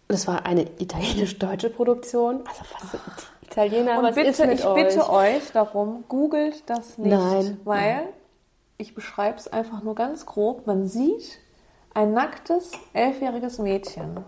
das 0.08 0.28
war 0.28 0.46
eine 0.46 0.68
italienisch-deutsche 0.78 1.72
Produktion. 1.72 2.44
Also 2.48 2.62
was 2.80 2.92
sind 2.92 3.02
die 3.42 3.48
Italiener, 3.48 3.98
Und 3.98 4.04
was 4.06 4.14
bitte, 4.16 4.30
ist 4.30 4.46
mit 4.46 4.60
ich 4.60 4.66
euch? 4.66 4.84
bitte 4.84 5.10
euch 5.10 5.52
darum, 5.52 6.04
googelt 6.08 6.70
das 6.70 7.00
nicht. 7.00 7.12
Nein. 7.12 7.60
Weil, 7.64 8.10
ich 8.78 8.94
beschreibe 8.94 9.38
es 9.38 9.48
einfach 9.48 9.82
nur 9.82 9.96
ganz 9.96 10.28
grob, 10.28 10.68
man 10.68 10.88
sieht 10.88 11.40
ein 11.96 12.14
nacktes, 12.14 12.74
elfjähriges 12.94 13.58
Mädchen. 13.58 14.24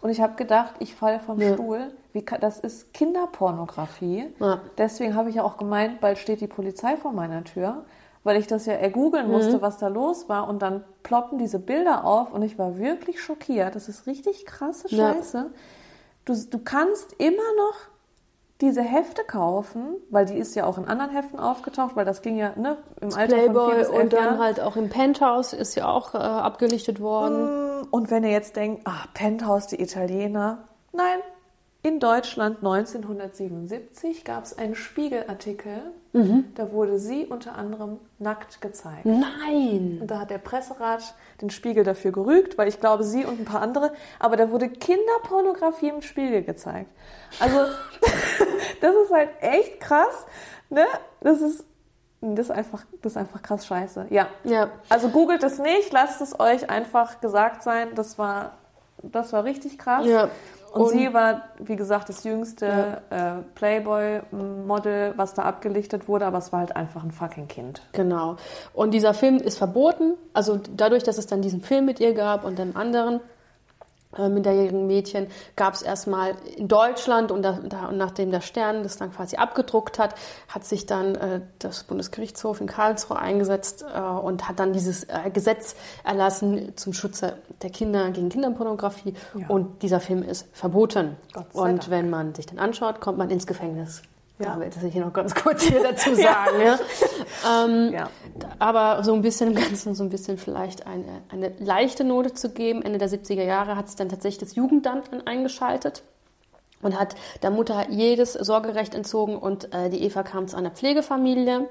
Und 0.00 0.10
ich 0.10 0.20
habe 0.20 0.34
gedacht, 0.36 0.74
ich 0.78 0.94
falle 0.94 1.20
vom 1.20 1.40
Ja. 1.40 1.54
Stuhl. 1.54 1.92
Wie, 2.12 2.22
kann- 2.24 2.40
das 2.40 2.58
ist 2.60 2.92
Kinderpornografie. 2.94 4.32
Ja. 4.40 4.60
Deswegen 4.78 5.14
habe 5.14 5.28
ich 5.30 5.36
ja 5.36 5.42
auch 5.42 5.56
gemeint, 5.56 6.00
bald 6.00 6.18
steht 6.18 6.40
die 6.40 6.46
Polizei 6.46 6.96
vor 6.96 7.12
meiner 7.12 7.44
Tür, 7.44 7.84
weil 8.24 8.36
ich 8.36 8.46
das 8.46 8.66
ja 8.66 8.74
Mhm. 8.74 8.80
ergoogeln 8.82 9.30
musste, 9.30 9.62
was 9.62 9.78
da 9.78 9.88
los 9.88 10.28
war. 10.28 10.48
Und 10.48 10.60
dann 10.62 10.84
ploppen 11.02 11.38
diese 11.38 11.58
Bilder 11.58 12.04
auf 12.04 12.32
und 12.32 12.42
ich 12.42 12.58
war 12.58 12.78
wirklich 12.78 13.22
schockiert. 13.22 13.74
Das 13.74 13.88
ist 13.88 14.06
richtig 14.06 14.46
krasse 14.46 14.88
Ja. 14.94 15.14
Scheiße. 15.14 15.50
Du, 16.24 16.34
du 16.50 16.58
kannst 16.58 17.12
immer 17.18 17.36
noch 17.56 17.74
diese 18.62 18.80
Hefte 18.82 19.22
kaufen, 19.22 19.96
weil 20.10 20.24
die 20.24 20.38
ist 20.38 20.54
ja 20.56 20.64
auch 20.64 20.78
in 20.78 20.86
anderen 20.88 21.10
Heften 21.10 21.38
aufgetaucht, 21.38 21.94
weil 21.94 22.06
das 22.06 22.22
ging 22.22 22.36
ja 22.38 22.52
ne, 22.56 22.78
im 23.02 23.08
Alter 23.14 23.18
von 23.18 23.28
vier 23.28 23.36
Playboy 23.52 23.74
bis 23.76 23.88
elf 23.88 24.02
und 24.02 24.12
dann 24.14 24.24
Jahren. 24.24 24.38
halt 24.38 24.60
auch 24.60 24.76
im 24.76 24.88
Penthouse 24.88 25.52
ist 25.52 25.74
ja 25.74 25.86
auch 25.88 26.14
äh, 26.14 26.18
abgelichtet 26.18 27.00
worden. 27.00 27.65
Und 27.90 28.10
wenn 28.10 28.24
ihr 28.24 28.30
jetzt 28.30 28.56
denkt, 28.56 28.82
ah, 28.86 29.04
Penthouse, 29.14 29.66
die 29.68 29.80
Italiener. 29.80 30.68
Nein, 30.92 31.18
in 31.82 32.00
Deutschland 32.00 32.58
1977 32.58 34.24
gab 34.24 34.44
es 34.44 34.56
einen 34.58 34.74
Spiegelartikel, 34.74 35.92
Mhm. 36.12 36.46
da 36.54 36.72
wurde 36.72 36.98
sie 36.98 37.26
unter 37.26 37.56
anderem 37.56 37.98
nackt 38.18 38.62
gezeigt. 38.62 39.04
Nein! 39.04 39.98
Und 40.00 40.10
da 40.10 40.20
hat 40.20 40.30
der 40.30 40.38
Presserat 40.38 41.14
den 41.42 41.50
Spiegel 41.50 41.84
dafür 41.84 42.10
gerügt, 42.10 42.56
weil 42.56 42.68
ich 42.68 42.80
glaube, 42.80 43.04
sie 43.04 43.24
und 43.26 43.38
ein 43.38 43.44
paar 43.44 43.60
andere, 43.60 43.92
aber 44.18 44.36
da 44.36 44.50
wurde 44.50 44.68
Kinderpornografie 44.70 45.88
im 45.90 46.00
Spiegel 46.00 46.42
gezeigt. 46.42 46.90
Also, 47.38 47.58
das 48.80 48.94
ist 49.04 49.12
halt 49.12 49.28
echt 49.40 49.78
krass, 49.80 50.26
ne? 50.70 50.86
Das 51.20 51.40
ist, 51.42 51.64
das 52.20 52.46
ist 52.46 52.50
einfach, 52.50 52.84
das 53.02 53.12
ist 53.12 53.16
einfach 53.18 53.42
krass 53.42 53.66
scheiße. 53.66 54.06
Ja. 54.10 54.28
Ja. 54.44 54.70
Also 54.88 55.08
googelt 55.10 55.42
es 55.42 55.58
nicht, 55.58 55.92
lasst 55.92 56.20
es 56.20 56.38
euch 56.40 56.68
einfach 56.70 57.20
gesagt 57.20 57.62
sein, 57.62 57.88
das 57.94 58.18
war, 58.18 58.52
das 59.02 59.32
war 59.32 59.44
richtig 59.44 59.78
krass. 59.78 60.06
Ja. 60.06 60.28
Und, 60.72 60.82
Und- 60.82 60.88
sie 60.90 61.14
war, 61.14 61.42
wie 61.58 61.76
gesagt, 61.76 62.08
das 62.08 62.24
jüngste 62.24 63.00
äh, 63.10 63.42
Playboy-Model, 63.54 65.14
was 65.16 65.34
da 65.34 65.42
abgelichtet 65.42 66.08
wurde, 66.08 66.26
aber 66.26 66.38
es 66.38 66.52
war 66.52 66.60
halt 66.60 66.76
einfach 66.76 67.02
ein 67.02 67.12
fucking 67.12 67.48
Kind. 67.48 67.82
Genau. 67.92 68.36
Und 68.74 68.92
dieser 68.92 69.14
Film 69.14 69.36
ist 69.38 69.58
verboten. 69.58 70.14
Also 70.34 70.58
dadurch, 70.76 71.02
dass 71.02 71.18
es 71.18 71.26
dann 71.26 71.42
diesen 71.42 71.62
Film 71.62 71.86
mit 71.86 72.00
ihr 72.00 72.14
gab 72.14 72.44
und 72.44 72.58
dem 72.58 72.76
anderen, 72.76 73.20
minderjährigen 74.18 74.86
Mädchen 74.86 75.26
gab 75.56 75.74
es 75.74 75.82
erstmal 75.82 76.34
in 76.56 76.68
Deutschland 76.68 77.30
und, 77.30 77.42
da, 77.42 77.58
da, 77.62 77.86
und 77.86 77.96
nachdem 77.96 78.30
der 78.30 78.40
Stern 78.40 78.82
das 78.82 78.96
dann 78.96 79.12
quasi 79.12 79.36
abgedruckt 79.36 79.98
hat, 79.98 80.14
hat 80.48 80.64
sich 80.64 80.86
dann 80.86 81.14
äh, 81.14 81.40
das 81.58 81.84
Bundesgerichtshof 81.84 82.60
in 82.60 82.66
Karlsruhe 82.66 83.18
eingesetzt 83.18 83.84
äh, 83.94 84.00
und 84.00 84.48
hat 84.48 84.58
dann 84.58 84.72
dieses 84.72 85.04
äh, 85.04 85.30
Gesetz 85.32 85.76
erlassen 86.04 86.72
zum 86.76 86.92
Schutze 86.92 87.34
der 87.62 87.70
Kinder 87.70 88.10
gegen 88.10 88.28
Kinderpornografie 88.28 89.14
Ja. 89.34 89.46
und 89.48 89.82
dieser 89.82 90.00
Film 90.00 90.22
ist 90.22 90.46
verboten. 90.52 91.16
Und 91.52 91.64
Dank. 91.82 91.90
wenn 91.90 92.10
man 92.10 92.34
sich 92.34 92.46
den 92.46 92.58
anschaut, 92.58 93.00
kommt 93.00 93.18
man 93.18 93.30
ins 93.30 93.46
Gefängnis. 93.46 94.02
Ja. 94.38 94.54
Da 94.54 94.60
will 94.60 94.68
ich 94.68 94.92
hier 94.92 95.04
noch 95.04 95.12
ganz 95.12 95.34
kurz 95.34 95.62
hier 95.62 95.82
dazu 95.82 96.14
sagen. 96.14 96.60
ja. 96.62 96.78
Ähm, 97.64 97.92
Ja. 97.92 98.10
aber 98.58 99.02
so 99.02 99.14
ein 99.14 99.22
bisschen 99.22 99.50
im 99.50 99.54
Ganzen, 99.54 99.94
so 99.94 100.04
ein 100.04 100.10
bisschen 100.10 100.36
vielleicht 100.36 100.86
eine, 100.86 101.22
eine 101.30 101.52
leichte 101.58 102.04
Note 102.04 102.34
zu 102.34 102.50
geben. 102.50 102.82
Ende 102.82 102.98
der 102.98 103.08
70er 103.08 103.44
Jahre 103.44 103.76
hat 103.76 103.88
sich 103.88 103.96
dann 103.96 104.08
tatsächlich 104.08 104.38
das 104.48 104.54
Jugendamt 104.54 105.08
eingeschaltet 105.26 106.02
und 106.82 106.98
hat 107.00 107.14
der 107.42 107.50
Mutter 107.50 107.86
jedes 107.90 108.34
Sorgerecht 108.34 108.94
entzogen 108.94 109.36
und 109.38 109.72
äh, 109.74 109.88
die 109.88 110.02
Eva 110.02 110.22
kam 110.22 110.48
zu 110.48 110.56
einer 110.56 110.70
Pflegefamilie. 110.70 111.68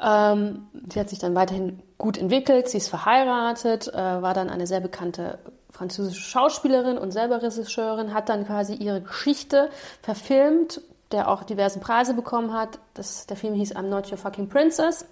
Ähm, 0.00 0.66
sie 0.90 0.98
hat 0.98 1.10
sich 1.10 1.18
dann 1.18 1.34
weiterhin 1.34 1.80
gut 1.98 2.16
entwickelt, 2.16 2.68
sie 2.68 2.78
ist 2.78 2.88
verheiratet, 2.88 3.88
äh, 3.88 3.96
war 3.96 4.32
dann 4.34 4.48
eine 4.50 4.66
sehr 4.66 4.80
bekannte 4.80 5.38
französische 5.70 6.20
Schauspielerin 6.22 6.98
und 6.98 7.12
selber 7.12 7.42
Regisseurin, 7.42 8.12
hat 8.14 8.28
dann 8.28 8.46
quasi 8.46 8.74
ihre 8.74 9.00
Geschichte 9.02 9.70
verfilmt, 10.02 10.80
der 11.12 11.28
auch 11.28 11.44
diverse 11.44 11.78
Preise 11.78 12.14
bekommen 12.14 12.52
hat. 12.52 12.78
Das, 12.94 13.26
der 13.26 13.36
Film 13.36 13.54
hieß 13.54 13.76
I'm 13.76 13.82
Not 13.82 14.10
Your 14.10 14.18
Fucking 14.18 14.48
Princess. 14.48 15.06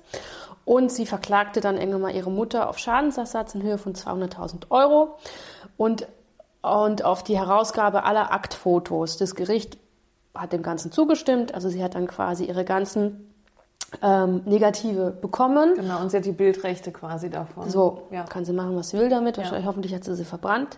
Und 0.65 0.91
sie 0.91 1.07
verklagte 1.07 1.61
dann 1.61 1.77
irgendwann 1.77 2.03
mal 2.03 2.15
ihre 2.15 2.31
Mutter 2.31 2.69
auf 2.69 2.79
Schadensersatz 2.79 3.55
in 3.55 3.63
Höhe 3.63 3.79
von 3.79 3.95
200.000 3.95 4.71
Euro. 4.71 5.17
Und, 5.77 6.07
und 6.63 7.05
auf 7.05 7.25
die 7.25 7.39
Herausgabe 7.39 8.05
aller 8.05 8.33
Aktfotos. 8.33 9.17
Das 9.17 9.35
Gericht 9.35 9.79
hat 10.35 10.53
dem 10.53 10.63
Ganzen 10.63 10.93
zugestimmt. 10.93 11.55
Also 11.55 11.69
sie 11.69 11.83
hat 11.83 11.95
dann 11.95 12.07
quasi 12.07 12.45
ihre 12.45 12.65
ganzen 12.65 13.30
ähm, 14.03 14.43
Negative 14.45 15.11
bekommen. 15.11 15.75
Genau, 15.75 16.01
und 16.01 16.11
sie 16.11 16.17
hat 16.19 16.25
die 16.25 16.33
Bildrechte 16.33 16.93
quasi 16.93 17.31
davon. 17.31 17.69
So, 17.71 18.07
ja. 18.11 18.25
kann 18.25 18.45
sie 18.45 18.53
machen, 18.53 18.77
was 18.77 18.91
sie 18.91 18.99
will 18.99 19.09
damit. 19.09 19.37
Wahrscheinlich, 19.37 19.67
hoffentlich 19.67 19.95
hat 19.95 20.05
sie 20.05 20.15
sie 20.15 20.25
verbrannt. 20.25 20.77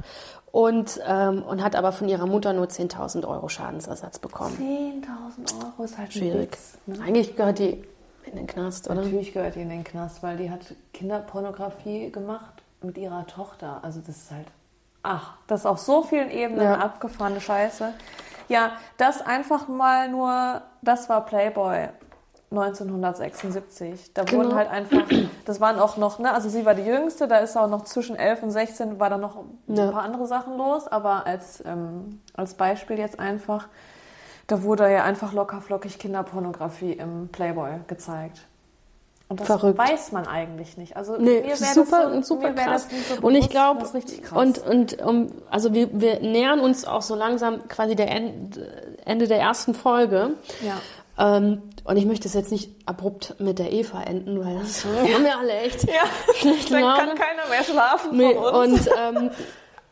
Und, 0.51 1.01
ähm, 1.07 1.43
und 1.43 1.63
hat 1.63 1.77
aber 1.77 1.93
von 1.93 2.09
ihrer 2.09 2.27
Mutter 2.27 2.53
nur 2.53 2.67
10.000 2.67 3.27
Euro 3.27 3.49
Schadensersatz 3.49 4.19
bekommen. 4.19 4.55
10.000 4.59 5.65
Euro 5.65 5.85
ist 5.85 5.97
halt 5.97 6.13
Schwierig. 6.13 6.53
Witz, 6.53 6.79
ne? 6.87 6.99
Eigentlich 7.03 7.37
gehört 7.37 7.59
die 7.59 7.83
in 8.25 8.37
den 8.37 8.47
Knast, 8.47 8.89
oder? 8.91 9.03
Natürlich 9.03 9.33
gehört 9.33 9.55
die 9.55 9.63
in 9.63 9.71
den 9.71 9.83
Knast, 9.85 10.23
weil 10.23 10.37
die 10.37 10.51
hat 10.51 10.61
Kinderpornografie 10.93 12.11
gemacht 12.13 12.63
mit 12.83 12.99
ihrer 12.99 13.27
Tochter. 13.27 13.81
Also 13.83 14.01
das 14.01 14.17
ist 14.17 14.31
halt, 14.31 14.47
ach, 15.03 15.35
das 15.47 15.61
ist 15.61 15.67
auf 15.67 15.79
so 15.79 16.03
vielen 16.03 16.31
Ebenen 16.31 16.65
Ja. 16.65 16.79
abgefahrene 16.79 17.41
Scheiße. 17.41 17.93
Ja, 18.49 18.73
das 18.99 19.23
einfach 19.25 19.69
mal 19.69 20.11
nur, 20.11 20.61
das 20.83 21.09
war 21.09 21.25
Playboy 21.25 21.89
1976. 22.53 24.13
Da 24.15 24.23
wurden 24.31 24.49
Genau. 24.51 24.55
halt 24.57 24.71
einfach, 24.71 25.03
das 25.45 25.61
waren 25.61 25.79
auch 25.79 25.97
noch, 25.97 26.19
ne, 26.19 26.33
also 26.33 26.49
sie 26.49 26.65
war 26.65 26.75
die 26.75 26.83
Jüngste, 26.83 27.29
da 27.29 27.39
ist 27.39 27.57
auch 27.57 27.69
noch 27.69 27.85
zwischen 27.85 28.17
11 28.17 28.43
und 28.43 28.51
16 28.51 28.99
war 29.01 29.11
da 29.11 29.19
noch 29.19 29.37
ein 29.69 29.77
Ja. 29.77 29.91
paar 29.91 30.03
andere 30.03 30.27
Sachen 30.27 30.57
los, 30.57 30.87
aber 30.89 31.27
als, 31.27 31.63
ähm, 31.67 32.21
als 32.35 32.55
Beispiel 32.55 32.99
jetzt 32.99 33.19
einfach, 33.19 33.69
da 34.47 34.63
wurde 34.63 34.91
ja 34.93 35.05
einfach 35.05 35.33
lockerflockig 35.33 35.99
Kinderpornografie 35.99 36.93
im 36.93 37.29
Playboy 37.29 37.71
gezeigt. 37.87 38.43
Und 39.29 39.41
das 39.41 39.47
Verrückt. 39.47 39.79
weiß 39.79 40.13
man 40.13 40.27
eigentlich 40.27 40.77
nicht. 40.77 40.95
Also 40.95 41.17
Nee, 41.17 41.41
mir 41.41 41.49
das 41.51 41.61
wär 41.63 41.69
ist 41.69 41.75
super, 41.75 42.13
so, 42.17 42.21
super 42.23 42.51
mir 42.51 42.57
wär 42.59 42.65
krass. 42.65 42.83
das 42.85 42.93
nicht 42.93 43.09
so 43.09 43.15
und 43.27 43.33
ich 43.35 43.49
bewusst, 43.49 43.51
glaube, 43.51 43.81
das 43.81 44.33
und, 44.33 44.59
und 44.59 45.01
um, 45.03 45.29
also 45.49 45.73
wir, 45.73 45.89
wir 45.99 46.21
nähern 46.21 46.61
uns 46.61 46.85
auch 46.85 47.01
so 47.01 47.15
langsam 47.15 47.67
quasi 47.69 47.97
der 47.97 48.11
End, 48.11 48.61
Ende 49.07 49.27
der 49.29 49.39
ersten 49.41 49.73
Folge. 49.73 50.33
ja. 50.61 50.75
Ähm, 51.19 51.63
und 51.85 51.97
ich 51.97 52.07
möchte 52.07 52.27
es 52.27 52.35
jetzt 52.35 52.51
nicht 52.51 52.71
abrupt 52.87 53.35
mit 53.39 53.59
der 53.59 53.73
Eva 53.73 54.03
enden, 54.03 54.43
weil 54.45 54.59
das 54.59 54.85
haben 55.15 55.25
wir 55.25 55.39
alle 55.39 55.53
echt 55.53 55.85
ja, 55.85 56.03
schlecht 56.35 56.73
dann 56.73 56.81
Laune. 56.83 56.97
kann 56.97 57.09
keiner 57.19 57.49
mehr 57.51 57.65
schlafen 57.65 58.17
Nee, 58.17 58.35
von 58.35 58.45
uns. 58.55 58.89
und, 58.89 58.95
ähm, 58.99 59.31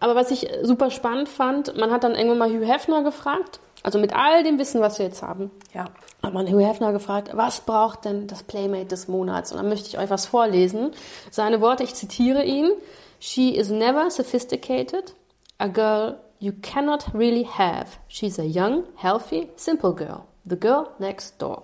aber 0.01 0.15
was 0.15 0.31
ich 0.31 0.49
super 0.63 0.91
spannend 0.91 1.29
fand, 1.29 1.77
man 1.77 1.91
hat 1.91 2.05
dann 2.05 2.15
irgendwann 2.15 2.39
mal 2.39 2.49
Hugh 2.51 2.65
Hefner 2.67 3.03
gefragt, 3.03 3.61
also 3.83 3.99
mit 3.99 4.15
all 4.15 4.43
dem 4.45 4.59
Wissen, 4.59 4.81
was 4.81 4.99
wir 4.99 5.07
jetzt 5.07 5.23
haben, 5.23 5.51
ja. 5.75 5.85
hat 6.23 6.33
man 6.33 6.47
Hugh 6.51 6.61
Hefner 6.67 6.93
gefragt, 6.93 7.31
was 7.35 7.61
braucht 7.61 8.07
denn 8.07 8.27
das 8.27 8.43
Playmate 8.43 8.87
des 8.87 9.09
Monats? 9.09 9.53
Und 9.53 9.59
dann 9.59 9.69
möchte 9.69 9.89
ich 9.89 9.99
euch 9.99 10.09
was 10.09 10.25
vorlesen. 10.27 10.93
Seine 11.31 11.61
Worte, 11.61 11.83
ich 11.83 11.95
zitiere 11.95 12.45
ihn. 12.45 12.71
She 13.19 13.55
is 13.55 13.69
never 13.69 14.11
sophisticated, 14.11 15.15
a 15.59 15.67
girl 15.69 16.17
you 16.39 16.53
cannot 16.63 17.13
really 17.15 17.45
have. 17.45 17.99
She's 18.09 18.39
a 18.39 18.45
young, 18.45 18.85
healthy, 18.97 19.49
simple 19.57 19.95
girl, 19.95 20.25
the 20.51 20.57
girl 20.57 20.93
next 20.99 21.39
door. 21.39 21.63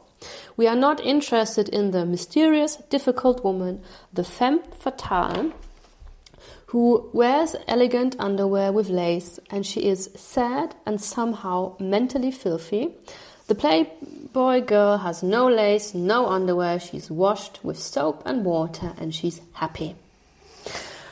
We 0.56 0.66
are 0.66 0.76
not 0.76 1.00
interested 1.00 1.68
in 1.68 1.90
the 1.90 2.06
mysterious, 2.06 2.76
difficult 2.88 3.44
woman, 3.44 3.82
the 4.12 4.24
femme 4.24 4.62
fatale, 4.72 5.52
who 6.66 7.08
wears 7.12 7.54
elegant 7.68 8.16
underwear 8.18 8.72
with 8.72 8.88
lace, 8.88 9.38
and 9.50 9.64
she 9.64 9.88
is 9.88 10.10
sad 10.16 10.74
and 10.86 11.00
somehow 11.00 11.76
mentally 11.78 12.30
filthy. 12.30 12.90
The 13.46 13.54
Playboy 13.54 14.62
girl 14.62 14.98
has 14.98 15.22
no 15.22 15.48
lace, 15.48 15.94
no 15.94 16.26
underwear, 16.26 16.80
she's 16.80 17.10
washed 17.10 17.60
with 17.62 17.78
soap 17.78 18.22
and 18.24 18.44
water, 18.44 18.92
and 18.98 19.14
she's 19.14 19.40
happy. 19.52 19.94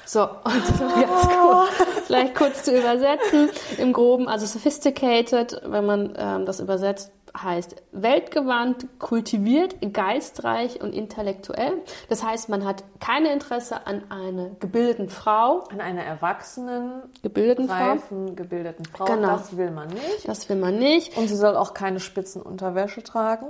So, 0.07 0.29
und 0.45 0.63
das 0.63 0.71
ist 0.71 0.81
ganz 0.81 1.27
cool. 1.29 1.67
Vielleicht 2.07 2.35
kurz 2.35 2.65
zu 2.65 2.77
übersetzen. 2.77 3.51
Im 3.79 3.93
Groben, 3.93 4.29
also 4.29 4.47
sophisticated, 4.47 5.61
wenn 5.65 5.87
man 5.87 6.15
ähm, 6.17 6.45
das 6.45 6.61
übersetzt, 6.61 7.11
heißt 7.37 7.77
weltgewandt, 7.93 8.87
kultiviert, 9.01 9.77
geistreich 9.93 10.81
und 10.81 10.95
intellektuell. 10.95 11.83
Das 12.09 12.23
heißt, 12.23 12.49
man 12.49 12.65
hat 12.65 12.85
keine 13.01 13.33
Interesse 13.33 13.87
an 13.87 14.11
einer 14.11 14.51
gebildeten 14.61 15.09
Frau, 15.09 15.65
An 15.71 15.81
einer 15.81 16.03
erwachsenen, 16.03 17.03
gebildeten 17.23 17.67
Frau. 17.69 17.75
reifen, 17.75 18.37
gebildeten 18.37 18.85
Frau, 18.87 19.05
Genau. 19.07 19.29
das 19.29 19.57
will 19.57 19.71
man 19.71 19.89
nicht. 19.89 20.27
Das 20.29 20.49
will 20.49 20.57
man 20.57 20.79
nicht. 20.79 21.17
Und 21.17 21.29
sie 21.29 21.37
soll 21.37 21.57
auch 21.57 21.75
keine 21.75 21.99
Spitzenunterwäsche 22.01 23.03
tragen. 23.03 23.47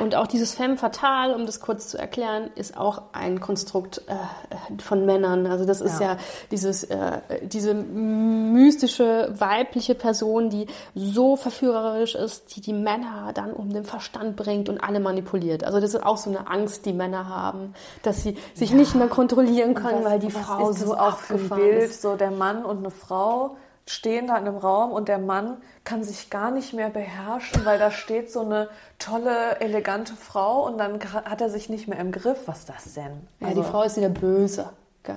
Und 0.00 0.14
auch 0.14 0.26
dieses 0.26 0.54
Femme 0.54 0.76
fatale, 0.76 1.34
um 1.34 1.46
das 1.46 1.60
kurz 1.60 1.88
zu 1.88 1.98
erklären, 1.98 2.50
ist 2.54 2.76
auch 2.76 3.02
ein 3.12 3.40
Konstrukt 3.40 4.02
äh, 4.06 4.82
von 4.82 5.06
Männern. 5.06 5.46
Also 5.46 5.64
das 5.64 5.80
ist 5.80 6.00
ja, 6.00 6.12
Ja. 6.12 6.16
dieses, 6.50 6.84
äh, 6.84 7.20
diese 7.42 7.74
mystische 7.74 9.32
weibliche 9.38 9.94
Person, 9.94 10.50
die 10.50 10.66
so 10.94 11.36
verführerisch 11.36 12.14
ist, 12.14 12.56
die 12.56 12.60
die 12.60 12.72
Männer 12.72 13.32
dann 13.34 13.52
um 13.52 13.72
den 13.72 13.84
Verstand 13.84 14.36
bringt 14.36 14.68
und 14.68 14.82
alle 14.82 15.00
manipuliert. 15.00 15.64
Also 15.64 15.80
das 15.80 15.94
ist 15.94 16.02
auch 16.04 16.16
so 16.16 16.30
eine 16.30 16.48
Angst, 16.48 16.86
die 16.86 16.92
Männer 16.92 17.28
haben, 17.28 17.74
dass 18.02 18.22
sie 18.22 18.36
sich 18.54 18.72
nicht 18.72 18.94
mehr 18.94 19.08
kontrollieren 19.08 19.74
können, 19.74 20.04
weil 20.04 20.18
die 20.18 20.34
was 20.34 20.42
Frau 20.46 20.70
ist 20.70 20.80
so 20.80 20.92
ein 20.94 20.98
abgefahren 21.00 21.62
Bild, 21.62 21.82
ist. 21.90 22.02
so 22.02 22.16
der 22.16 22.30
Mann 22.30 22.64
und 22.64 22.78
eine 22.78 22.90
Frau 22.90 23.56
stehen 23.90 24.28
da 24.28 24.36
in 24.36 24.46
einem 24.46 24.56
Raum 24.56 24.92
und 24.92 25.08
der 25.08 25.18
Mann 25.18 25.56
kann 25.84 26.04
sich 26.04 26.30
gar 26.30 26.50
nicht 26.52 26.72
mehr 26.72 26.90
beherrschen, 26.90 27.64
weil 27.64 27.78
da 27.78 27.90
steht 27.90 28.30
so 28.30 28.42
eine 28.42 28.68
tolle, 28.98 29.60
elegante 29.60 30.14
Frau 30.14 30.64
und 30.64 30.78
dann 30.78 31.00
hat 31.12 31.40
er 31.40 31.50
sich 31.50 31.68
nicht 31.68 31.88
mehr 31.88 31.98
im 31.98 32.12
Griff. 32.12 32.38
Was 32.46 32.60
ist 32.60 32.68
das 32.68 32.94
denn? 32.94 33.26
Ja, 33.40 33.48
Also- 33.48 33.62
die 33.62 33.68
Frau 33.68 33.82
ist 33.82 33.96
wieder 33.96 34.08
böse. 34.08 34.70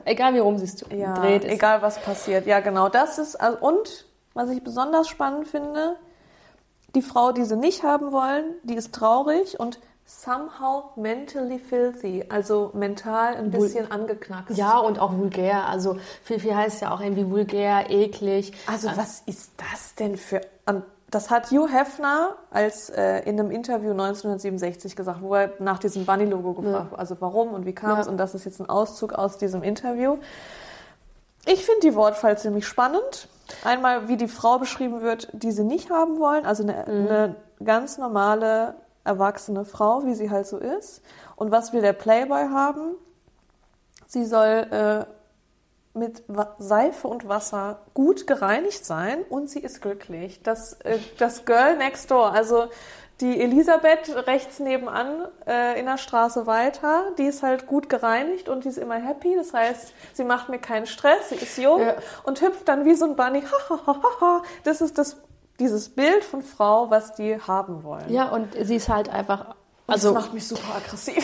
Egal 0.06 0.34
wie 0.34 0.40
rum 0.40 0.58
sie 0.58 0.64
es 0.64 0.84
ja, 0.92 1.14
dreht. 1.14 1.44
Ist. 1.44 1.52
egal 1.52 1.82
was 1.82 2.00
passiert. 2.00 2.48
Ja, 2.48 2.62
genau. 2.62 2.90
Das 2.90 3.20
ist, 3.20 3.36
also, 3.36 3.60
und 3.60 4.06
was 4.34 4.50
ich 4.50 4.64
besonders 4.64 5.08
spannend 5.08 5.48
finde, 5.48 5.98
die 6.96 7.02
Frau, 7.04 7.32
die 7.32 7.44
sie 7.44 7.58
nicht 7.58 7.84
haben 7.84 8.12
wollen, 8.12 8.46
die 8.64 8.76
ist 8.76 8.96
traurig 8.96 9.60
und 9.60 9.80
somehow 10.06 10.92
mentally 10.96 11.60
filthy, 11.60 12.26
also 12.30 12.72
mental 12.74 13.36
ein 13.36 13.52
bisschen 13.52 13.92
angeknackst. 13.92 14.58
Ja, 14.58 14.78
und 14.78 15.00
auch 15.00 15.16
vulgär. 15.18 15.68
Also 15.68 15.98
viel, 16.24 16.40
viel 16.40 16.56
heißt 16.56 16.82
ja 16.82 16.94
auch 16.94 17.00
irgendwie 17.02 17.30
vulgär, 17.30 17.90
eklig. 17.90 18.54
Also 18.68 18.90
was 18.96 19.22
ist 19.26 19.52
das 19.58 19.96
denn 19.96 20.18
für... 20.18 20.42
Das 21.10 21.30
hat 21.30 21.52
Hugh 21.52 21.68
Hefner 21.72 22.36
als 22.50 22.90
äh, 22.90 23.20
in 23.30 23.40
einem 23.40 23.52
Interview 23.52 23.92
1967 23.92 24.96
gesagt, 24.96 25.22
wo 25.22 25.36
er 25.36 25.54
nach 25.60 25.78
diesem 25.78 26.06
Bunny-Logo 26.08 26.54
gefragt 26.54 26.90
wurde, 26.92 27.00
also 27.00 27.16
warum 27.20 27.54
und 27.54 27.68
wie 27.68 27.74
kam 27.74 28.00
es 28.00 28.08
Ja. 28.08 28.12
und 28.12 28.18
das 28.18 28.34
ist 28.34 28.46
jetzt 28.46 28.60
ein 28.60 28.68
Auszug 28.68 29.14
aus 29.14 29.38
diesem 29.38 29.62
Interview. 29.62 30.18
Ich 31.46 31.64
finde 31.66 31.82
die 31.82 31.94
Wortwahl 31.94 32.36
ziemlich 32.40 32.66
spannend. 32.66 33.28
Einmal, 33.64 34.08
wie 34.08 34.18
die 34.18 34.28
Frau 34.28 34.58
beschrieben 34.58 35.02
wird, 35.02 35.28
die 35.34 35.52
sie 35.52 35.64
nicht 35.64 35.92
haben 35.92 36.18
wollen, 36.20 36.48
also 36.48 36.64
eine, 36.64 36.88
eine 36.88 37.36
ganz 37.64 38.00
normale, 38.00 38.74
erwachsene 39.04 39.66
Frau, 39.66 40.06
wie 40.06 40.14
sie 40.16 40.30
halt 40.32 40.48
so 40.48 40.58
ist. 40.58 41.02
Und 41.36 41.52
was 41.52 41.74
will 41.74 41.82
der 41.82 41.94
Playboy 41.94 42.48
haben? 42.50 42.96
Sie 44.08 44.26
soll 44.26 44.68
äh, 44.72 45.98
mit 45.98 46.24
Seife 46.60 47.08
und 47.08 47.28
Wasser 47.28 47.80
gut 47.94 48.28
gereinigt 48.28 48.86
sein 48.86 49.24
und 49.30 49.50
sie 49.50 49.60
ist 49.60 49.82
glücklich. 49.82 50.42
Das, 50.44 50.74
äh, 50.82 50.98
das 51.20 51.46
Girl 51.46 51.78
next 51.78 52.10
door, 52.12 52.32
also 52.32 52.68
die 53.22 53.40
Elisabeth 53.42 54.10
rechts 54.28 54.60
nebenan 54.60 55.28
äh, 55.46 55.80
in 55.80 55.86
der 55.86 55.98
Straße 55.98 56.48
weiter, 56.48 57.12
die 57.18 57.26
ist 57.26 57.44
halt 57.44 57.68
gut 57.68 57.88
gereinigt 57.88 58.50
und 58.50 58.64
die 58.66 58.70
ist 58.70 58.78
immer 58.80 58.96
happy. 58.96 59.36
Das 59.36 59.54
heißt, 59.54 59.94
sie 60.14 60.24
macht 60.24 60.50
mir 60.50 60.58
keinen 60.60 60.88
Stress, 60.88 61.30
sie 61.30 61.36
ist 61.36 61.58
jung 61.58 61.82
Ja. 61.82 61.96
und 62.24 62.42
hüpft 62.42 62.68
dann 62.68 62.86
wie 62.86 62.96
so 62.96 63.06
ein 63.06 63.16
Bunny. 63.16 63.44
das 64.64 64.82
ist 64.82 64.98
das, 64.98 65.18
dieses 65.60 65.90
Bild 65.90 66.24
von 66.24 66.42
Frau, 66.42 66.90
was 66.90 67.16
die 67.16 67.40
haben 67.40 67.84
wollen. 67.84 68.12
Ja, 68.12 68.30
und 68.30 68.50
sie 68.62 68.76
ist 68.76 68.90
halt 68.90 69.10
einfach. 69.10 69.56
Also, 69.86 70.14
das 70.14 70.24
macht 70.24 70.34
mich 70.34 70.48
super 70.48 70.76
aggressiv. 70.78 71.24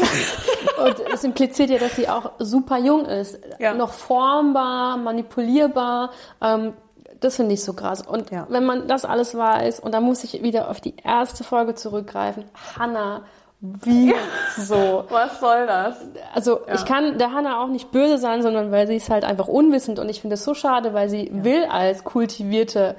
und 0.84 1.00
es 1.14 1.24
impliziert 1.24 1.70
ja, 1.70 1.78
dass 1.78 1.96
sie 1.96 2.10
auch 2.10 2.32
super 2.40 2.78
jung 2.78 3.06
ist. 3.06 3.40
Ja. 3.58 3.74
Noch 3.74 3.94
formbar, 3.94 4.98
manipulierbar. 4.98 6.12
Ähm, 6.42 6.74
das 7.22 7.38
finde 7.38 7.54
ich 7.54 7.64
so 7.64 7.74
krass. 7.74 8.02
Und 8.06 8.32
Ja. 8.32 8.48
wenn 8.50 8.66
man 8.66 8.88
das 8.88 9.06
alles 9.06 9.36
weiß, 9.36 9.80
und 9.80 9.94
da 9.94 10.02
muss 10.02 10.24
ich 10.24 10.42
wieder 10.44 10.70
auf 10.70 10.82
die 10.82 10.96
erste 11.04 11.44
Folge 11.44 11.76
zurückgreifen, 11.76 12.46
Hannah, 12.78 13.24
wie 13.62 14.14
so. 14.58 15.04
was 15.10 15.40
soll 15.42 15.66
das? 15.68 15.98
Also 16.34 16.62
ich 16.74 16.86
kann 16.86 17.18
der 17.18 17.34
Hannah 17.34 17.62
auch 17.62 17.68
nicht 17.68 17.92
böse 17.92 18.18
sein, 18.18 18.42
sondern 18.42 18.72
weil 18.72 18.88
sie 18.88 18.96
ist 18.96 19.10
halt 19.10 19.26
einfach 19.26 19.48
unwissend 19.48 20.00
und 20.00 20.08
ich 20.08 20.22
finde 20.22 20.36
es 20.36 20.46
so 20.46 20.54
schade, 20.54 20.94
weil 20.94 21.10
sie 21.10 21.30
will 21.34 21.66
als 21.70 22.06
kultivierte, 22.06 22.96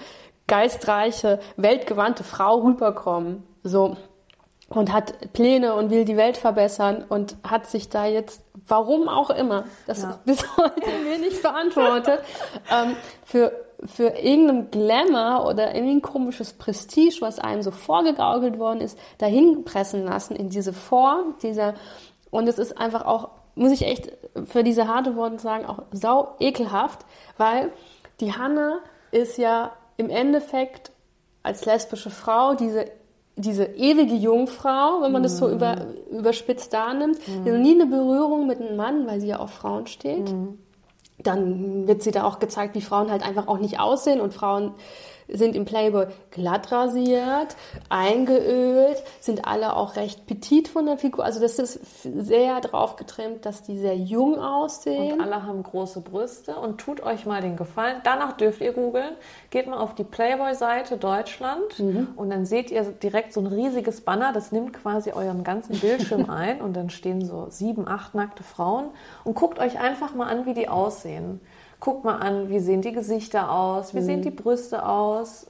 geistreiche, 0.51 1.39
weltgewandte 1.57 2.25
Frau 2.25 2.59
rüberkommen. 2.59 3.45
So 3.63 3.97
und 4.69 4.93
hat 4.93 5.33
Pläne 5.33 5.75
und 5.75 5.91
will 5.91 6.05
die 6.05 6.17
Welt 6.17 6.37
verbessern 6.37 7.05
und 7.09 7.37
hat 7.49 7.67
sich 7.67 7.89
da 7.89 8.07
jetzt, 8.07 8.43
warum 8.69 9.09
auch 9.09 9.31
immer, 9.31 9.65
das 9.87 10.03
Ja. 10.03 10.11
ist 10.11 10.25
bis 10.25 10.57
heute 10.57 10.91
mir 11.09 11.19
nicht 11.19 11.43
beantwortet, 11.43 12.21
ähm, 12.71 12.95
für, 13.25 13.51
für 13.85 14.09
irgendeinen 14.11 14.71
Glamour 14.71 15.47
oder 15.49 15.75
irgendwie 15.75 15.97
ein 15.97 16.03
komisches 16.03 16.53
Prestige, 16.53 17.17
was 17.21 17.41
einem 17.41 17.63
so 17.63 17.73
vorgegaukelt 17.73 18.59
worden 18.61 18.81
ist, 18.81 18.97
dahin 19.19 19.65
pressen 19.65 20.05
lassen 20.05 20.37
in 20.37 20.51
diese 20.51 20.73
Form, 20.73 21.35
dieser, 21.43 21.75
und 22.31 22.49
es 22.49 22.59
ist 22.59 22.79
einfach 22.79 23.05
auch, 23.07 23.31
muss 23.57 23.73
ich 23.73 23.85
echt 23.85 24.13
für 24.45 24.63
diese 24.63 24.87
harte 24.87 25.17
Worte 25.17 25.41
sagen, 25.41 25.67
auch 25.67 25.83
sau 25.91 26.37
ekelhaft, 26.39 27.01
weil 27.39 27.73
die 28.21 28.35
Hanna 28.35 28.79
ist 29.11 29.37
ja 29.37 29.73
im 30.01 30.11
Endeffekt 30.11 30.91
als 31.43 31.65
lesbische 31.65 32.11
Frau 32.11 32.55
diese 32.55 32.87
diese 33.37 33.65
ewige 33.65 34.15
Jungfrau, 34.15 35.01
wenn 35.01 35.13
man 35.13 35.23
das 35.23 35.39
so 35.39 35.49
über, 35.49 35.87
überspitzt 36.11 36.73
da 36.75 36.93
nimmt, 36.93 37.19
die 37.27 37.51
hat 37.51 37.59
nie 37.59 37.75
eine 37.75 37.87
Berührung 37.87 38.47
mit 38.47 38.61
einem 38.61 38.77
Mann, 38.77 39.07
weil 39.07 39.21
sie 39.21 39.29
ja 39.29 39.39
auf 39.39 39.51
Frauen 39.51 39.87
steht. 39.87 40.35
Dann 41.19 41.87
wird 41.87 42.03
sie 42.03 42.11
da 42.11 42.25
auch 42.25 42.39
gezeigt, 42.39 42.75
wie 42.75 42.81
Frauen 42.81 43.11
halt 43.11 43.27
einfach 43.27 43.49
auch 43.49 43.59
nicht 43.59 43.79
aussehen 43.79 44.21
und 44.21 44.35
Frauen 44.35 44.75
sind 45.33 45.57
im 45.57 45.65
Playboy 45.65 46.07
glatt 46.31 46.73
rasiert, 46.73 47.57
eingeölt, 47.89 49.03
sind 49.21 49.47
alle 49.47 49.77
auch 49.77 49.97
recht 49.97 50.27
petit 50.27 50.69
von 50.69 50.87
der 50.87 50.99
Figur. 50.99 51.25
Also 51.25 51.41
das 51.41 51.59
ist 51.59 52.03
sehr 52.03 52.61
drauf 52.61 52.97
getrimmt, 52.97 53.47
dass 53.47 53.63
die 53.63 53.79
sehr 53.79 53.97
jung 53.97 54.39
aussehen. 54.39 55.15
Und 55.15 55.21
alle 55.21 55.43
haben 55.43 55.63
große 55.63 56.01
Brüste 56.01 56.57
und 56.57 56.79
tut 56.79 57.03
euch 57.03 57.27
mal 57.27 57.41
den 57.41 57.57
Gefallen. 57.57 58.01
Danach 58.05 58.33
dürft 58.33 58.61
ihr 58.61 58.73
googeln. 58.73 59.15
Geht 59.51 59.67
mal 59.67 59.79
auf 59.79 59.95
die 59.95 60.05
Playboy-Seite 60.05 60.97
Deutschland 60.97 61.81
und 62.17 62.31
dann 62.31 62.47
seht 62.47 62.71
ihr 62.71 62.83
direkt 62.83 63.33
so 63.33 63.41
ein 63.41 63.47
riesiges 63.47 64.01
Banner. 64.01 64.33
Das 64.33 64.53
nimmt 64.53 64.73
quasi 64.73 65.13
euren 65.13 65.45
ganzen 65.45 65.79
Bildschirm 65.79 66.29
ein 66.31 66.61
und 66.61 66.75
dann 66.75 66.91
stehen 66.91 67.25
so 67.25 67.47
sieben, 67.51 67.89
acht 67.89 68.15
nackte 68.15 68.43
Frauen 68.43 68.91
und 69.25 69.35
guckt 69.35 69.59
euch 69.59 69.81
einfach 69.81 70.15
mal 70.15 70.29
an, 70.29 70.47
wie 70.47 70.55
die 70.55 70.69
aussehen. 70.69 71.41
Guckt 71.81 72.05
mal 72.05 72.19
an, 72.19 72.49
wie 72.51 72.61
sehen 72.61 72.83
die 72.83 72.93
Gesichter 72.93 73.51
aus, 73.51 73.95
wie 73.95 74.03
sehen 74.03 74.21
die 74.23 74.31
Brüste 74.31 74.87
aus. 74.87 75.47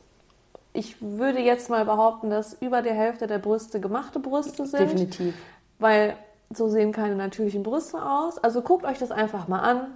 Ich 0.72 0.96
würde 1.00 1.40
jetzt 1.40 1.68
mal 1.68 1.84
behaupten, 1.84 2.30
dass 2.30 2.54
über 2.54 2.82
die 2.82 2.90
Hälfte 2.90 3.26
der 3.26 3.38
Brüste 3.38 3.80
gemachte 3.80 4.20
Brüste 4.20 4.64
sind 4.66 4.80
Definitiv. 4.80 5.34
weil 5.80 6.14
so 6.52 6.68
sehen 6.68 6.92
keine 6.92 7.16
natürlichen 7.16 7.64
Brüste 7.64 8.00
aus. 8.00 8.38
Also 8.38 8.62
guckt 8.62 8.84
euch 8.84 8.98
das 8.98 9.10
einfach 9.10 9.48
mal 9.48 9.58
an, 9.60 9.86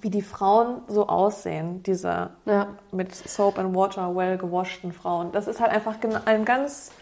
wie 0.00 0.10
die 0.10 0.22
Frauen 0.22 0.82
so 0.86 1.08
aussehen, 1.08 1.82
diese 1.82 2.30
Ja. 2.44 2.68
mit 2.92 3.14
Soap 3.14 3.58
and 3.58 3.74
Water 3.74 4.14
well 4.14 4.38
gewaschten 4.38 4.92
Frauen. 4.92 5.32
Das 5.32 5.48
ist 5.48 5.60
halt 5.60 5.72
einfach 5.72 5.96
ein 6.26 6.44
ganz 6.44 6.92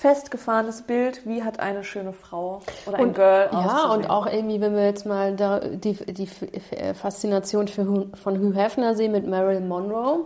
festgefahrenes 0.00 0.82
Bild, 0.82 1.26
wie 1.26 1.42
hat 1.42 1.60
eine 1.60 1.84
schöne 1.84 2.14
Frau 2.14 2.60
oder 2.86 2.98
ein 2.98 3.12
Girl 3.12 3.50
Ja, 3.52 3.58
auszusehen. 3.66 3.90
und 4.04 4.10
auch 4.10 4.26
irgendwie, 4.26 4.58
wenn 4.60 4.74
wir 4.74 4.86
jetzt 4.86 5.04
mal 5.04 5.36
da 5.36 5.60
die, 5.60 5.92
die 5.92 6.26
Faszination 6.94 7.68
für, 7.68 8.06
von 8.22 8.38
Hugh 8.40 8.54
Hefner 8.58 8.94
sehen 8.94 9.12
mit 9.12 9.26
Marilyn 9.28 9.68
Monroe, 9.68 10.24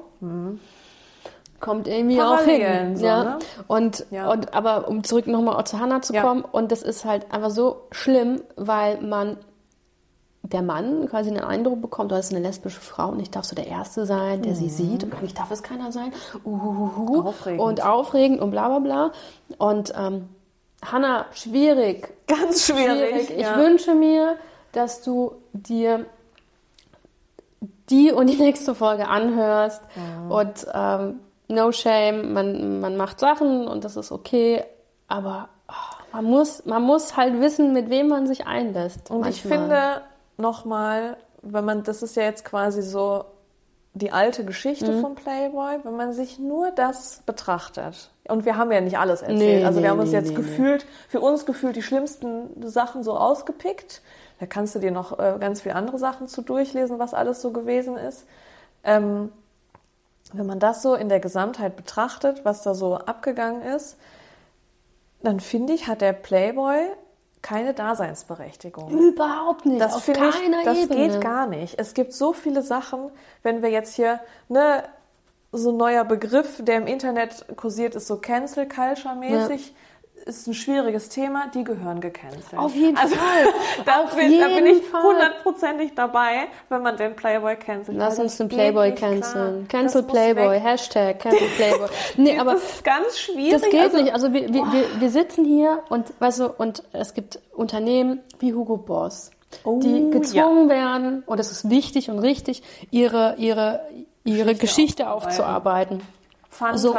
kommt 1.61 1.89
irgendwie 1.89 2.21
auch 2.21 2.33
Mhm. 2.33 2.45
Parallelen 2.47 2.87
hin. 2.89 2.97
so, 2.97 3.07
ja. 3.07 3.25
ne? 3.25 3.39
Und, 3.67 4.07
Ja. 4.11 4.31
und 4.31 4.55
aber 4.55 4.87
um 4.89 5.03
zurück 5.03 5.27
nochmal 5.27 5.65
zu 5.67 5.81
Hannah 5.81 6.03
zu 6.03 6.13
Ja. 6.15 6.23
kommen, 6.23 6.45
und 6.45 6.71
das 6.71 6.83
ist 6.83 7.05
halt 7.05 7.33
einfach 7.33 7.51
so 7.51 7.83
schlimm, 7.91 8.43
weil 8.57 9.01
man 9.01 9.39
der 10.47 10.61
Mann 10.61 11.09
quasi 11.09 11.31
einen 11.31 11.41
Eindruck 11.41 11.81
bekommt, 11.81 12.13
du 12.13 12.17
ist 12.17 12.31
eine 12.31 12.47
lesbische 12.47 12.81
Frau 12.81 13.09
und 13.09 13.21
ich 13.21 13.31
darf 13.31 13.45
so 13.45 13.57
der 13.57 13.67
Erste 13.67 14.05
sein, 14.05 14.43
der 14.43 14.55
sie 14.55 14.69
sieht 14.69 15.03
und 15.03 15.15
eigentlich 15.15 15.33
darf 15.33 15.51
es 15.51 15.63
keiner 15.63 15.91
sein. 15.91 16.13
Uhuhuhu. 16.45 17.23
Mhm. 17.23 17.27
Aufregend. 17.27 17.61
Und 17.61 17.85
aufregend 17.85 18.41
und 18.41 18.51
bla 18.51 18.69
bla 18.69 18.79
bla. 18.79 19.13
Und 19.57 19.95
ähm, 19.97 20.29
Hannah, 20.85 21.25
schwierig. 21.33 22.13
ganz 22.27 22.67
schwierig. 22.67 23.31
Ich 23.31 23.41
ja. 23.41 23.57
wünsche 23.57 23.95
mir, 23.95 24.37
dass 24.73 25.01
du 25.01 25.33
dir 25.55 26.05
die 27.89 28.13
und 28.13 28.29
die 28.29 28.37
nächste 28.37 28.75
Folge 28.75 29.09
anhörst 29.09 29.81
und 30.29 30.67
ähm, 30.75 31.21
no 31.49 31.73
shame, 31.73 32.35
man, 32.35 32.81
man 32.81 32.97
macht 32.99 33.19
Sachen 33.19 33.67
und 33.67 33.85
das 33.85 33.97
ist 33.97 34.13
okay, 34.13 34.63
aber 35.09 35.49
ah, 35.69 35.75
man 36.13 36.25
muss, 36.25 36.67
man 36.67 36.83
muss 36.83 37.17
halt 37.17 37.41
wissen, 37.41 37.73
mit 37.73 37.89
wem 37.89 38.09
man 38.09 38.27
sich 38.27 38.47
einlässt. 38.47 39.11
Und 39.11 39.27
ich 39.27 39.45
manchmal. 39.45 39.59
finde 39.59 40.03
nochmal, 40.37 41.17
wenn 41.43 41.65
man, 41.65 41.83
das 41.83 42.03
ist 42.03 42.17
ja 42.17 42.25
jetzt 42.25 42.45
quasi 42.45 42.83
so 42.83 43.25
die 43.95 44.11
alte 44.11 44.45
Geschichte 44.45 44.91
Mhm. 44.91 45.01
von 45.01 45.15
Playboy, 45.15 45.79
wenn 45.85 45.97
man 45.97 46.13
sich 46.13 46.39
nur 46.39 46.73
das 46.73 47.23
betrachtet. 47.27 48.11
Und 48.29 48.45
wir 48.45 48.57
haben 48.57 48.73
ja 48.73 48.81
nicht 48.81 48.99
alles 48.99 49.23
erzählt. 49.23 49.39
Nee, 49.39 49.65
also 49.65 49.77
wir 49.77 49.83
nee, 49.83 49.89
haben 49.91 50.01
uns 50.01 50.11
nee, 50.11 50.17
jetzt 50.17 50.35
gefühlt, 50.35 50.85
für 51.09 51.21
uns 51.21 51.47
gefühlt 51.47 51.77
die 51.77 51.83
schlimmsten 51.83 52.69
Sachen 52.69 53.05
so 53.05 53.17
ausgepickt. 53.17 54.03
Da 54.41 54.47
kannst 54.47 54.75
du 54.75 54.81
dir 54.81 54.91
noch 54.91 55.19
äh, 55.19 55.37
ganz 55.39 55.61
viele 55.61 55.77
andere 55.77 55.99
Sachen 55.99 56.27
zu 56.27 56.43
durchlesen, 56.43 56.99
was 56.99 57.15
alles 57.15 57.41
so 57.41 57.53
gewesen 57.53 57.97
ist. 57.97 58.27
Ähm, 58.83 59.31
wenn 60.33 60.47
man 60.47 60.59
das 60.59 60.83
so 60.83 60.95
in 60.97 61.09
der 61.09 61.21
Gesamtheit 61.21 61.77
betrachtet, 61.77 62.45
was 62.45 62.63
da 62.63 62.75
so 62.75 62.97
abgegangen 62.97 63.63
ist, 63.63 63.97
dann 65.23 65.39
finde 65.39 65.73
ich, 65.73 65.87
hat 65.87 66.01
der 66.01 66.13
Playboy 66.13 66.79
keine 67.45 67.75
Daseinsberechtigung. 67.75 68.89
Überhaupt 68.89 69.67
nicht, 69.67 69.81
Das 69.81 69.95
auf 69.95 70.05
finde 70.05 70.31
ich, 70.31 70.35
keiner 70.35 70.65
das 70.65 70.79
Ebene. 70.79 71.09
geht 71.13 71.21
gar 71.21 71.47
nicht. 71.47 71.79
Es 71.79 71.93
gibt 71.93 72.15
so 72.15 72.33
viele 72.33 72.63
Sachen, 72.63 73.11
wenn 73.43 73.63
wir 73.63 73.69
jetzt 73.69 73.95
hier, 73.95 74.19
ne, 74.49 74.83
so 75.53 75.71
ein 75.71 75.77
neuer 75.77 76.05
Begriff, 76.05 76.65
der 76.65 76.79
im 76.79 76.87
Internet 76.87 77.45
kursiert, 77.57 77.95
ist 77.95 78.07
so 78.07 78.17
Cancel 78.17 78.67
Culture 78.67 79.15
mäßig. 79.15 79.75
Ist 80.27 80.47
ein 80.47 80.55
schwieriges 80.55 81.11
Thema, 81.11 81.49
die 81.53 81.65
gehören 81.65 82.01
gecancelt. 82.01 82.57
Auf 82.57 82.75
jeden 82.75 82.97
also, 82.97 83.15
Fall. 83.15 83.45
Da, 83.85 84.05
Auf 84.05 84.17
bin, 84.17 84.41
da 84.41 84.49
bin 84.49 84.65
ich 84.65 84.83
hundertprozentig 84.91 85.95
dabei, 85.95 86.47
wenn 86.71 86.81
man 86.81 86.97
den 86.97 87.15
Playboy 87.15 87.57
cancelt. 87.57 87.99
Lass 87.99 88.19
uns 88.19 88.33
das 88.33 88.39
den 88.39 88.49
Playboy 88.49 88.95
canceln. 88.95 89.65
Das 89.65 89.69
Cancel 89.69 90.03
muss 90.03 90.11
Playboy. 90.11 90.59
Hashtag 90.59 91.19
Cancel 91.19 91.49
Playboy. 91.57 91.89
Nee, 92.17 92.39
aber 92.39 92.55
das 92.55 92.65
ist 92.65 92.85
ganz 92.85 93.19
schwierig. 93.19 93.53
Das 93.53 93.63
geht 93.69 93.81
also, 93.81 93.99
nicht. 93.99 94.15
Also 94.15 94.33
wir, 94.33 94.49
wir, 94.49 94.73
wir, 94.73 95.01
wir 95.01 95.11
sitzen 95.11 95.45
hier 95.45 95.83
und 95.91 96.15
weißt 96.21 96.41
du, 96.41 96.47
und 96.49 96.83
es 96.93 97.13
gibt 97.13 97.41
Unternehmen 97.53 98.21
wie 98.39 98.55
Hugo 98.55 98.79
Boss, 98.79 99.31
Oh, 99.63 99.79
die 99.81 100.11
gezwungen 100.11 100.71
werden, 100.71 101.23
und 101.27 101.39
es 101.39 101.51
ist 101.51 101.69
wichtig 101.69 102.11
und 102.11 102.19
richtig, 102.19 102.63
ihre, 102.91 103.35
ihre, 103.37 103.87
ihre 104.25 104.55
Geschichte, 104.55 104.57
Geschichte 104.57 105.11
aufzuarbeiten. 105.11 106.01
Fanta. 106.49 106.73
Also 106.73 106.95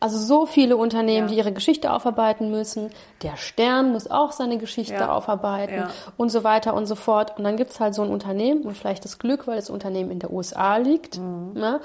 so 0.00 0.46
viele 0.46 0.76
Unternehmen, 0.76 1.28
Ja. 1.28 1.32
die 1.32 1.38
ihre 1.38 1.52
Geschichte 1.52 1.92
aufarbeiten 1.92 2.50
müssen. 2.50 2.90
Der 3.22 3.36
Stern 3.36 3.92
muss 3.92 4.10
auch 4.10 4.32
seine 4.32 4.58
Geschichte 4.58 4.94
Ja. 4.94 5.12
aufarbeiten 5.12 5.74
Ja. 5.74 5.90
und 6.16 6.30
so 6.30 6.44
weiter 6.44 6.74
und 6.74 6.86
so 6.86 6.94
fort. 6.94 7.36
Und 7.36 7.44
dann 7.44 7.56
gibt's 7.56 7.80
halt 7.80 7.94
so 7.94 8.02
ein 8.02 8.10
Unternehmen 8.10 8.62
und 8.62 8.76
vielleicht 8.76 9.04
das 9.04 9.18
Glück, 9.18 9.46
weil 9.46 9.56
das 9.56 9.70
Unternehmen 9.70 10.10
in 10.10 10.18
der 10.20 10.32
USA 10.32 10.76
liegt. 10.76 11.18
Mhm. 11.18 11.52
Ne? 11.54 11.80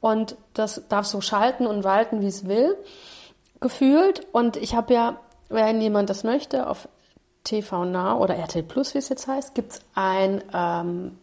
Und 0.00 0.36
das 0.54 0.82
darf 0.88 1.06
so 1.06 1.20
schalten 1.20 1.66
und 1.66 1.84
walten, 1.84 2.20
wie 2.20 2.26
es 2.28 2.46
will, 2.46 2.76
gefühlt. 3.60 4.26
Und 4.32 4.56
ich 4.56 4.74
habe 4.74 4.94
ja, 4.94 5.16
wenn 5.48 5.80
jemand 5.80 6.10
das 6.10 6.24
möchte, 6.24 6.68
auf 6.68 6.88
TV 7.44 7.84
Now 7.84 8.18
oder 8.22 8.36
RTL 8.36 8.62
Plus, 8.62 8.94
wie 8.94 8.98
es 8.98 9.08
jetzt 9.08 9.26
heißt, 9.26 9.54
gibt's 9.54 9.80
ein 9.94 10.42
ähm, 10.52 11.18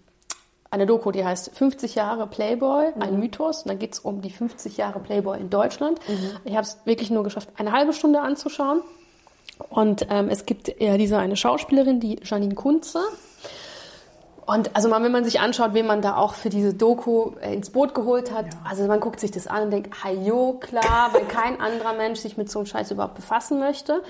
eine 0.75 0.85
Doku, 0.85 1.11
die 1.11 1.25
heißt 1.25 1.55
50 1.55 1.95
Jahre 1.95 2.27
Playboy, 2.27 2.91
ein 2.99 3.19
Mythos. 3.19 3.63
Und 3.63 3.69
da 3.69 3.73
geht 3.73 3.93
es 3.93 3.99
um 3.99 4.21
die 4.21 4.29
50 4.29 4.77
Jahre 4.77 4.99
Playboy 4.99 5.39
in 5.39 5.49
Deutschland. 5.49 5.99
Ich 6.43 6.53
habe 6.53 6.63
es 6.63 6.77
wirklich 6.85 7.09
nur 7.09 7.23
geschafft, 7.23 7.49
eine 7.57 7.71
halbe 7.71 7.93
Stunde 7.93 8.21
anzuschauen. 8.21 8.81
Und 9.69 10.07
ähm, 10.09 10.27
es 10.29 10.45
gibt 10.45 10.79
ja 10.81 10.97
diese 10.97 11.17
eine 11.17 11.37
Schauspielerin, 11.37 11.99
die 12.01 12.19
Janine 12.23 12.55
Kunze. 12.55 12.99
Und 14.45 14.75
also 14.75 14.89
mal, 14.89 15.01
wenn 15.01 15.13
man 15.13 15.23
sich 15.23 15.39
anschaut, 15.39 15.73
wen 15.73 15.87
man 15.87 16.01
da 16.01 16.17
auch 16.17 16.33
für 16.33 16.49
diese 16.49 16.73
Doku 16.73 17.31
äh, 17.41 17.53
ins 17.53 17.71
Boot 17.71 17.95
geholt 17.95 18.31
hat, 18.31 18.45
also 18.63 18.85
man 18.85 18.99
guckt 18.99 19.19
sich 19.19 19.31
das 19.31 19.47
an 19.47 19.63
und 19.63 19.71
denkt, 19.71 20.03
hajo, 20.03 20.59
klar, 20.59 21.09
weil 21.13 21.25
kein 21.25 21.59
anderer 21.59 21.93
Mensch 21.93 22.19
sich 22.19 22.37
mit 22.37 22.51
so 22.51 22.59
einem 22.59 22.65
Scheiß 22.67 22.91
überhaupt 22.91 23.15
befassen 23.15 23.59
möchte. 23.59 24.03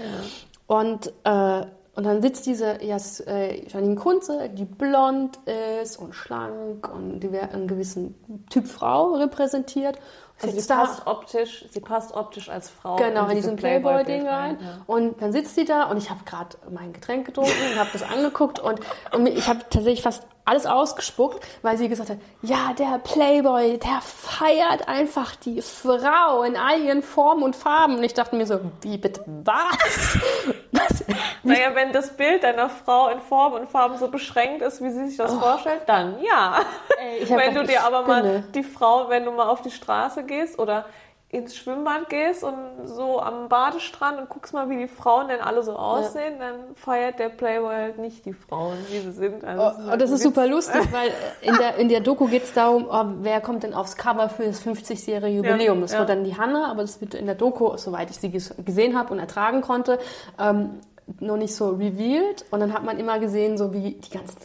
Und, 0.67 1.13
äh, 1.23 1.65
und 1.95 2.03
dann 2.05 2.21
sitzt 2.21 2.45
diese 2.45 2.83
Jas, 2.83 3.19
äh, 3.21 3.65
Janine 3.67 3.95
Kunze, 3.95 4.49
die 4.49 4.65
blond 4.65 5.39
ist 5.81 5.97
und 5.97 6.13
schlank 6.13 6.87
und 6.93 7.23
einen 7.23 7.67
gewissen 7.67 8.15
Typ 8.49 8.67
Frau 8.67 9.13
repräsentiert. 9.13 9.97
Also 10.41 10.59
sie 10.59 10.67
da- 10.67 10.75
passt 10.83 11.07
optisch, 11.07 11.65
sie 11.71 11.79
passt 11.79 12.13
optisch 12.13 12.49
als 12.49 12.69
Frau 12.69 12.97
Genau, 12.97 13.21
in 13.23 13.29
diese 13.29 13.41
diesem 13.51 13.55
Playboy-Ding 13.55 14.23
Playboy-Bild 14.23 14.27
rein. 14.27 14.57
ja. 14.61 14.81
Und 14.85 15.21
dann 15.21 15.31
sitzt 15.31 15.55
sie 15.55 15.63
da 15.63 15.83
und 15.89 15.95
ich 15.97 16.09
habe 16.09 16.19
gerade 16.25 16.57
mein 16.69 16.91
Getränk 16.91 17.25
getrunken 17.27 17.51
und 17.71 17.79
habe 17.79 17.89
das 17.93 18.03
angeguckt 18.03 18.59
und, 18.59 18.81
und 19.13 19.27
ich 19.27 19.47
habe 19.47 19.59
tatsächlich 19.69 20.01
fast 20.01 20.23
alles 20.45 20.67
ausgespuckt, 20.67 21.43
weil 21.63 21.77
sie 21.77 21.89
gesagt 21.89 22.11
hat, 22.11 22.19
ja, 22.43 22.73
der 22.77 22.99
Playboy, 22.99 23.79
der 23.79 23.99
feiert 24.01 24.87
einfach 24.87 25.35
die 25.35 25.61
Frau 25.61 26.43
in 26.43 26.55
all 26.55 26.81
ihren 26.81 27.01
Formen 27.01 27.43
und 27.43 27.55
Farben. 27.55 27.97
Und 27.97 28.03
ich 28.03 28.13
dachte 28.13 28.35
mir 28.35 28.45
so, 28.45 28.59
wie 28.81 28.97
bitte 28.97 29.23
was? 29.25 30.19
was? 30.71 31.03
Naja, 31.41 31.73
wenn 31.73 31.91
das 31.91 32.15
Bild 32.15 32.43
deiner 32.43 32.69
Frau 32.69 33.09
in 33.09 33.19
Form 33.19 33.53
und 33.53 33.67
Farben 33.67 33.97
so 33.97 34.07
beschränkt 34.07 34.61
ist, 34.61 34.83
wie 34.83 34.91
sie 34.91 35.07
sich 35.07 35.17
das 35.17 35.33
vorstellt, 35.33 35.81
dann 35.87 36.21
ja. 36.23 36.59
Ey, 36.99 37.27
wenn 37.29 37.53
du 37.53 37.61
gedacht, 37.61 37.67
dir 37.67 37.73
ich 37.73 37.79
aber 37.81 38.03
mal 38.03 38.43
die 38.53 38.63
Frau, 38.63 39.09
wenn 39.09 39.25
du 39.25 39.31
mal 39.31 39.47
auf 39.47 39.61
die 39.61 39.71
Straße 39.71 40.23
gehst 40.23 40.59
oder 40.59 40.85
ins 41.29 41.55
Schwimmbad 41.57 42.07
gehst 42.09 42.43
und 42.43 42.55
so 42.85 43.19
am 43.19 43.49
Badestrand 43.49 44.19
und 44.19 44.29
guckst 44.29 44.53
mal, 44.53 44.69
wie 44.69 44.77
die 44.77 44.87
Frauen 44.87 45.27
denn 45.27 45.41
alle 45.41 45.63
so 45.63 45.75
aussehen, 45.75 46.35
dann 46.39 46.75
feiert 46.75 47.19
der 47.19 47.27
Playboy 47.29 47.73
halt 47.73 47.97
nicht 47.97 48.25
die 48.25 48.31
Frauen, 48.33 48.77
wie 48.89 48.99
sie 48.99 49.11
sind. 49.11 49.43
Also 49.43 49.61
es 49.79 49.85
Oh, 49.85 49.89
halt 49.89 50.01
das 50.01 50.11
ist 50.11 50.23
super 50.23 50.47
lustig, 50.47 50.81
weil 50.93 51.11
in 51.41 51.55
der, 51.57 51.75
in 51.75 51.89
der 51.89 51.99
Doku 51.99 52.27
geht 52.27 52.43
es 52.43 52.53
darum, 52.53 52.87
oh, 52.89 53.03
wer 53.21 53.41
kommt 53.41 53.63
denn 53.63 53.73
aufs 53.73 53.97
Cover 53.97 54.29
für 54.29 54.45
das 54.45 54.65
50-jährige 54.65 55.35
Jubiläum. 55.37 55.81
das 55.81 55.91
ja. 55.93 55.99
wird 55.99 56.09
dann 56.09 56.23
die 56.23 56.37
Hanna, 56.37 56.71
aber 56.71 56.81
das 56.83 57.01
wird 57.01 57.15
in 57.15 57.25
der 57.25 57.35
Doku, 57.35 57.75
soweit 57.75 58.09
ich 58.11 58.17
sie 58.17 58.29
ges- 58.29 58.53
gesehen 58.63 58.97
habe 58.97 59.11
und 59.11 59.19
ertragen 59.19 59.61
konnte, 59.61 59.99
ähm, 60.39 60.79
noch 61.19 61.37
nicht 61.37 61.53
so 61.55 61.69
revealed. 61.71 62.45
Und 62.51 62.61
dann 62.61 62.71
hat 62.73 62.83
man 62.83 62.97
immer 62.97 63.19
gesehen, 63.19 63.57
so 63.57 63.73
wie 63.73 63.91
die 63.95 64.09
ganzen 64.09 64.37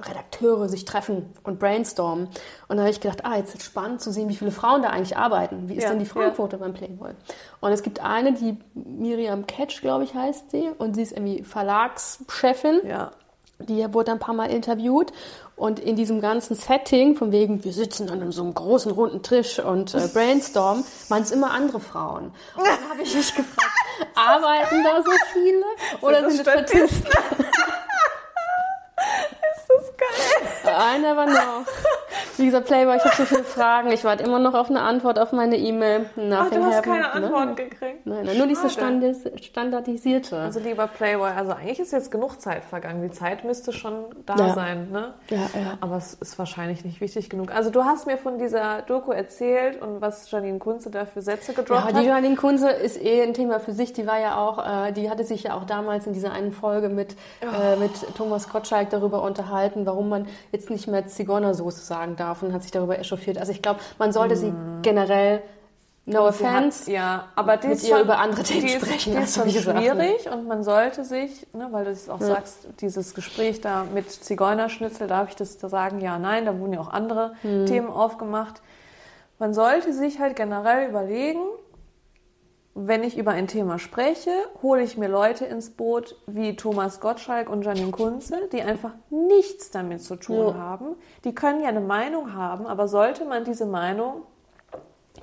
Redakteure 0.00 0.68
sich 0.68 0.84
treffen 0.84 1.32
und 1.42 1.58
brainstormen. 1.58 2.28
Und 2.68 2.76
da 2.76 2.82
habe 2.82 2.90
ich 2.90 3.00
gedacht, 3.00 3.24
ah, 3.24 3.36
jetzt 3.36 3.54
ist 3.54 3.64
spannend 3.64 4.00
zu 4.00 4.12
sehen, 4.12 4.28
wie 4.28 4.36
viele 4.36 4.50
Frauen 4.50 4.82
da 4.82 4.90
eigentlich 4.90 5.16
arbeiten. 5.16 5.68
Wie 5.68 5.74
ist 5.74 5.84
Ja, 5.84 5.90
denn 5.90 5.98
die 5.98 6.04
ja. 6.04 6.12
Frauenquote 6.12 6.58
beim 6.58 6.74
Playboy? 6.74 7.10
Und 7.60 7.72
es 7.72 7.82
gibt 7.82 8.00
eine, 8.00 8.32
die 8.32 8.56
Miriam 8.74 9.46
Ketsch, 9.46 9.80
glaube 9.80 10.04
ich, 10.04 10.14
heißt 10.14 10.50
sie, 10.52 10.70
und 10.78 10.94
sie 10.94 11.02
ist 11.02 11.12
irgendwie 11.12 11.42
Verlagschefin. 11.42 12.80
Ja. 12.86 13.10
Die 13.60 13.92
wurde 13.92 14.12
ein 14.12 14.20
paar 14.20 14.34
Mal 14.34 14.52
interviewt 14.52 15.12
und 15.56 15.80
in 15.80 15.96
diesem 15.96 16.20
ganzen 16.20 16.54
Setting, 16.54 17.16
von 17.16 17.32
wegen, 17.32 17.64
wir 17.64 17.72
sitzen 17.72 18.08
an 18.08 18.30
so 18.30 18.42
einem 18.42 18.54
großen 18.54 18.92
runden 18.92 19.24
Tisch 19.24 19.58
und 19.58 19.92
äh, 19.94 20.06
brainstormen, 20.06 20.84
waren 21.08 21.22
es 21.22 21.32
immer 21.32 21.50
andere 21.50 21.80
Frauen. 21.80 22.26
Und 22.56 22.64
dann 22.64 22.88
habe 22.88 23.02
ich 23.02 23.12
mich 23.12 23.34
gefragt, 23.34 23.72
arbeiten 24.14 24.84
da 24.84 25.02
so 25.02 25.10
viele 25.32 25.64
oder 26.00 26.20
sind 26.30 26.34
es 26.34 26.40
Statisten? 26.42 27.04
Geil? 29.98 30.74
Einer 30.74 31.16
war 31.16 31.26
noch. 31.26 31.66
Wie 32.36 32.46
gesagt, 32.46 32.66
Playboy, 32.66 32.96
ich 32.96 33.04
habe 33.04 33.16
so 33.16 33.24
viele 33.24 33.42
Fragen. 33.44 33.90
Ich 33.90 34.04
warte 34.04 34.22
immer 34.22 34.38
noch 34.38 34.54
auf 34.54 34.70
eine 34.70 34.80
Antwort 34.82 35.18
auf 35.18 35.32
meine 35.32 35.56
E-Mail. 35.56 36.08
Ach, 36.32 36.48
du 36.50 36.64
hast 36.64 36.82
keine 36.84 37.10
Antwort 37.12 37.46
Nein. 37.46 37.56
gekriegt. 37.56 38.06
Nein, 38.06 38.24
nein, 38.24 38.38
nur 38.38 38.46
diese. 38.46 38.70
Standis, 38.70 39.24
standardisierte. 39.42 40.38
Also 40.38 40.60
lieber 40.60 40.86
Playboy, 40.86 41.30
also 41.30 41.52
eigentlich 41.52 41.80
ist 41.80 41.92
jetzt 41.92 42.10
genug 42.10 42.40
Zeit 42.40 42.64
vergangen. 42.64 43.02
Die 43.02 43.10
Zeit 43.10 43.44
müsste 43.44 43.72
schon 43.72 44.04
da 44.26 44.36
Ja. 44.36 44.54
sein, 44.54 44.90
ne? 44.90 45.14
Ja, 45.30 45.36
ja. 45.38 45.78
Aber 45.80 45.96
es 45.96 46.14
ist 46.14 46.38
wahrscheinlich 46.38 46.84
nicht 46.84 47.00
wichtig 47.00 47.28
genug. 47.30 47.50
Also 47.52 47.70
du 47.70 47.84
hast 47.84 48.06
mir 48.06 48.18
von 48.18 48.38
dieser 48.38 48.82
Doku 48.82 49.10
erzählt 49.12 49.80
und 49.82 50.00
was 50.00 50.30
Janine 50.30 50.58
Kunze 50.58 50.90
da 50.90 51.06
für 51.06 51.22
Sätze 51.22 51.54
gedroppt 51.54 51.80
Ja, 51.86 51.88
die 51.92 51.96
hat. 51.98 52.04
Janine 52.04 52.36
Kunze 52.36 52.70
ist 52.70 53.02
eh 53.02 53.22
ein 53.22 53.34
Thema 53.34 53.58
für 53.58 53.72
sich. 53.72 53.92
Die 53.94 54.06
war 54.06 54.18
ja 54.20 54.36
auch, 54.36 54.86
äh, 54.86 54.92
die 54.92 55.10
hatte 55.10 55.24
sich 55.24 55.44
ja 55.44 55.54
auch 55.54 55.64
damals 55.64 56.06
in 56.06 56.12
dieser 56.12 56.32
einen 56.32 56.52
Folge 56.52 56.88
mit, 56.88 57.16
äh, 57.40 57.76
mit 57.76 57.92
Thomas 58.16 58.48
Gottschalk 58.48 58.90
darüber 58.90 59.22
unterhalten, 59.22 59.84
warum 59.88 60.08
man 60.08 60.26
jetzt 60.52 60.68
nicht 60.70 60.86
mehr 60.86 61.06
Zigeunersoße 61.06 61.80
sagen 61.80 62.14
darf 62.16 62.42
und 62.42 62.52
hat 62.52 62.62
sich 62.62 62.70
darüber 62.70 62.98
echauffiert. 62.98 63.38
Also 63.38 63.52
ich 63.52 63.62
glaube, 63.62 63.80
man 63.98 64.12
sollte 64.12 64.36
sie 64.36 64.52
generell, 64.82 65.42
no 66.04 66.20
hat- 66.20 66.28
offense, 66.28 66.90
ja, 66.90 67.24
aber 67.34 67.56
die 67.56 67.68
mit 67.68 67.76
ist 67.78 67.88
schon, 67.88 68.00
über 68.02 68.18
andere 68.18 68.42
Themen 68.42 68.66
die 68.66 68.72
ist, 68.74 68.84
sprechen, 68.86 69.12
Die 69.12 69.18
als 69.18 69.30
ist 69.30 69.34
schon 69.36 69.52
gesagt, 69.52 69.78
schwierig 69.78 70.30
und 70.30 70.46
man 70.46 70.62
sollte 70.62 71.04
sich, 71.04 71.46
ne, 71.52 71.68
weil 71.70 71.84
du 71.84 71.90
es 71.90 72.08
auch 72.08 72.20
sagst, 72.20 72.68
dieses 72.80 73.14
Gespräch 73.14 73.60
da 73.60 73.84
mit 73.92 74.10
Zigeunerschnitzel, 74.10 75.06
darf 75.08 75.28
ich 75.30 75.36
das 75.36 75.58
da 75.58 75.68
sagen? 75.68 76.00
Ja, 76.00 76.18
nein, 76.18 76.44
da 76.46 76.58
wurden 76.58 76.74
ja 76.74 76.80
auch 76.80 76.92
andere 76.92 77.32
Hm. 77.42 77.66
Themen 77.66 77.88
aufgemacht. 77.90 78.62
Man 79.38 79.52
sollte 79.54 79.92
sich 79.92 80.18
halt 80.18 80.34
generell 80.36 80.88
überlegen, 80.88 81.40
wenn 82.86 83.02
ich 83.02 83.18
über 83.18 83.32
ein 83.32 83.48
Thema 83.48 83.78
spreche, 83.80 84.30
hole 84.62 84.82
ich 84.82 84.96
mir 84.96 85.08
Leute 85.08 85.44
ins 85.44 85.70
Boot 85.70 86.14
wie 86.26 86.54
Thomas 86.54 87.00
Gottschalk 87.00 87.50
und 87.50 87.62
Janine 87.64 87.90
Kunze, 87.90 88.48
die 88.52 88.62
einfach 88.62 88.92
nichts 89.10 89.70
damit 89.72 90.00
zu 90.02 90.14
tun 90.16 90.46
Ja. 90.48 90.54
haben. 90.54 90.94
Die 91.24 91.34
können 91.34 91.60
ja 91.60 91.68
eine 91.68 91.80
Meinung 91.80 92.34
haben, 92.34 92.66
aber 92.68 92.86
sollte 92.86 93.24
man 93.24 93.44
diese 93.44 93.66
Meinung 93.66 94.22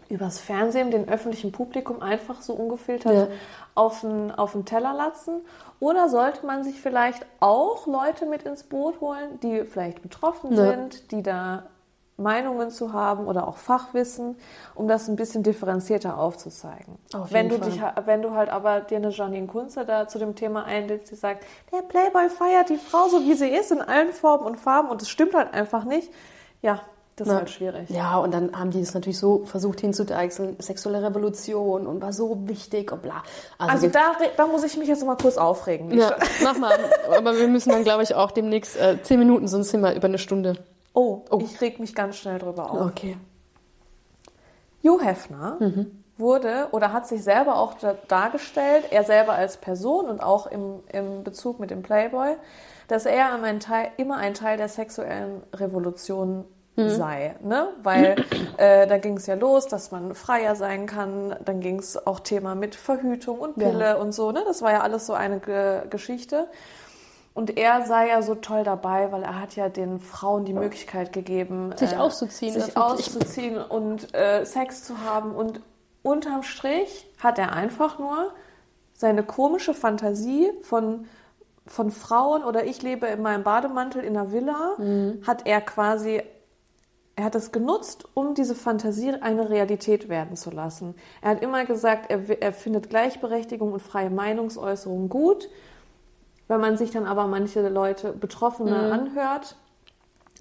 übers 0.09 0.39
Fernsehen 0.39 0.91
dem 0.91 1.07
öffentlichen 1.07 1.51
Publikum 1.51 2.01
einfach 2.01 2.41
so 2.41 2.53
ungefiltert 2.53 3.13
Ja. 3.13 3.27
auf, 3.73 4.01
den, 4.01 4.31
auf 4.31 4.51
den 4.51 4.65
Teller 4.65 4.93
latzen? 4.93 5.41
Oder 5.79 6.09
sollte 6.09 6.45
man 6.45 6.63
sich 6.63 6.81
vielleicht 6.81 7.25
auch 7.39 7.87
Leute 7.87 8.25
mit 8.25 8.43
ins 8.43 8.63
Boot 8.63 8.99
holen, 9.01 9.39
die 9.41 9.63
vielleicht 9.63 10.01
betroffen 10.01 10.53
Ja. 10.55 10.71
sind, 10.71 11.11
die 11.11 11.23
da 11.23 11.63
Meinungen 12.17 12.69
zu 12.71 12.93
haben 12.93 13.27
oder 13.27 13.47
auch 13.47 13.57
Fachwissen, 13.57 14.37
um 14.73 14.87
das 14.87 15.09
ein 15.09 15.15
bisschen 15.17 15.43
differenzierter 15.43 16.17
aufzuzeigen. 16.17 16.97
Auf 17.13 17.33
wenn, 17.33 17.49
du 17.49 17.57
Fall. 17.57 17.69
dich, 17.69 17.81
wenn 18.05 18.21
du 18.21 18.31
halt 18.31 18.49
aber 18.49 18.79
dir 18.81 18.97
eine 18.97 19.09
Janine 19.09 19.47
Kunze 19.47 19.85
da 19.85 20.07
zu 20.07 20.17
dem 20.19 20.33
Thema 20.35 20.63
einlädst, 20.63 21.11
die 21.11 21.15
sagt, 21.15 21.45
der 21.73 21.81
Playboy 21.81 22.29
feiert 22.29 22.69
die 22.69 22.77
Frau 22.77 23.09
so, 23.09 23.19
wie 23.21 23.33
sie 23.33 23.49
ist, 23.49 23.71
in 23.71 23.81
allen 23.81 24.13
Formen 24.13 24.45
und 24.45 24.57
Farben 24.57 24.89
und 24.89 25.01
es 25.01 25.09
stimmt 25.09 25.33
halt 25.35 25.53
einfach 25.53 25.83
nicht, 25.83 26.09
ja, 26.61 26.79
das 27.17 27.27
ist 27.27 27.31
Ja. 27.33 27.37
halt 27.39 27.49
schwierig. 27.49 27.89
Ja, 27.89 28.17
und 28.17 28.33
dann 28.33 28.57
haben 28.59 28.71
die 28.71 28.81
es 28.81 28.93
natürlich 28.93 29.17
so 29.19 29.43
versucht 29.45 29.79
hinzudeichseln, 29.81 30.55
sexuelle 30.59 31.01
Revolution 31.01 31.85
und 31.87 32.01
war 32.01 32.11
so 32.13 32.47
wichtig 32.47 32.91
und 32.91 33.01
bla. 33.01 33.23
Also 33.57 33.87
die- 33.87 33.91
da, 33.93 34.13
da 34.35 34.47
muss 34.47 34.63
ich 34.63 34.75
mich 34.77 34.87
jetzt 34.89 35.05
mal 35.05 35.15
kurz 35.15 35.37
aufregen. 35.37 35.91
ja, 35.97 36.15
mach 36.43 36.57
mal. 36.57 36.77
Aber 37.17 37.37
wir 37.37 37.47
müssen 37.47 37.69
dann, 37.69 37.83
glaube 37.83 38.03
ich, 38.03 38.15
auch 38.15 38.31
demnächst 38.31 38.77
äh, 38.77 39.01
zehn 39.03 39.19
Minuten, 39.19 39.47
sonst 39.47 39.69
sind 39.69 39.81
wir 39.81 39.93
über 39.95 40.07
eine 40.07 40.17
Stunde. 40.17 40.57
Oh, 40.95 41.21
Oh. 41.29 41.39
ich 41.41 41.59
reg 41.61 41.79
mich 41.79 41.93
ganz 41.93 42.15
schnell 42.17 42.39
drüber 42.39 42.71
auf. 42.71 42.81
Okay. 42.87 43.17
Hugh 44.83 44.99
Hefner 45.03 45.57
wurde 46.17 46.69
oder 46.71 46.93
hat 46.93 47.07
sich 47.07 47.23
selber 47.23 47.57
auch 47.57 47.73
da, 47.75 47.95
dargestellt, 48.07 48.85
er 48.91 49.03
selber 49.03 49.33
als 49.33 49.57
Person 49.57 50.07
und 50.07 50.21
auch 50.21 50.47
im, 50.47 50.79
im 50.91 51.23
Bezug 51.23 51.59
mit 51.59 51.69
dem 51.71 51.81
Playboy, 51.81 52.35
dass 52.87 53.05
er 53.05 53.35
immer 53.35 53.47
ein 53.47 53.59
Teil, 53.59 53.89
immer 53.97 54.17
ein 54.17 54.33
Teil 54.33 54.57
der 54.57 54.69
sexuellen 54.69 55.43
Revolution 55.53 56.45
sei. 56.77 57.35
Ne? 57.41 57.69
Weil 57.83 58.15
äh, 58.57 58.85
da 58.85 58.97
ging 58.97 59.15
es 59.17 59.27
ja 59.27 59.35
los, 59.35 59.67
dass 59.67 59.91
man 59.91 60.13
freier 60.13 60.55
sein 60.55 60.87
kann. 60.87 61.33
Dann 61.45 61.61
ging 61.61 61.79
es 61.79 62.05
auch 62.05 62.19
Thema 62.19 62.53
mit 62.53 62.75
Verhütung 62.75 63.39
und 63.39 63.57
Ja. 63.57 63.69
Pille 63.69 63.97
und 63.97 64.11
so. 64.11 64.31
Ne? 64.33 64.43
Das 64.45 64.61
war 64.61 64.71
ja 64.73 64.81
alles 64.81 65.05
so 65.07 65.13
eine 65.13 65.39
Ge 65.39 65.83
Geschichte. 65.89 66.47
Und 67.35 67.57
er 67.57 67.85
sei 67.85 68.07
ja 68.07 68.21
so 68.21 68.33
toll 68.33 68.63
dabei, 68.63 69.11
weil 69.11 69.21
er 69.23 69.39
hat 69.41 69.57
ja 69.57 69.67
den 69.67 69.99
Frauen 69.99 70.45
die 70.45 70.53
Möglichkeit 70.53 71.11
gegeben, 71.11 71.73
Sich 71.75 71.95
auszuziehen, 71.97 72.53
sich 72.59 72.77
auszuziehen 72.77 73.57
und 73.57 74.15
äh, 74.15 74.45
Sex 74.45 74.85
zu 74.85 75.01
haben. 75.01 75.35
Und 75.35 75.59
unterm 76.01 76.43
Strich 76.43 77.05
hat 77.19 77.37
er 77.37 77.51
einfach 77.51 77.99
nur 77.99 78.31
seine 78.93 79.21
komische 79.23 79.73
Fantasie 79.73 80.49
von, 80.61 81.07
von 81.67 81.91
Frauen 81.91 82.41
oder 82.45 82.65
ich 82.65 82.81
lebe 82.81 83.05
in 83.07 83.21
meinem 83.21 83.43
Bademantel 83.43 84.01
in 84.05 84.15
einer 84.15 84.31
Villa, 84.31 84.75
Mhm. 84.77 85.21
hat 85.27 85.45
er 85.45 85.59
quasi, 85.59 86.21
er 87.17 87.25
hat 87.25 87.35
es 87.35 87.51
genutzt, 87.51 88.07
um 88.13 88.33
diese 88.33 88.55
Fantasie 88.55 89.11
eine 89.13 89.49
Realität 89.49 90.07
werden 90.07 90.37
zu 90.37 90.51
lassen. 90.51 90.95
Er 91.21 91.31
hat 91.31 91.41
immer 91.43 91.65
gesagt, 91.65 92.09
er, 92.09 92.41
er 92.41 92.53
findet 92.53 92.89
Gleichberechtigung 92.89 93.73
und 93.73 93.81
freie 93.81 94.09
Meinungsäußerung 94.09 95.09
gut. 95.09 95.49
Wenn 96.47 96.59
man 96.61 96.77
sich 96.77 96.91
dann 96.91 97.05
aber 97.05 97.27
manche 97.27 97.67
Leute, 97.69 98.11
Betroffene, 98.13 98.71
Mhm. 98.87 98.91
anhört, 98.93 99.55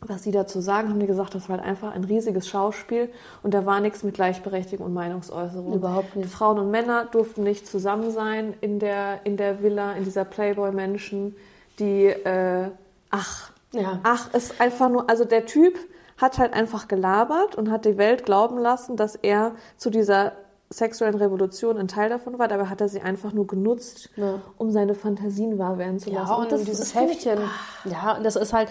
was 0.07 0.23
sie 0.23 0.33
dazu 0.33 0.61
sagen, 0.61 0.91
haben 0.91 1.01
die 1.01 1.07
gesagt, 1.07 1.35
das 1.35 1.49
war 1.49 1.57
halt 1.57 1.67
einfach 1.67 1.95
ein 1.95 2.05
riesiges 2.05 2.47
Schauspiel 2.47 3.11
und 3.43 3.55
da 3.55 3.65
war 3.65 3.81
nichts 3.81 4.03
mit 4.03 4.15
Gleichberechtigung 4.15 4.85
und 4.87 4.93
Meinungsäußerung. 4.93 5.73
Überhaupt 5.73 6.15
nicht. 6.17 6.29
Frauen 6.29 6.59
und 6.59 6.71
Männer 6.71 7.07
durften 7.07 7.43
nicht 7.43 7.67
zusammen 7.67 8.11
sein 8.11 8.53
in 8.61 8.79
der, 8.79 9.21
in 9.25 9.39
der 9.39 9.63
Villa, 9.63 9.93
in 9.95 10.05
dieser 10.05 10.27
Playboy-Menschen, 10.27 11.35
die, 11.79 12.07
äh, 12.07 12.69
ach, 13.11 13.51
Ja. 13.73 14.01
ach, 14.03 14.35
ist 14.35 14.61
einfach 14.61 14.91
nur, 14.91 15.09
also 15.09 15.25
der 15.25 15.47
Typ 15.47 15.79
hat 16.19 16.39
halt 16.39 16.53
einfach 16.53 16.87
gelabert 16.87 17.55
und 17.57 17.71
hat 17.71 17.85
die 17.87 17.97
Welt 17.97 18.25
glauben 18.25 18.59
lassen, 18.59 18.97
dass 18.97 19.17
er 19.17 19.53
zu 19.79 19.89
dieser 19.91 20.33
sexuellen 20.71 21.15
Revolution 21.15 21.79
ein 21.79 21.87
Teil 21.89 22.09
davon 22.09 22.39
war, 22.39 22.49
dabei 22.49 22.67
hat 22.67 22.81
er 22.81 22.89
sie 22.89 23.01
einfach 23.01 23.33
nur 23.33 23.47
genutzt, 23.47 24.11
Ja. 24.17 24.41
um 24.59 24.73
seine 24.73 24.95
Fantasien 24.95 25.59
wahr 25.59 25.79
werden 25.79 26.01
zu 26.01 26.11
lassen. 26.11 26.27
Ja, 26.29 26.35
und, 26.35 26.51
das 26.51 26.65
dieses 26.65 26.91
finde 26.93 27.13
ich- 27.13 27.25
Heftchen. 27.27 27.49
Ja, 27.93 28.17
und 28.17 28.25
das 28.25 28.35
ist 28.35 28.53
halt, 28.53 28.69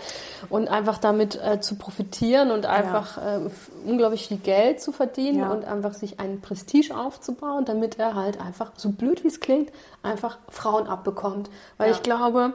und 0.50 0.68
einfach 0.68 0.98
damit 0.98 1.39
äh, 1.41 1.62
zu 1.62 1.76
profitieren 1.76 2.52
und 2.52 2.66
einfach 2.66 3.18
äh, 3.20 3.46
f- 3.46 3.70
unglaublich 3.86 4.28
viel 4.28 4.38
Geld 4.38 4.82
zu 4.82 4.91
verdienen 4.91 5.39
Ja. 5.39 5.52
und 5.52 5.64
einfach 5.66 5.94
sich 5.94 6.20
einen 6.20 6.41
Prestige 6.41 6.98
aufzubauen, 6.98 7.64
damit 7.66 8.00
er 8.00 8.16
halt 8.16 8.41
einfach, 8.41 8.72
so 8.76 8.89
blöd 8.89 9.24
wie 9.24 9.28
es 9.30 9.39
klingt, 9.39 9.72
einfach 10.02 10.39
Frauen 10.50 10.88
abbekommt. 10.88 11.50
Weil 11.78 11.89
Ja. 11.91 11.96
ich 11.96 12.04
glaube, 12.04 12.54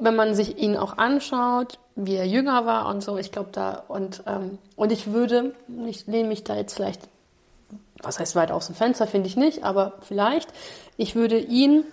wenn 0.00 0.16
man 0.16 0.34
sich 0.34 0.58
ihn 0.58 0.76
auch 0.76 0.98
anschaut, 0.98 1.78
wie 1.94 2.16
er 2.16 2.26
jünger 2.26 2.66
war 2.66 2.88
und 2.88 3.02
so, 3.04 3.18
ich 3.18 3.30
glaube 3.30 3.50
da, 3.52 3.84
und, 3.86 4.22
ähm, 4.26 4.58
und 4.74 4.90
ich 4.90 5.12
würde, 5.12 5.54
ich 5.86 6.06
lehne 6.06 6.28
mich 6.28 6.42
da 6.42 6.56
jetzt 6.56 6.74
vielleicht, 6.74 7.02
was 8.02 8.18
heißt 8.18 8.36
weit 8.36 8.50
aus 8.50 8.66
dem 8.66 8.74
Fenster, 8.74 9.06
finde 9.06 9.28
ich 9.28 9.36
nicht, 9.36 9.64
aber 9.64 9.94
vielleicht, 10.00 10.52
ich 10.96 11.14
würde 11.14 11.38
ihn 11.38 11.84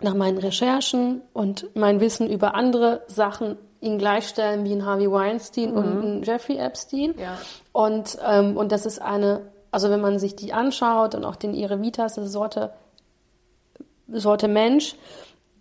nach 0.00 0.14
meinen 0.14 0.38
Recherchen 0.38 1.22
und 1.32 1.68
mein 1.74 2.00
Wissen 2.00 2.28
über 2.28 2.54
andere 2.54 3.02
Sachen 3.06 3.56
ihn 3.80 3.98
gleichstellen 3.98 4.64
wie 4.64 4.72
ein 4.72 4.86
Harvey 4.86 5.10
Weinstein 5.10 5.72
und 5.72 5.84
ein 5.84 6.22
Jeffrey 6.22 6.56
Epstein. 6.56 7.14
Ja. 7.18 7.38
Und, 7.72 8.16
ähm, 8.24 8.56
und 8.56 8.70
das 8.70 8.86
ist 8.86 9.00
eine, 9.02 9.52
also 9.70 9.90
wenn 9.90 10.00
man 10.00 10.18
sich 10.18 10.36
die 10.36 10.52
anschaut 10.52 11.14
und 11.14 11.24
auch 11.24 11.36
den 11.36 11.54
ihre 11.54 11.82
Vita, 11.82 12.06
ist 12.06 12.18
eine 12.18 12.28
Sorte, 12.28 12.72
Sorte 14.08 14.46
Mensch, 14.46 14.94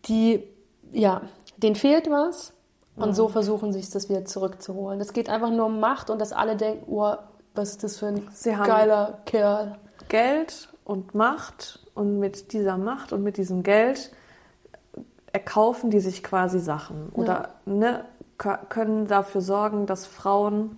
die, 0.06 0.44
ja, 0.92 1.22
denen 1.58 1.76
fehlt 1.76 2.10
was 2.10 2.54
und 2.96 3.16
so 3.16 3.28
versuchen 3.28 3.72
sich 3.74 3.90
das 3.90 4.10
wieder 4.10 4.26
zurückzuholen. 4.26 5.00
Es 5.00 5.14
geht 5.14 5.30
einfach 5.30 5.50
nur 5.50 5.66
um 5.66 5.80
Macht 5.80 6.10
und 6.10 6.20
dass 6.20 6.34
alle 6.34 6.56
denken, 6.56 6.86
oh, 6.92 7.16
was 7.54 7.70
ist 7.72 7.84
das 7.84 7.98
für 8.00 8.08
ein 8.08 8.28
Sie 8.34 8.52
geiler 8.52 9.20
Kerl. 9.26 9.78
Geld 10.10 10.70
und 10.86 11.14
Macht 11.16 11.80
und 11.94 12.20
mit 12.20 12.54
dieser 12.54 12.78
Macht 12.78 13.14
und 13.14 13.24
mit 13.24 13.38
diesem 13.38 13.64
Geld 13.64 14.12
erkaufen 15.34 15.90
die 15.90 16.00
sich 16.00 16.24
quasi 16.24 16.60
Sachen 16.60 17.10
oder 17.14 17.50
ne, 17.66 18.04
können 18.38 19.08
dafür 19.08 19.42
sorgen, 19.42 19.86
dass 19.86 20.06
Frauen, 20.06 20.78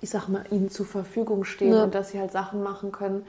ich 0.00 0.10
sag 0.10 0.28
mal, 0.28 0.44
ihnen 0.50 0.70
zur 0.70 0.86
Verfügung 0.86 1.44
stehen 1.44 1.72
Ja. 1.74 1.84
und 1.84 1.94
dass 1.94 2.10
sie 2.10 2.20
halt 2.20 2.32
Sachen 2.32 2.62
machen 2.62 2.92
können, 2.92 3.26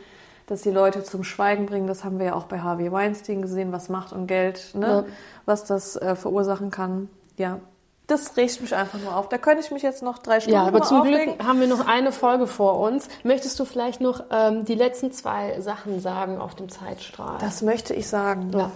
dass 0.47 0.61
die 0.61 0.71
Leute 0.71 1.03
zum 1.03 1.23
Schweigen 1.23 1.65
bringen. 1.65 1.87
Das 1.87 2.03
haben 2.03 2.19
wir 2.19 2.27
ja 2.27 2.33
auch 2.35 2.45
bei 2.45 2.59
Harvey 2.59 2.91
Weinstein 2.91 3.41
gesehen, 3.41 3.71
was 3.71 3.89
Macht 3.89 4.13
und 4.13 4.27
Geld, 4.27 4.71
ne, 4.75 4.87
Ja. 4.87 5.05
was 5.45 5.65
das 5.65 5.95
äh, 5.97 6.15
verursachen 6.15 6.69
kann. 6.71 7.09
Ja, 7.37 7.59
das 8.07 8.35
regt 8.35 8.59
mich 8.61 8.75
einfach 8.75 8.99
nur 8.99 9.15
auf. 9.15 9.29
Da 9.29 9.37
könnte 9.37 9.63
ich 9.63 9.71
mich 9.71 9.83
jetzt 9.83 10.03
noch 10.03 10.17
drei 10.19 10.39
Stunden 10.39 10.59
Ja, 10.59 10.67
aber 10.67 10.81
zum 10.81 11.01
aufregen. 11.01 11.35
Glück 11.37 11.47
haben 11.47 11.59
wir 11.59 11.67
noch 11.67 11.87
eine 11.87 12.11
Folge 12.11 12.47
vor 12.47 12.79
uns. 12.79 13.07
Möchtest 13.23 13.59
du 13.59 13.65
vielleicht 13.65 14.01
noch 14.01 14.23
ähm, 14.29 14.65
die 14.65 14.75
letzten 14.75 15.11
zwei 15.11 15.61
Sachen 15.61 15.99
sagen 16.01 16.39
auf 16.39 16.55
dem 16.55 16.69
Zeitstrahl? 16.69 17.37
Das 17.39 17.61
möchte 17.61 17.93
ich 17.93 18.07
sagen. 18.07 18.51
ja. 18.51 18.71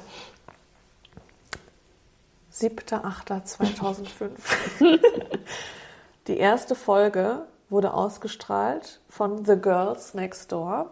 7.8.2005. 2.53 4.29
Die 6.27 6.37
erste 6.37 6.75
Folge 6.75 7.45
wurde 7.69 7.93
ausgestrahlt 7.93 9.01
von 9.09 9.43
The 9.45 9.57
Girls 9.57 10.13
Next 10.13 10.51
Door. 10.53 10.91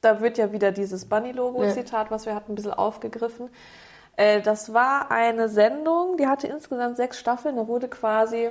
Da 0.00 0.20
wird 0.20 0.36
ja 0.38 0.52
wieder 0.52 0.72
dieses 0.72 1.08
Bunny-Logo-Zitat, 1.08 2.10
was 2.10 2.26
wir 2.26 2.34
hatten, 2.34 2.52
ein 2.52 2.54
bisschen 2.56 2.74
aufgegriffen. 2.74 3.48
Äh, 4.16 4.40
Das 4.40 4.72
war 4.72 5.10
eine 5.10 5.48
Sendung, 5.48 6.16
die 6.16 6.26
hatte 6.26 6.46
insgesamt 6.46 6.96
sechs 6.96 7.18
Staffeln. 7.18 7.56
Da 7.56 7.66
wurde 7.68 7.88
quasi, 7.88 8.50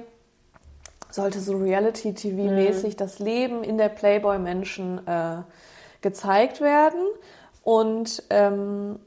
sollte 1.10 1.40
so 1.40 1.58
Reality-TV-mäßig 1.58 2.96
das 2.96 3.20
Leben 3.20 3.64
in 3.64 3.78
der 3.78 3.90
Playboy-Menschen 3.90 5.08
äh, 5.08 5.44
gezeigt 6.02 6.62
werden. 6.62 7.02
Und 7.64 8.24
ähm, 8.30 9.00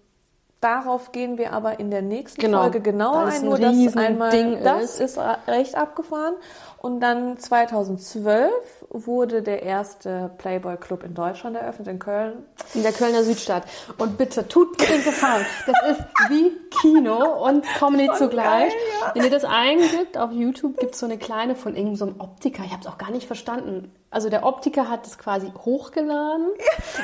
darauf 0.61 1.13
gehen 1.13 1.39
wir 1.39 1.53
aber 1.53 1.79
in 1.81 1.91
der 1.91 2.03
nächsten 2.03 2.41
Genau. 2.41 2.63
Folge 2.63 2.81
genauer 2.81 3.25
ein. 3.27 3.33
ein 3.33 3.45
Nur 3.45 3.59
das 3.59 3.73
Riesending 3.73 4.57
einmal, 4.57 4.61
das 4.63 5.01
ist. 5.01 5.17
ist 5.17 5.21
recht 5.47 5.75
abgefahren. 5.77 6.35
Und 6.79 7.01
dann 7.01 7.37
2012 7.39 8.51
wurde 8.91 9.43
der 9.43 9.63
erste 9.63 10.31
Playboy 10.39 10.77
Club 10.77 11.03
in 11.03 11.15
Deutschland 11.15 11.57
eröffnet, 11.57 11.89
in 11.89 11.99
Köln. 11.99 12.45
In 12.75 12.83
der 12.83 12.93
Kölner 12.93 13.25
Südstadt. 13.25 13.65
Und 13.99 14.19
bitte, 14.19 14.47
tut 14.47 14.79
mir 14.79 14.87
den 14.87 15.03
Gefallen. 15.03 15.45
Das 15.67 15.97
ist 15.99 16.05
wie 16.29 16.53
Kino 16.81 17.45
und 17.45 17.65
Comedy 17.79 18.09
zugleich. 18.17 18.73
Wenn 19.15 19.25
ihr 19.25 19.31
das 19.31 19.45
eingibt 19.45 20.17
auf 20.17 20.31
YouTube, 20.31 20.77
gibt 20.79 20.95
es 20.95 21.01
so 21.01 21.07
eine 21.07 21.19
kleine 21.19 21.57
von 21.57 21.75
irgendeinem 21.75 22.15
so 22.19 22.23
Optiker. 22.25 22.63
Ich 22.65 22.71
habe 22.73 22.83
es 22.83 22.87
auch 22.87 22.99
gar 22.99 23.11
nicht 23.11 23.27
verstanden. 23.27 23.91
Also 24.11 24.29
der 24.29 24.45
Optiker 24.45 24.89
hat 24.89 25.07
es 25.07 25.19
quasi 25.19 25.51
hochgeladen, 25.65 26.47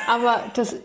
aber 0.07 0.39
das, 0.55 0.75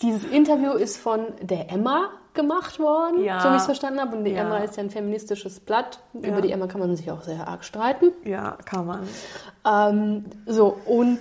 dieses 0.00 0.24
Interview 0.24 0.72
ist 0.72 0.96
von 0.98 1.26
der 1.40 1.70
Emma 1.70 2.10
gemacht 2.34 2.80
worden, 2.80 3.22
Ja. 3.22 3.40
so 3.40 3.48
wie 3.50 3.52
ich 3.54 3.58
es 3.60 3.64
verstanden 3.66 4.00
habe. 4.00 4.16
Und 4.16 4.24
die 4.24 4.32
Ja. 4.32 4.42
Emma 4.42 4.58
ist 4.58 4.76
ja 4.76 4.82
ein 4.82 4.90
feministisches 4.90 5.60
Blatt. 5.60 6.00
Ja. 6.14 6.30
Über 6.30 6.40
die 6.40 6.50
Emma 6.50 6.66
kann 6.66 6.80
man 6.80 6.96
sich 6.96 7.10
auch 7.12 7.22
sehr 7.22 7.46
arg 7.46 7.62
streiten. 7.64 8.10
Ja, 8.24 8.56
kann 8.64 8.86
man. 8.86 9.08
Ähm, 9.64 10.24
so, 10.46 10.76
und 10.86 11.20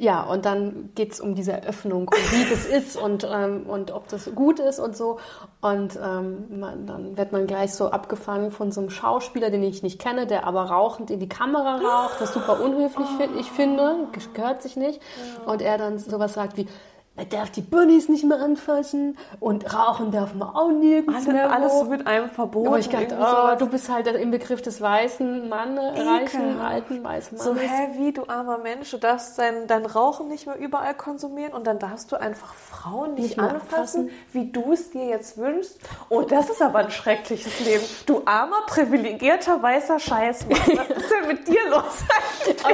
ja, 0.00 0.22
und 0.22 0.44
dann 0.44 0.90
geht 0.94 1.12
es 1.12 1.20
um 1.20 1.34
diese 1.34 1.52
Eröffnung 1.52 2.02
und 2.08 2.32
wie 2.32 2.48
das 2.48 2.66
ist 2.66 2.96
und, 2.96 3.26
ähm, 3.28 3.66
und 3.68 3.90
ob 3.92 4.06
das 4.08 4.32
gut 4.34 4.60
ist 4.60 4.78
und 4.78 4.96
so. 4.96 5.18
Und 5.60 5.96
ähm, 5.96 6.58
man, 6.60 6.86
dann 6.86 7.16
wird 7.16 7.32
man 7.32 7.46
gleich 7.48 7.74
so 7.74 7.90
abgefangen 7.90 8.50
von 8.52 8.70
so 8.70 8.80
einem 8.80 8.90
Schauspieler, 8.90 9.50
den 9.50 9.62
ich 9.64 9.82
nicht 9.82 10.00
kenne, 10.00 10.26
der 10.28 10.44
aber 10.46 10.64
rauchend 10.64 11.10
in 11.10 11.18
die 11.18 11.28
Kamera 11.28 11.76
raucht, 11.78 12.20
was 12.20 12.32
super 12.32 12.60
unhöflich 12.60 13.06
fi- 13.16 13.40
ich 13.40 13.50
finde, 13.50 14.06
gehört 14.34 14.62
sich 14.62 14.76
nicht. 14.76 15.00
Und 15.46 15.62
er 15.62 15.78
dann 15.78 15.98
sowas 15.98 16.34
sagt 16.34 16.56
wie, 16.56 16.68
er 17.18 17.24
darf 17.24 17.50
die 17.50 17.60
Bunnies 17.62 18.08
nicht 18.08 18.24
mehr 18.24 18.40
anfassen 18.40 19.18
und 19.40 19.74
rauchen 19.74 20.12
darf 20.12 20.34
man 20.34 20.48
auch 20.54 20.70
nirgends 20.70 21.14
Alles, 21.26 21.26
mehr. 21.26 21.50
alles 21.52 21.72
wo. 21.72 21.90
wird 21.90 22.06
einem 22.06 22.30
verboten. 22.30 22.68
Aber 22.68 22.78
ich 22.78 22.88
dachte, 22.88 23.18
oh, 23.20 23.56
du 23.58 23.66
bist 23.66 23.88
halt 23.92 24.06
im 24.06 24.30
Begriff 24.30 24.62
des 24.62 24.80
weißen 24.80 25.48
Mannes, 25.48 25.98
reichen, 25.98 26.60
alten, 26.60 27.02
weißen 27.02 27.36
So, 27.36 27.52
Mannes. 27.54 27.68
hä, 27.70 27.88
wie, 27.98 28.12
du 28.12 28.22
armer 28.28 28.58
Mensch, 28.58 28.90
du 28.90 28.98
darfst 28.98 29.38
dein, 29.38 29.66
dein 29.66 29.84
Rauchen 29.84 30.28
nicht 30.28 30.46
mehr 30.46 30.56
überall 30.58 30.94
konsumieren 30.94 31.52
und 31.52 31.66
dann 31.66 31.78
darfst 31.78 32.12
du 32.12 32.16
einfach 32.16 32.54
Frauen 32.54 33.14
nicht, 33.14 33.36
Nicht 33.36 33.38
anfassen, 33.40 33.60
anfassen. 33.72 34.10
wie 34.32 34.50
du 34.52 34.72
es 34.72 34.90
dir 34.90 35.04
jetzt 35.06 35.36
wünschst. 35.38 35.78
Oh, 36.10 36.22
das 36.22 36.48
ist 36.48 36.62
aber 36.62 36.78
ein 36.78 36.90
schreckliches 36.90 37.60
Leben. 37.60 37.84
Du 38.06 38.22
armer, 38.24 38.62
privilegierter, 38.68 39.60
weißer 39.62 39.98
Scheißmann. 39.98 40.56
Was 40.76 40.88
ist 40.96 41.10
denn 41.10 41.26
mit 41.28 41.48
dir 41.48 41.68
los? 41.70 41.84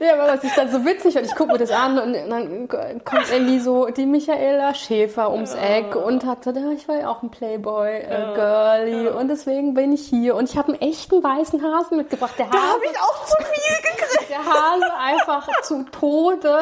Ja, 0.00 0.14
aber 0.14 0.32
was 0.34 0.44
ich 0.44 0.52
dann 0.52 0.70
so 0.70 0.84
witzig 0.84 1.16
und 1.16 1.24
ich 1.24 1.34
gucke 1.34 1.52
mir 1.52 1.58
das 1.58 1.70
an 1.70 1.98
und 1.98 2.12
dann 2.12 2.68
kommt 2.68 3.30
irgendwie 3.32 3.58
so 3.60 3.75
die 3.84 4.06
Michaela 4.06 4.74
Schäfer 4.74 5.30
ums 5.30 5.54
Eck 5.54 5.94
und 5.94 6.24
hat 6.24 6.38
gesagt, 6.40 6.56
ja, 6.56 6.72
ich 6.72 6.88
war 6.88 6.96
ja 6.96 7.10
auch 7.10 7.22
ein 7.22 7.30
Playboy-Girlie 7.30 9.12
und 9.12 9.28
deswegen 9.28 9.74
bin 9.74 9.92
ich 9.92 10.06
hier. 10.06 10.34
Und 10.34 10.48
ich 10.50 10.56
habe 10.56 10.72
einen 10.72 10.80
echten 10.80 11.22
weißen 11.22 11.62
Hasen 11.62 11.98
mitgebracht. 11.98 12.34
Der 12.38 12.46
Da 12.46 12.58
habe 12.58 12.82
ich 12.90 12.98
auch 12.98 13.24
zu 13.24 13.36
viel 13.44 13.76
gekriegt. 13.76 14.30
der 14.30 14.44
Hase 14.44 14.94
einfach 14.98 15.48
zu 15.62 15.84
Tode 15.84 16.58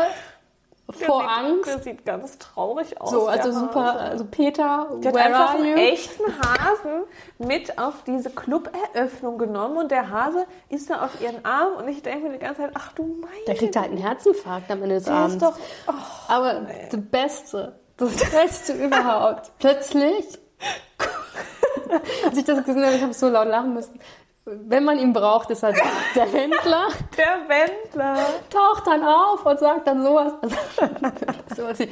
vor 0.92 1.22
der 1.22 1.30
Angst. 1.30 1.64
Sieht, 1.64 1.74
der 1.76 1.82
sieht 1.82 2.04
ganz 2.04 2.38
traurig 2.38 3.00
aus. 3.00 3.10
So, 3.10 3.26
also 3.26 3.50
der 3.50 3.52
super, 3.58 3.84
Hase. 3.84 3.98
also 4.00 4.24
Peter, 4.26 4.88
Die 5.02 5.08
hat 5.08 5.16
einfach 5.16 5.54
einen 5.54 5.76
echten 5.78 6.24
Hasen 6.24 7.04
mit 7.38 7.78
auf 7.78 7.94
diese 8.06 8.30
Club-Eröffnung 8.30 9.38
genommen 9.38 9.78
und 9.78 9.90
der 9.90 10.10
Hase 10.10 10.46
ist 10.68 10.90
da 10.90 11.02
auf 11.04 11.20
ihren 11.22 11.44
Arm 11.44 11.74
und 11.78 11.88
ich 11.88 12.02
denke 12.02 12.26
mir 12.28 12.32
die 12.34 12.38
ganze 12.38 12.62
Zeit, 12.62 12.72
ach 12.74 12.92
du 12.92 13.02
meine 13.20 13.44
Der 13.46 13.54
kriegt 13.54 13.74
halt 13.76 13.88
einen 13.88 13.96
Herzinfarkt 13.98 14.70
am 14.70 14.82
Ende 14.82 14.96
des 14.96 15.04
Der 15.04 15.14
Abends. 15.14 15.34
ist 15.36 15.42
doch, 15.42 15.54
oh, 15.88 15.92
Aber 16.28 16.66
das 16.90 17.00
Beste, 17.10 17.80
das 17.96 18.14
Beste 18.30 18.72
überhaupt. 18.74 19.52
Plötzlich, 19.58 20.38
als 22.26 22.36
ich 22.36 22.44
das 22.44 22.64
gesehen 22.64 22.84
habe, 22.84 22.96
ich 22.96 23.02
habe 23.02 23.14
so 23.14 23.28
laut 23.28 23.48
lachen 23.48 23.74
müssen. 23.74 23.98
Wenn 24.46 24.84
man 24.84 24.98
ihn 24.98 25.14
braucht, 25.14 25.50
ist 25.50 25.62
halt 25.62 25.76
der 26.14 26.26
Händler, 26.32 26.88
der 27.16 27.48
Wendler. 27.48 28.16
taucht 28.50 28.86
dann 28.86 29.02
auf 29.02 29.44
und 29.46 29.58
sagt 29.58 29.86
dann 29.86 30.02
sowas. 30.02 30.32
Also, 31.48 31.84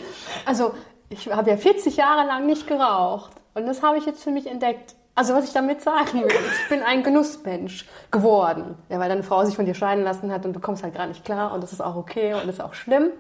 also 0.45 0.75
ich 1.09 1.31
habe 1.31 1.51
ja 1.51 1.57
40 1.57 1.97
Jahre 1.97 2.27
lang 2.27 2.47
nicht 2.47 2.67
geraucht. 2.67 3.33
Und 3.55 3.67
das 3.67 3.83
habe 3.83 3.97
ich 3.97 4.07
jetzt 4.07 4.23
für 4.25 4.31
mich 4.31 4.47
entdeckt. 4.47 4.97
Also 5.15 5.35
was 5.35 5.45
ich 5.45 5.53
damit 5.53 5.83
sagen 5.83 6.23
will, 6.23 6.31
ich 6.31 6.69
bin 6.69 6.83
ein 6.83 7.03
Genussmensch 7.03 7.87
geworden. 8.11 8.77
Ja, 8.89 8.99
weil 8.99 9.09
deine 9.09 9.23
Frau 9.23 9.45
sich 9.45 9.55
von 9.55 9.67
dir 9.67 9.75
scheiden 9.75 10.05
lassen 10.05 10.33
hat 10.33 10.45
und 10.47 10.55
du 10.55 10.61
kommst 10.61 10.83
halt 10.83 10.95
gar 10.95 11.07
nicht 11.07 11.25
klar 11.25 11.53
und 11.53 11.63
das 11.63 11.73
ist 11.73 11.83
auch 11.83 11.97
okay 11.97 12.35
und 12.35 12.47
das 12.47 12.57
ist 12.57 12.61
auch 12.61 12.75
schlimm. 12.75 13.11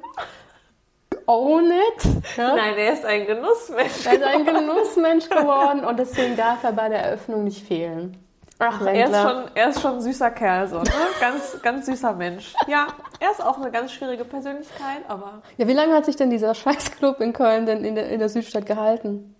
Own 1.27 1.71
it. 1.71 2.05
Ja? 2.37 2.57
Nein, 2.57 2.75
er 2.77 2.93
ist 2.95 3.05
ein 3.05 3.27
Genussmensch. 3.27 4.07
Er 4.07 4.15
ist 4.15 4.25
ein 4.25 4.45
Genussmensch 4.45 5.29
geworden 5.29 5.85
und 5.85 5.99
deswegen 5.99 6.35
darf 6.37 6.65
er 6.65 6.73
bei 6.73 6.89
der 6.89 7.03
Eröffnung 7.05 7.45
nicht 7.45 7.67
fehlen. 7.67 8.19
Ach, 8.65 8.81
Er 8.87 8.93
ist, 9.07 9.13
Wendler. 9.13 9.23
schon, 9.23 9.45
er 9.55 9.69
ist 9.71 9.81
schon 9.81 9.95
ein 9.95 10.01
süßer 10.01 10.31
Kerl, 10.31 10.69
so, 10.69 10.79
ne? 10.79 10.91
Ganz, 11.21 11.59
ganz 11.63 11.87
süßer 11.87 12.13
Mensch. 12.15 12.55
Ja, 12.69 12.87
er 13.19 13.31
ist 13.33 13.43
auch 13.45 13.59
eine 13.59 13.71
ganz 13.71 13.93
schwierige 13.93 14.25
Persönlichkeit, 14.25 15.03
aber 15.09 15.43
Ja, 15.57 15.67
wie 15.67 15.73
lange 15.73 15.95
hat 15.95 16.05
sich 16.05 16.17
denn 16.17 16.31
dieser 16.31 16.55
Scheißclub 16.55 17.21
in 17.21 17.33
Köln 17.33 17.67
denn 17.67 17.85
in 17.85 17.95
der, 17.97 18.09
in 18.09 18.19
der 18.21 18.29
Südstadt 18.29 18.67
gehalten? 18.67 19.35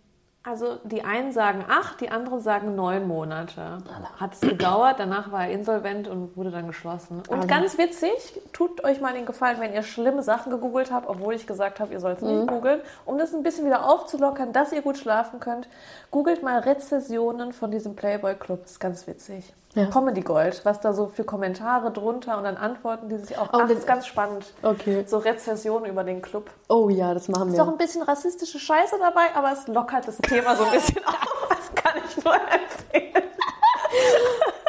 Also 0.45 0.79
die 0.83 1.05
einen 1.05 1.31
sagen 1.33 1.65
acht, 1.69 2.01
die 2.01 2.11
anderen 2.11 2.41
sagen 2.41 2.75
neun 2.75 3.07
Monate. 3.07 3.79
Hat 4.19 4.35
es 4.35 4.41
gedauert, 4.41 4.97
danach 4.99 5.31
war 5.31 5.45
er 5.47 5.53
insolvent 5.53 6.09
und 6.09 6.37
wurde 6.37 6.51
dann 6.51 6.67
geschlossen. 6.67 7.23
Und 7.29 7.37
Also. 7.37 7.47
ganz 7.49 7.79
witzig, 7.79 8.41
tut 8.53 8.83
euch 8.83 9.01
mal 9.01 9.15
den 9.15 9.25
Gefallen, 9.25 9.61
wenn 9.61 9.73
ihr 9.73 9.85
schlimme 9.85 10.23
Sachen 10.25 10.51
gegoogelt 10.51 10.91
habt, 10.91 11.09
obwohl 11.09 11.35
ich 11.35 11.47
gesagt 11.47 11.79
habe, 11.79 11.93
ihr 11.93 12.01
sollt 12.01 12.19
es 12.19 12.25
Mhm. 12.25 12.39
nicht 12.39 12.49
googeln, 12.49 12.81
um 13.05 13.19
das 13.19 13.33
ein 13.33 13.45
bisschen 13.45 13.67
wieder 13.67 13.89
aufzulockern, 13.89 14.53
dass 14.53 14.73
ihr 14.73 14.83
gut 14.83 14.99
schlafen 14.99 15.39
könnt. 15.39 15.69
Googelt 16.11 16.43
mal 16.43 16.59
Rezessionen 16.59 17.53
von 17.53 17.71
diesem 17.71 17.95
Playboy 17.95 18.35
Club, 18.35 18.65
ist 18.65 18.81
ganz 18.81 19.07
witzig. 19.07 19.53
Ja. 19.75 19.87
Comedy 19.87 20.21
Gold, 20.21 20.61
was 20.65 20.81
da 20.81 20.93
so 20.93 21.07
für 21.07 21.25
Kommentare 21.25 21.91
drunter 21.93 22.37
und 22.37 22.45
dann 22.45 22.59
Antworten, 22.59 23.09
die 23.09 23.17
sich 23.17 23.39
auch. 23.39 23.47
Oh, 23.55 23.59
ach, 23.63 23.69
das- 23.69 23.79
ist 23.79 23.87
ganz 23.87 24.07
spannend. 24.07 24.53
Okay. 24.63 25.05
So 25.07 25.17
Rezessionen 25.19 25.91
über 25.91 26.05
den 26.05 26.21
Club. 26.21 26.51
Oh 26.69 26.91
ja, 26.91 27.15
das 27.15 27.29
machen 27.29 27.49
Ist 27.55 27.59
auch 27.61 27.67
wir. 27.67 27.73
ein 27.73 27.79
bisschen 27.79 28.03
rassistische 28.03 28.59
Scheiße 28.59 28.97
dabei, 28.99 29.35
aber 29.35 29.53
es 29.53 29.67
lockert 29.69 30.07
das 30.09 30.19
Thema 30.19 30.55
so 30.57 30.65
ein 30.65 30.73
bisschen 30.73 31.03
auf. 31.07 31.49
Das 31.49 31.75
kann 31.75 31.95
ich 32.07 32.23
nur 32.25 32.35
empfehlen. 32.35 33.25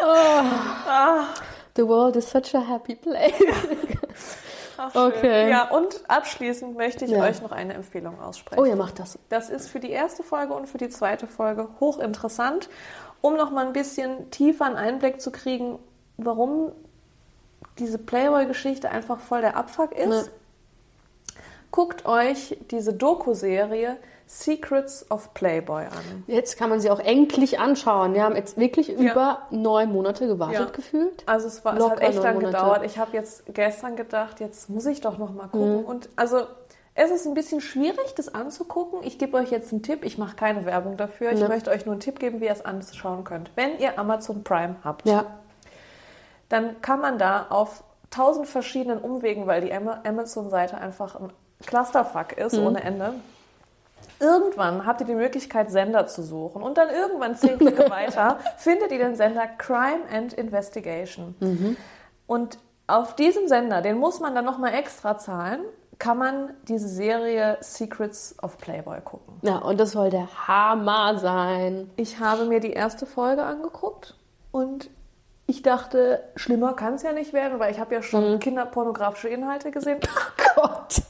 The 1.76 1.88
world 1.88 2.16
is 2.16 2.30
such 2.30 2.54
a 2.56 2.60
happy 2.62 2.96
place. 2.96 3.34
Ach. 4.78 4.94
Okay. 4.96 5.50
Ja, 5.50 5.70
und 5.70 6.02
abschließend 6.08 6.76
möchte 6.78 7.06
ich 7.06 7.12
Ja. 7.12 7.24
euch 7.24 7.42
noch 7.42 7.52
eine 7.52 7.74
Empfehlung 7.74 8.20
aussprechen. 8.20 8.62
Oh, 8.62 8.66
ihr 8.66 8.76
macht 8.76 9.00
das. 9.00 9.18
Das 9.30 9.50
ist 9.50 9.70
für 9.70 9.80
die 9.80 9.92
erste 9.92 10.24
Folge 10.24 10.54
und 10.54 10.68
für 10.68 10.78
die 10.78 10.90
zweite 10.90 11.26
Folge 11.28 11.68
hochinteressant, 11.80 12.70
um 13.24 13.38
noch 13.38 13.52
mal 13.52 13.66
ein 13.66 13.72
bisschen 13.72 14.30
tiefer 14.32 14.66
einen 14.66 14.76
Einblick 14.76 15.22
zu 15.22 15.32
kriegen, 15.32 15.80
warum 16.18 16.74
diese 17.80 17.98
Playboy-Geschichte 17.98 18.92
einfach 18.92 19.20
voll 19.20 19.40
der 19.40 19.56
Abfuck 19.56 19.94
ist. 19.94 20.08
Ne. 20.10 20.26
Guckt 21.72 22.06
euch 22.06 22.58
diese 22.70 22.92
Doku-Serie 22.94 23.98
Secrets 24.28 25.10
of 25.10 25.34
Playboy 25.34 25.86
an. 25.86 26.24
Jetzt 26.28 26.58
kann 26.58 26.70
man 26.70 26.82
sie 26.82 26.90
auch 26.92 27.00
endlich 27.00 27.60
anschauen. 27.60 28.14
Wir 28.14 28.24
haben 28.24 28.36
jetzt 28.36 28.58
wirklich 28.58 28.90
über 28.90 29.44
neun 29.52 29.92
Monate 29.92 30.28
gewartet 30.28 30.60
Ja. 30.60 30.66
gefühlt. 30.66 31.24
Also 31.26 31.48
es, 31.48 31.64
war, 31.64 31.78
es 31.78 31.90
hat 31.90 32.02
echt 32.02 32.16
neun 32.16 32.24
lang 32.24 32.36
Monate. 32.36 32.52
gedauert. 32.58 32.84
Ich 32.86 32.98
habe 32.98 33.12
jetzt 33.14 33.44
gestern 33.54 33.96
gedacht, 33.96 34.42
jetzt 34.42 34.70
muss 34.70 34.86
ich 34.86 35.00
doch 35.02 35.18
noch 35.18 35.34
mal 35.34 35.48
gucken. 35.48 35.80
Mhm. 35.82 35.86
Und 35.86 36.10
also 36.18 36.42
es 36.96 37.10
ist 37.12 37.26
ein 37.26 37.34
bisschen 37.34 37.60
schwierig, 37.62 38.14
das 38.16 38.34
anzugucken. 38.34 39.00
Ich 39.04 39.18
gebe 39.18 39.36
euch 39.38 39.50
jetzt 39.52 39.72
einen 39.72 39.82
Tipp. 39.84 40.04
Ich 40.06 40.18
mache 40.18 40.36
keine 40.36 40.66
Werbung 40.66 40.96
dafür. 40.98 41.32
Ich 41.32 41.40
Ja. 41.40 41.48
möchte 41.48 41.72
euch 41.72 41.86
nur 41.86 41.94
einen 41.94 42.02
Tipp 42.02 42.20
geben, 42.20 42.40
wie 42.40 42.46
ihr 42.46 42.52
es 42.52 42.64
anschauen 42.64 43.24
könnt. 43.24 43.52
Wenn 43.56 43.80
ihr 43.80 43.98
Amazon 43.98 44.44
Prime 44.44 44.76
habt, 44.84 45.08
Ja. 45.08 45.26
dann 46.50 46.82
kann 46.82 47.00
man 47.02 47.18
da 47.18 47.48
auf 47.50 47.84
tausend 48.12 48.48
verschiedenen 48.48 49.00
Umwegen, 49.00 49.48
weil 49.48 49.62
die 49.62 49.74
Ama- 49.74 50.02
Amazon-Seite 50.06 50.78
einfach 50.78 51.16
ein 51.20 51.32
Clusterfuck 51.66 52.34
ist 52.38 52.54
Mhm. 52.58 52.66
ohne 52.68 52.84
Ende. 52.84 53.14
Irgendwann 54.20 54.86
habt 54.86 55.02
ihr 55.02 55.08
die 55.08 55.16
Möglichkeit, 55.16 55.72
Sender 55.72 56.08
zu 56.08 56.22
suchen. 56.24 56.62
Und 56.62 56.78
dann 56.78 56.90
irgendwann 56.90 57.36
zehn 57.36 57.58
Klicke 57.58 57.90
weiter 57.90 58.38
findet 58.58 58.92
ihr 58.92 59.00
den 59.00 59.16
Sender 59.16 59.48
Crime 59.58 60.02
and 60.14 60.34
Investigation. 60.34 61.36
Mhm. 61.40 61.78
Und 62.28 62.58
auf 62.88 63.16
diesem 63.16 63.48
Sender, 63.48 63.82
den 63.82 63.98
muss 63.98 64.20
man 64.20 64.36
dann 64.36 64.46
nochmal 64.46 64.74
extra 64.76 65.18
zahlen, 65.18 65.62
kann 66.00 66.18
man 66.18 66.54
diese 66.68 66.88
Serie 66.88 67.58
Secrets 67.62 68.36
of 68.42 68.58
Playboy 68.58 69.00
gucken. 69.02 69.36
Ja, 69.42 69.58
und 69.58 69.80
das 69.80 69.92
soll 69.92 70.10
der 70.10 70.28
Hammer 70.48 71.18
sein. 71.20 71.90
Ich 71.96 72.20
habe 72.20 72.46
mir 72.46 72.60
die 72.60 72.74
erste 72.74 73.06
Folge 73.06 73.44
angeguckt 73.44 74.16
und 74.52 74.90
ich 75.46 75.62
dachte, 75.62 76.24
schlimmer 76.36 76.74
kann 76.74 76.94
es 76.96 77.04
ja 77.04 77.12
nicht 77.12 77.34
werden, 77.34 77.60
weil 77.60 77.72
ich 77.72 77.80
habe 77.80 77.94
ja 77.94 78.00
Mhm. 78.00 78.04
schon 78.04 78.40
kinderpornografische 78.40 79.30
Inhalte 79.30 79.72
gesehen. 79.72 80.00
Gott. 80.56 81.02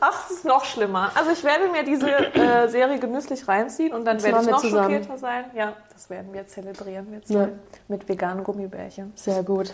Ach, 0.00 0.26
es 0.30 0.36
ist 0.38 0.44
noch 0.44 0.64
schlimmer. 0.64 1.10
Also 1.16 1.32
ich 1.32 1.42
werde 1.42 1.68
mir 1.70 1.82
diese 1.82 2.08
äh, 2.08 2.68
Serie 2.68 2.98
genüsslich 3.00 3.46
reinziehen 3.48 3.92
und 3.92 4.04
dann 4.04 4.22
werde 4.22 4.40
ich 4.42 4.48
noch 4.48 4.60
zusammen. 4.60 4.84
schockierter 4.94 5.18
sein. 5.18 5.44
Ja, 5.54 5.72
das 5.92 6.08
werden 6.08 6.32
wir 6.32 6.46
zelebrieren, 6.46 7.20
zwei. 7.24 7.34
Ja. 7.34 7.48
Mit 7.88 8.08
veganen 8.08 8.44
Gummibärchen. 8.44 9.12
Sehr 9.16 9.42
gut. 9.42 9.72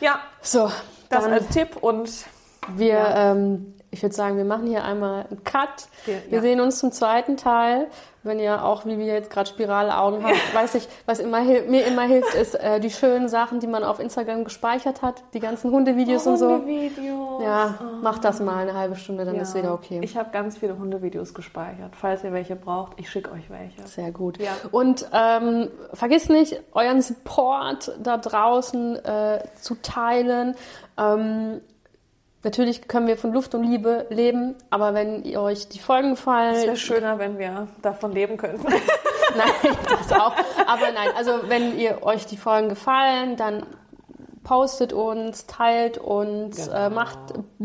Ja, 0.00 0.20
So, 0.42 0.70
das 1.08 1.24
als 1.24 1.48
Tipp 1.48 1.76
und 1.82 2.10
wir, 2.74 2.86
Ja. 2.88 3.32
ähm, 3.32 3.74
ich 3.90 4.02
würde 4.02 4.14
sagen, 4.14 4.36
wir 4.36 4.44
machen 4.44 4.66
hier 4.66 4.84
einmal 4.84 5.26
einen 5.30 5.42
Cut. 5.44 5.88
Wir- 6.04 6.20
Wir 6.28 6.36
ja. 6.36 6.40
sehen 6.42 6.60
uns 6.60 6.78
zum 6.80 6.92
zweiten 6.92 7.36
Teil. 7.36 7.86
Wenn 8.24 8.40
ihr 8.40 8.64
auch, 8.64 8.84
wie 8.84 8.98
wir 8.98 9.06
jetzt 9.06 9.30
gerade 9.30 9.48
Spiralaugen 9.48 10.24
habt, 10.24 10.34
weiß 10.52 10.74
ich, 10.74 10.88
was 11.06 11.20
immer, 11.20 11.42
mir 11.42 11.86
immer 11.86 12.02
hilft, 12.02 12.34
ist 12.34 12.56
äh, 12.56 12.80
die 12.80 12.90
schönen 12.90 13.28
Sachen, 13.28 13.60
die 13.60 13.68
man 13.68 13.84
auf 13.84 14.00
Instagram 14.00 14.42
gespeichert 14.42 15.00
hat, 15.00 15.22
die 15.32 15.38
ganzen 15.38 15.70
Hundevideos 15.70 16.26
und 16.26 16.36
so. 16.36 16.50
Hundevideos. 16.54 17.40
Ja, 17.44 17.78
macht 18.02 18.24
das 18.24 18.40
mal 18.40 18.56
eine 18.56 18.74
halbe 18.74 18.96
Stunde, 18.96 19.24
dann 19.24 19.36
Ja. 19.36 19.42
ist 19.42 19.54
wieder 19.54 19.72
okay. 19.72 20.00
Ich 20.02 20.16
habe 20.16 20.30
ganz 20.32 20.58
viele 20.58 20.76
Hundevideos 20.76 21.34
gespeichert. 21.34 21.94
Falls 21.94 22.24
ihr 22.24 22.32
welche 22.32 22.56
braucht, 22.56 22.94
ich 22.98 23.08
schicke 23.08 23.30
euch 23.30 23.48
welche. 23.48 23.86
Sehr 23.86 24.10
gut. 24.10 24.38
Ja. 24.38 24.50
Und 24.72 25.08
ähm, 25.12 25.68
vergiss 25.92 26.28
nicht, 26.28 26.60
euren 26.72 27.02
Support 27.02 27.92
da 28.02 28.16
draußen 28.18 28.96
äh, 29.04 29.44
zu 29.60 29.76
teilen. 29.76 30.56
Ähm, 30.98 31.60
natürlich 32.46 32.86
können 32.86 33.08
wir 33.08 33.16
von 33.16 33.32
Luft 33.32 33.54
und 33.54 33.64
Liebe 33.64 34.06
leben, 34.08 34.54
aber 34.70 34.94
wenn 34.94 35.24
ihr 35.24 35.42
euch 35.42 35.68
die 35.68 35.80
Folgen 35.80 36.12
Es 36.12 36.24
wäre 36.24 36.52
gefallen, 36.52 36.76
schöner, 36.76 37.18
wenn 37.18 37.38
wir 37.38 37.66
davon 37.82 38.12
leben 38.12 38.36
könnten. 38.36 38.66
nein, 39.36 39.76
das 39.84 40.12
auch. 40.12 40.32
Aber 40.66 40.92
nein, 40.94 41.10
also 41.16 41.32
wenn 41.48 41.76
ihr 41.76 42.02
euch 42.04 42.24
die 42.24 42.36
Folgen 42.36 42.68
gefallen, 42.68 43.36
dann 43.36 43.66
postet 44.46 44.92
uns, 44.92 45.46
teilt 45.46 45.98
uns, 45.98 46.66
Genau. 46.66 46.76
äh, 46.86 46.88
macht 46.90 47.18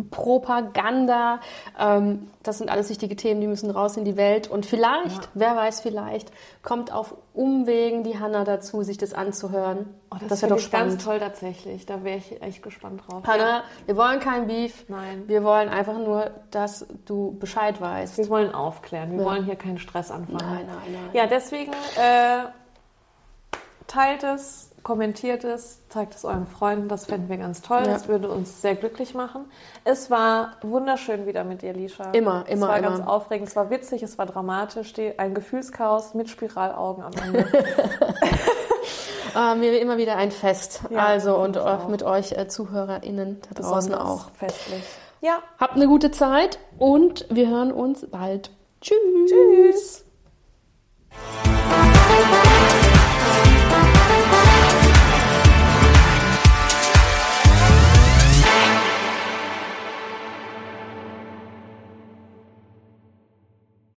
Propaganda. 0.09 1.39
Ähm, 1.77 2.27
das 2.41 2.57
sind 2.57 2.71
alles 2.71 2.89
wichtige 2.89 3.15
Themen, 3.15 3.39
die 3.39 3.45
müssen 3.45 3.69
raus 3.69 3.97
in 3.97 4.03
die 4.05 4.17
Welt. 4.17 4.47
Und 4.49 4.65
vielleicht, 4.65 5.29
wer 5.35 5.55
weiß, 5.55 5.81
vielleicht 5.81 6.31
kommt 6.63 6.91
auf 6.91 7.13
Umwegen 7.35 8.03
die 8.03 8.17
Hanna 8.19 8.43
dazu, 8.45 8.81
sich 8.81 8.97
das 8.97 9.13
anzuhören. 9.13 9.93
Oh, 10.09 10.15
das 10.19 10.29
das 10.29 10.41
wäre 10.41 10.53
doch 10.55 10.59
spannend. 10.59 10.89
ganz 10.93 11.03
toll 11.05 11.19
tatsächlich. 11.19 11.85
Da 11.85 12.03
wäre 12.03 12.17
ich 12.17 12.41
echt 12.41 12.63
gespannt 12.63 13.03
drauf. 13.07 13.23
Hanna, 13.27 13.63
wir 13.85 13.95
wollen 13.95 14.19
kein 14.19 14.47
Beef. 14.47 14.85
Nein. 14.87 15.25
Wir 15.27 15.43
wollen 15.43 15.69
einfach 15.69 15.99
nur, 15.99 16.31
dass 16.49 16.87
du 17.05 17.37
Bescheid 17.39 17.79
weißt. 17.79 18.17
Wir 18.17 18.27
wollen 18.29 18.55
aufklären. 18.55 19.11
Wir 19.11 19.19
Ja. 19.19 19.25
wollen 19.25 19.45
hier 19.45 19.55
keinen 19.55 19.77
Stress 19.77 20.09
anfangen. 20.09 20.39
Nein, 20.39 20.65
nein, 20.65 20.91
nein. 20.93 21.09
Ja, 21.13 21.27
deswegen 21.27 21.71
äh, 21.95 22.45
teilt 23.87 24.23
es, 24.23 24.70
kommentiert 24.83 25.43
es, 25.43 25.79
zeigt 25.89 26.15
es 26.15 26.25
euren 26.25 26.47
Freunden. 26.47 26.87
Das 26.87 27.05
fänden 27.05 27.29
wir 27.29 27.37
ganz 27.37 27.61
toll. 27.61 27.79
Ja. 27.79 27.93
Das 27.93 28.07
würde 28.07 28.29
uns 28.29 28.61
sehr 28.61 28.75
glücklich 28.75 29.13
machen. 29.13 29.45
Es 29.83 30.09
war 30.09 30.57
wunderschön 30.61 31.25
wieder 31.27 31.43
mit 31.43 31.61
dir, 31.61 31.73
Lisha. 31.73 32.11
Immer, 32.11 32.45
immer, 32.47 32.65
Es 32.65 32.69
war 32.69 32.77
immer. 32.77 32.89
ganz 32.89 33.07
aufregend. 33.07 33.47
Es 33.49 33.55
war 33.55 33.69
witzig, 33.69 34.03
es 34.03 34.17
war 34.17 34.25
dramatisch. 34.25 34.93
Ein 35.17 35.33
Gefühlschaos 35.33 36.13
mit 36.13 36.29
Spiralaugen 36.29 37.03
am 37.03 37.13
Ende. 37.23 37.45
Äh, 39.35 39.55
mir 39.55 39.79
immer 39.79 39.97
wieder 39.97 40.17
ein 40.17 40.31
Fest. 40.31 40.81
Ja, 40.89 41.05
also 41.05 41.35
und 41.37 41.57
auch. 41.57 41.87
mit 41.87 42.03
euch 42.03 42.33
äh, 42.33 42.47
ZuhörerInnen 42.47 43.41
da 43.41 43.61
draußen 43.61 43.91
Besonders 43.91 44.25
auch. 44.25 44.31
Festlich. 44.31 44.83
Ja, 45.21 45.39
Habt 45.59 45.75
eine 45.75 45.87
gute 45.87 46.11
Zeit 46.11 46.57
und 46.79 47.27
wir 47.29 47.47
hören 47.47 47.71
uns 47.71 48.07
bald. 48.09 48.49
Tschüss. 48.81 48.95
tschüss. 49.29 50.05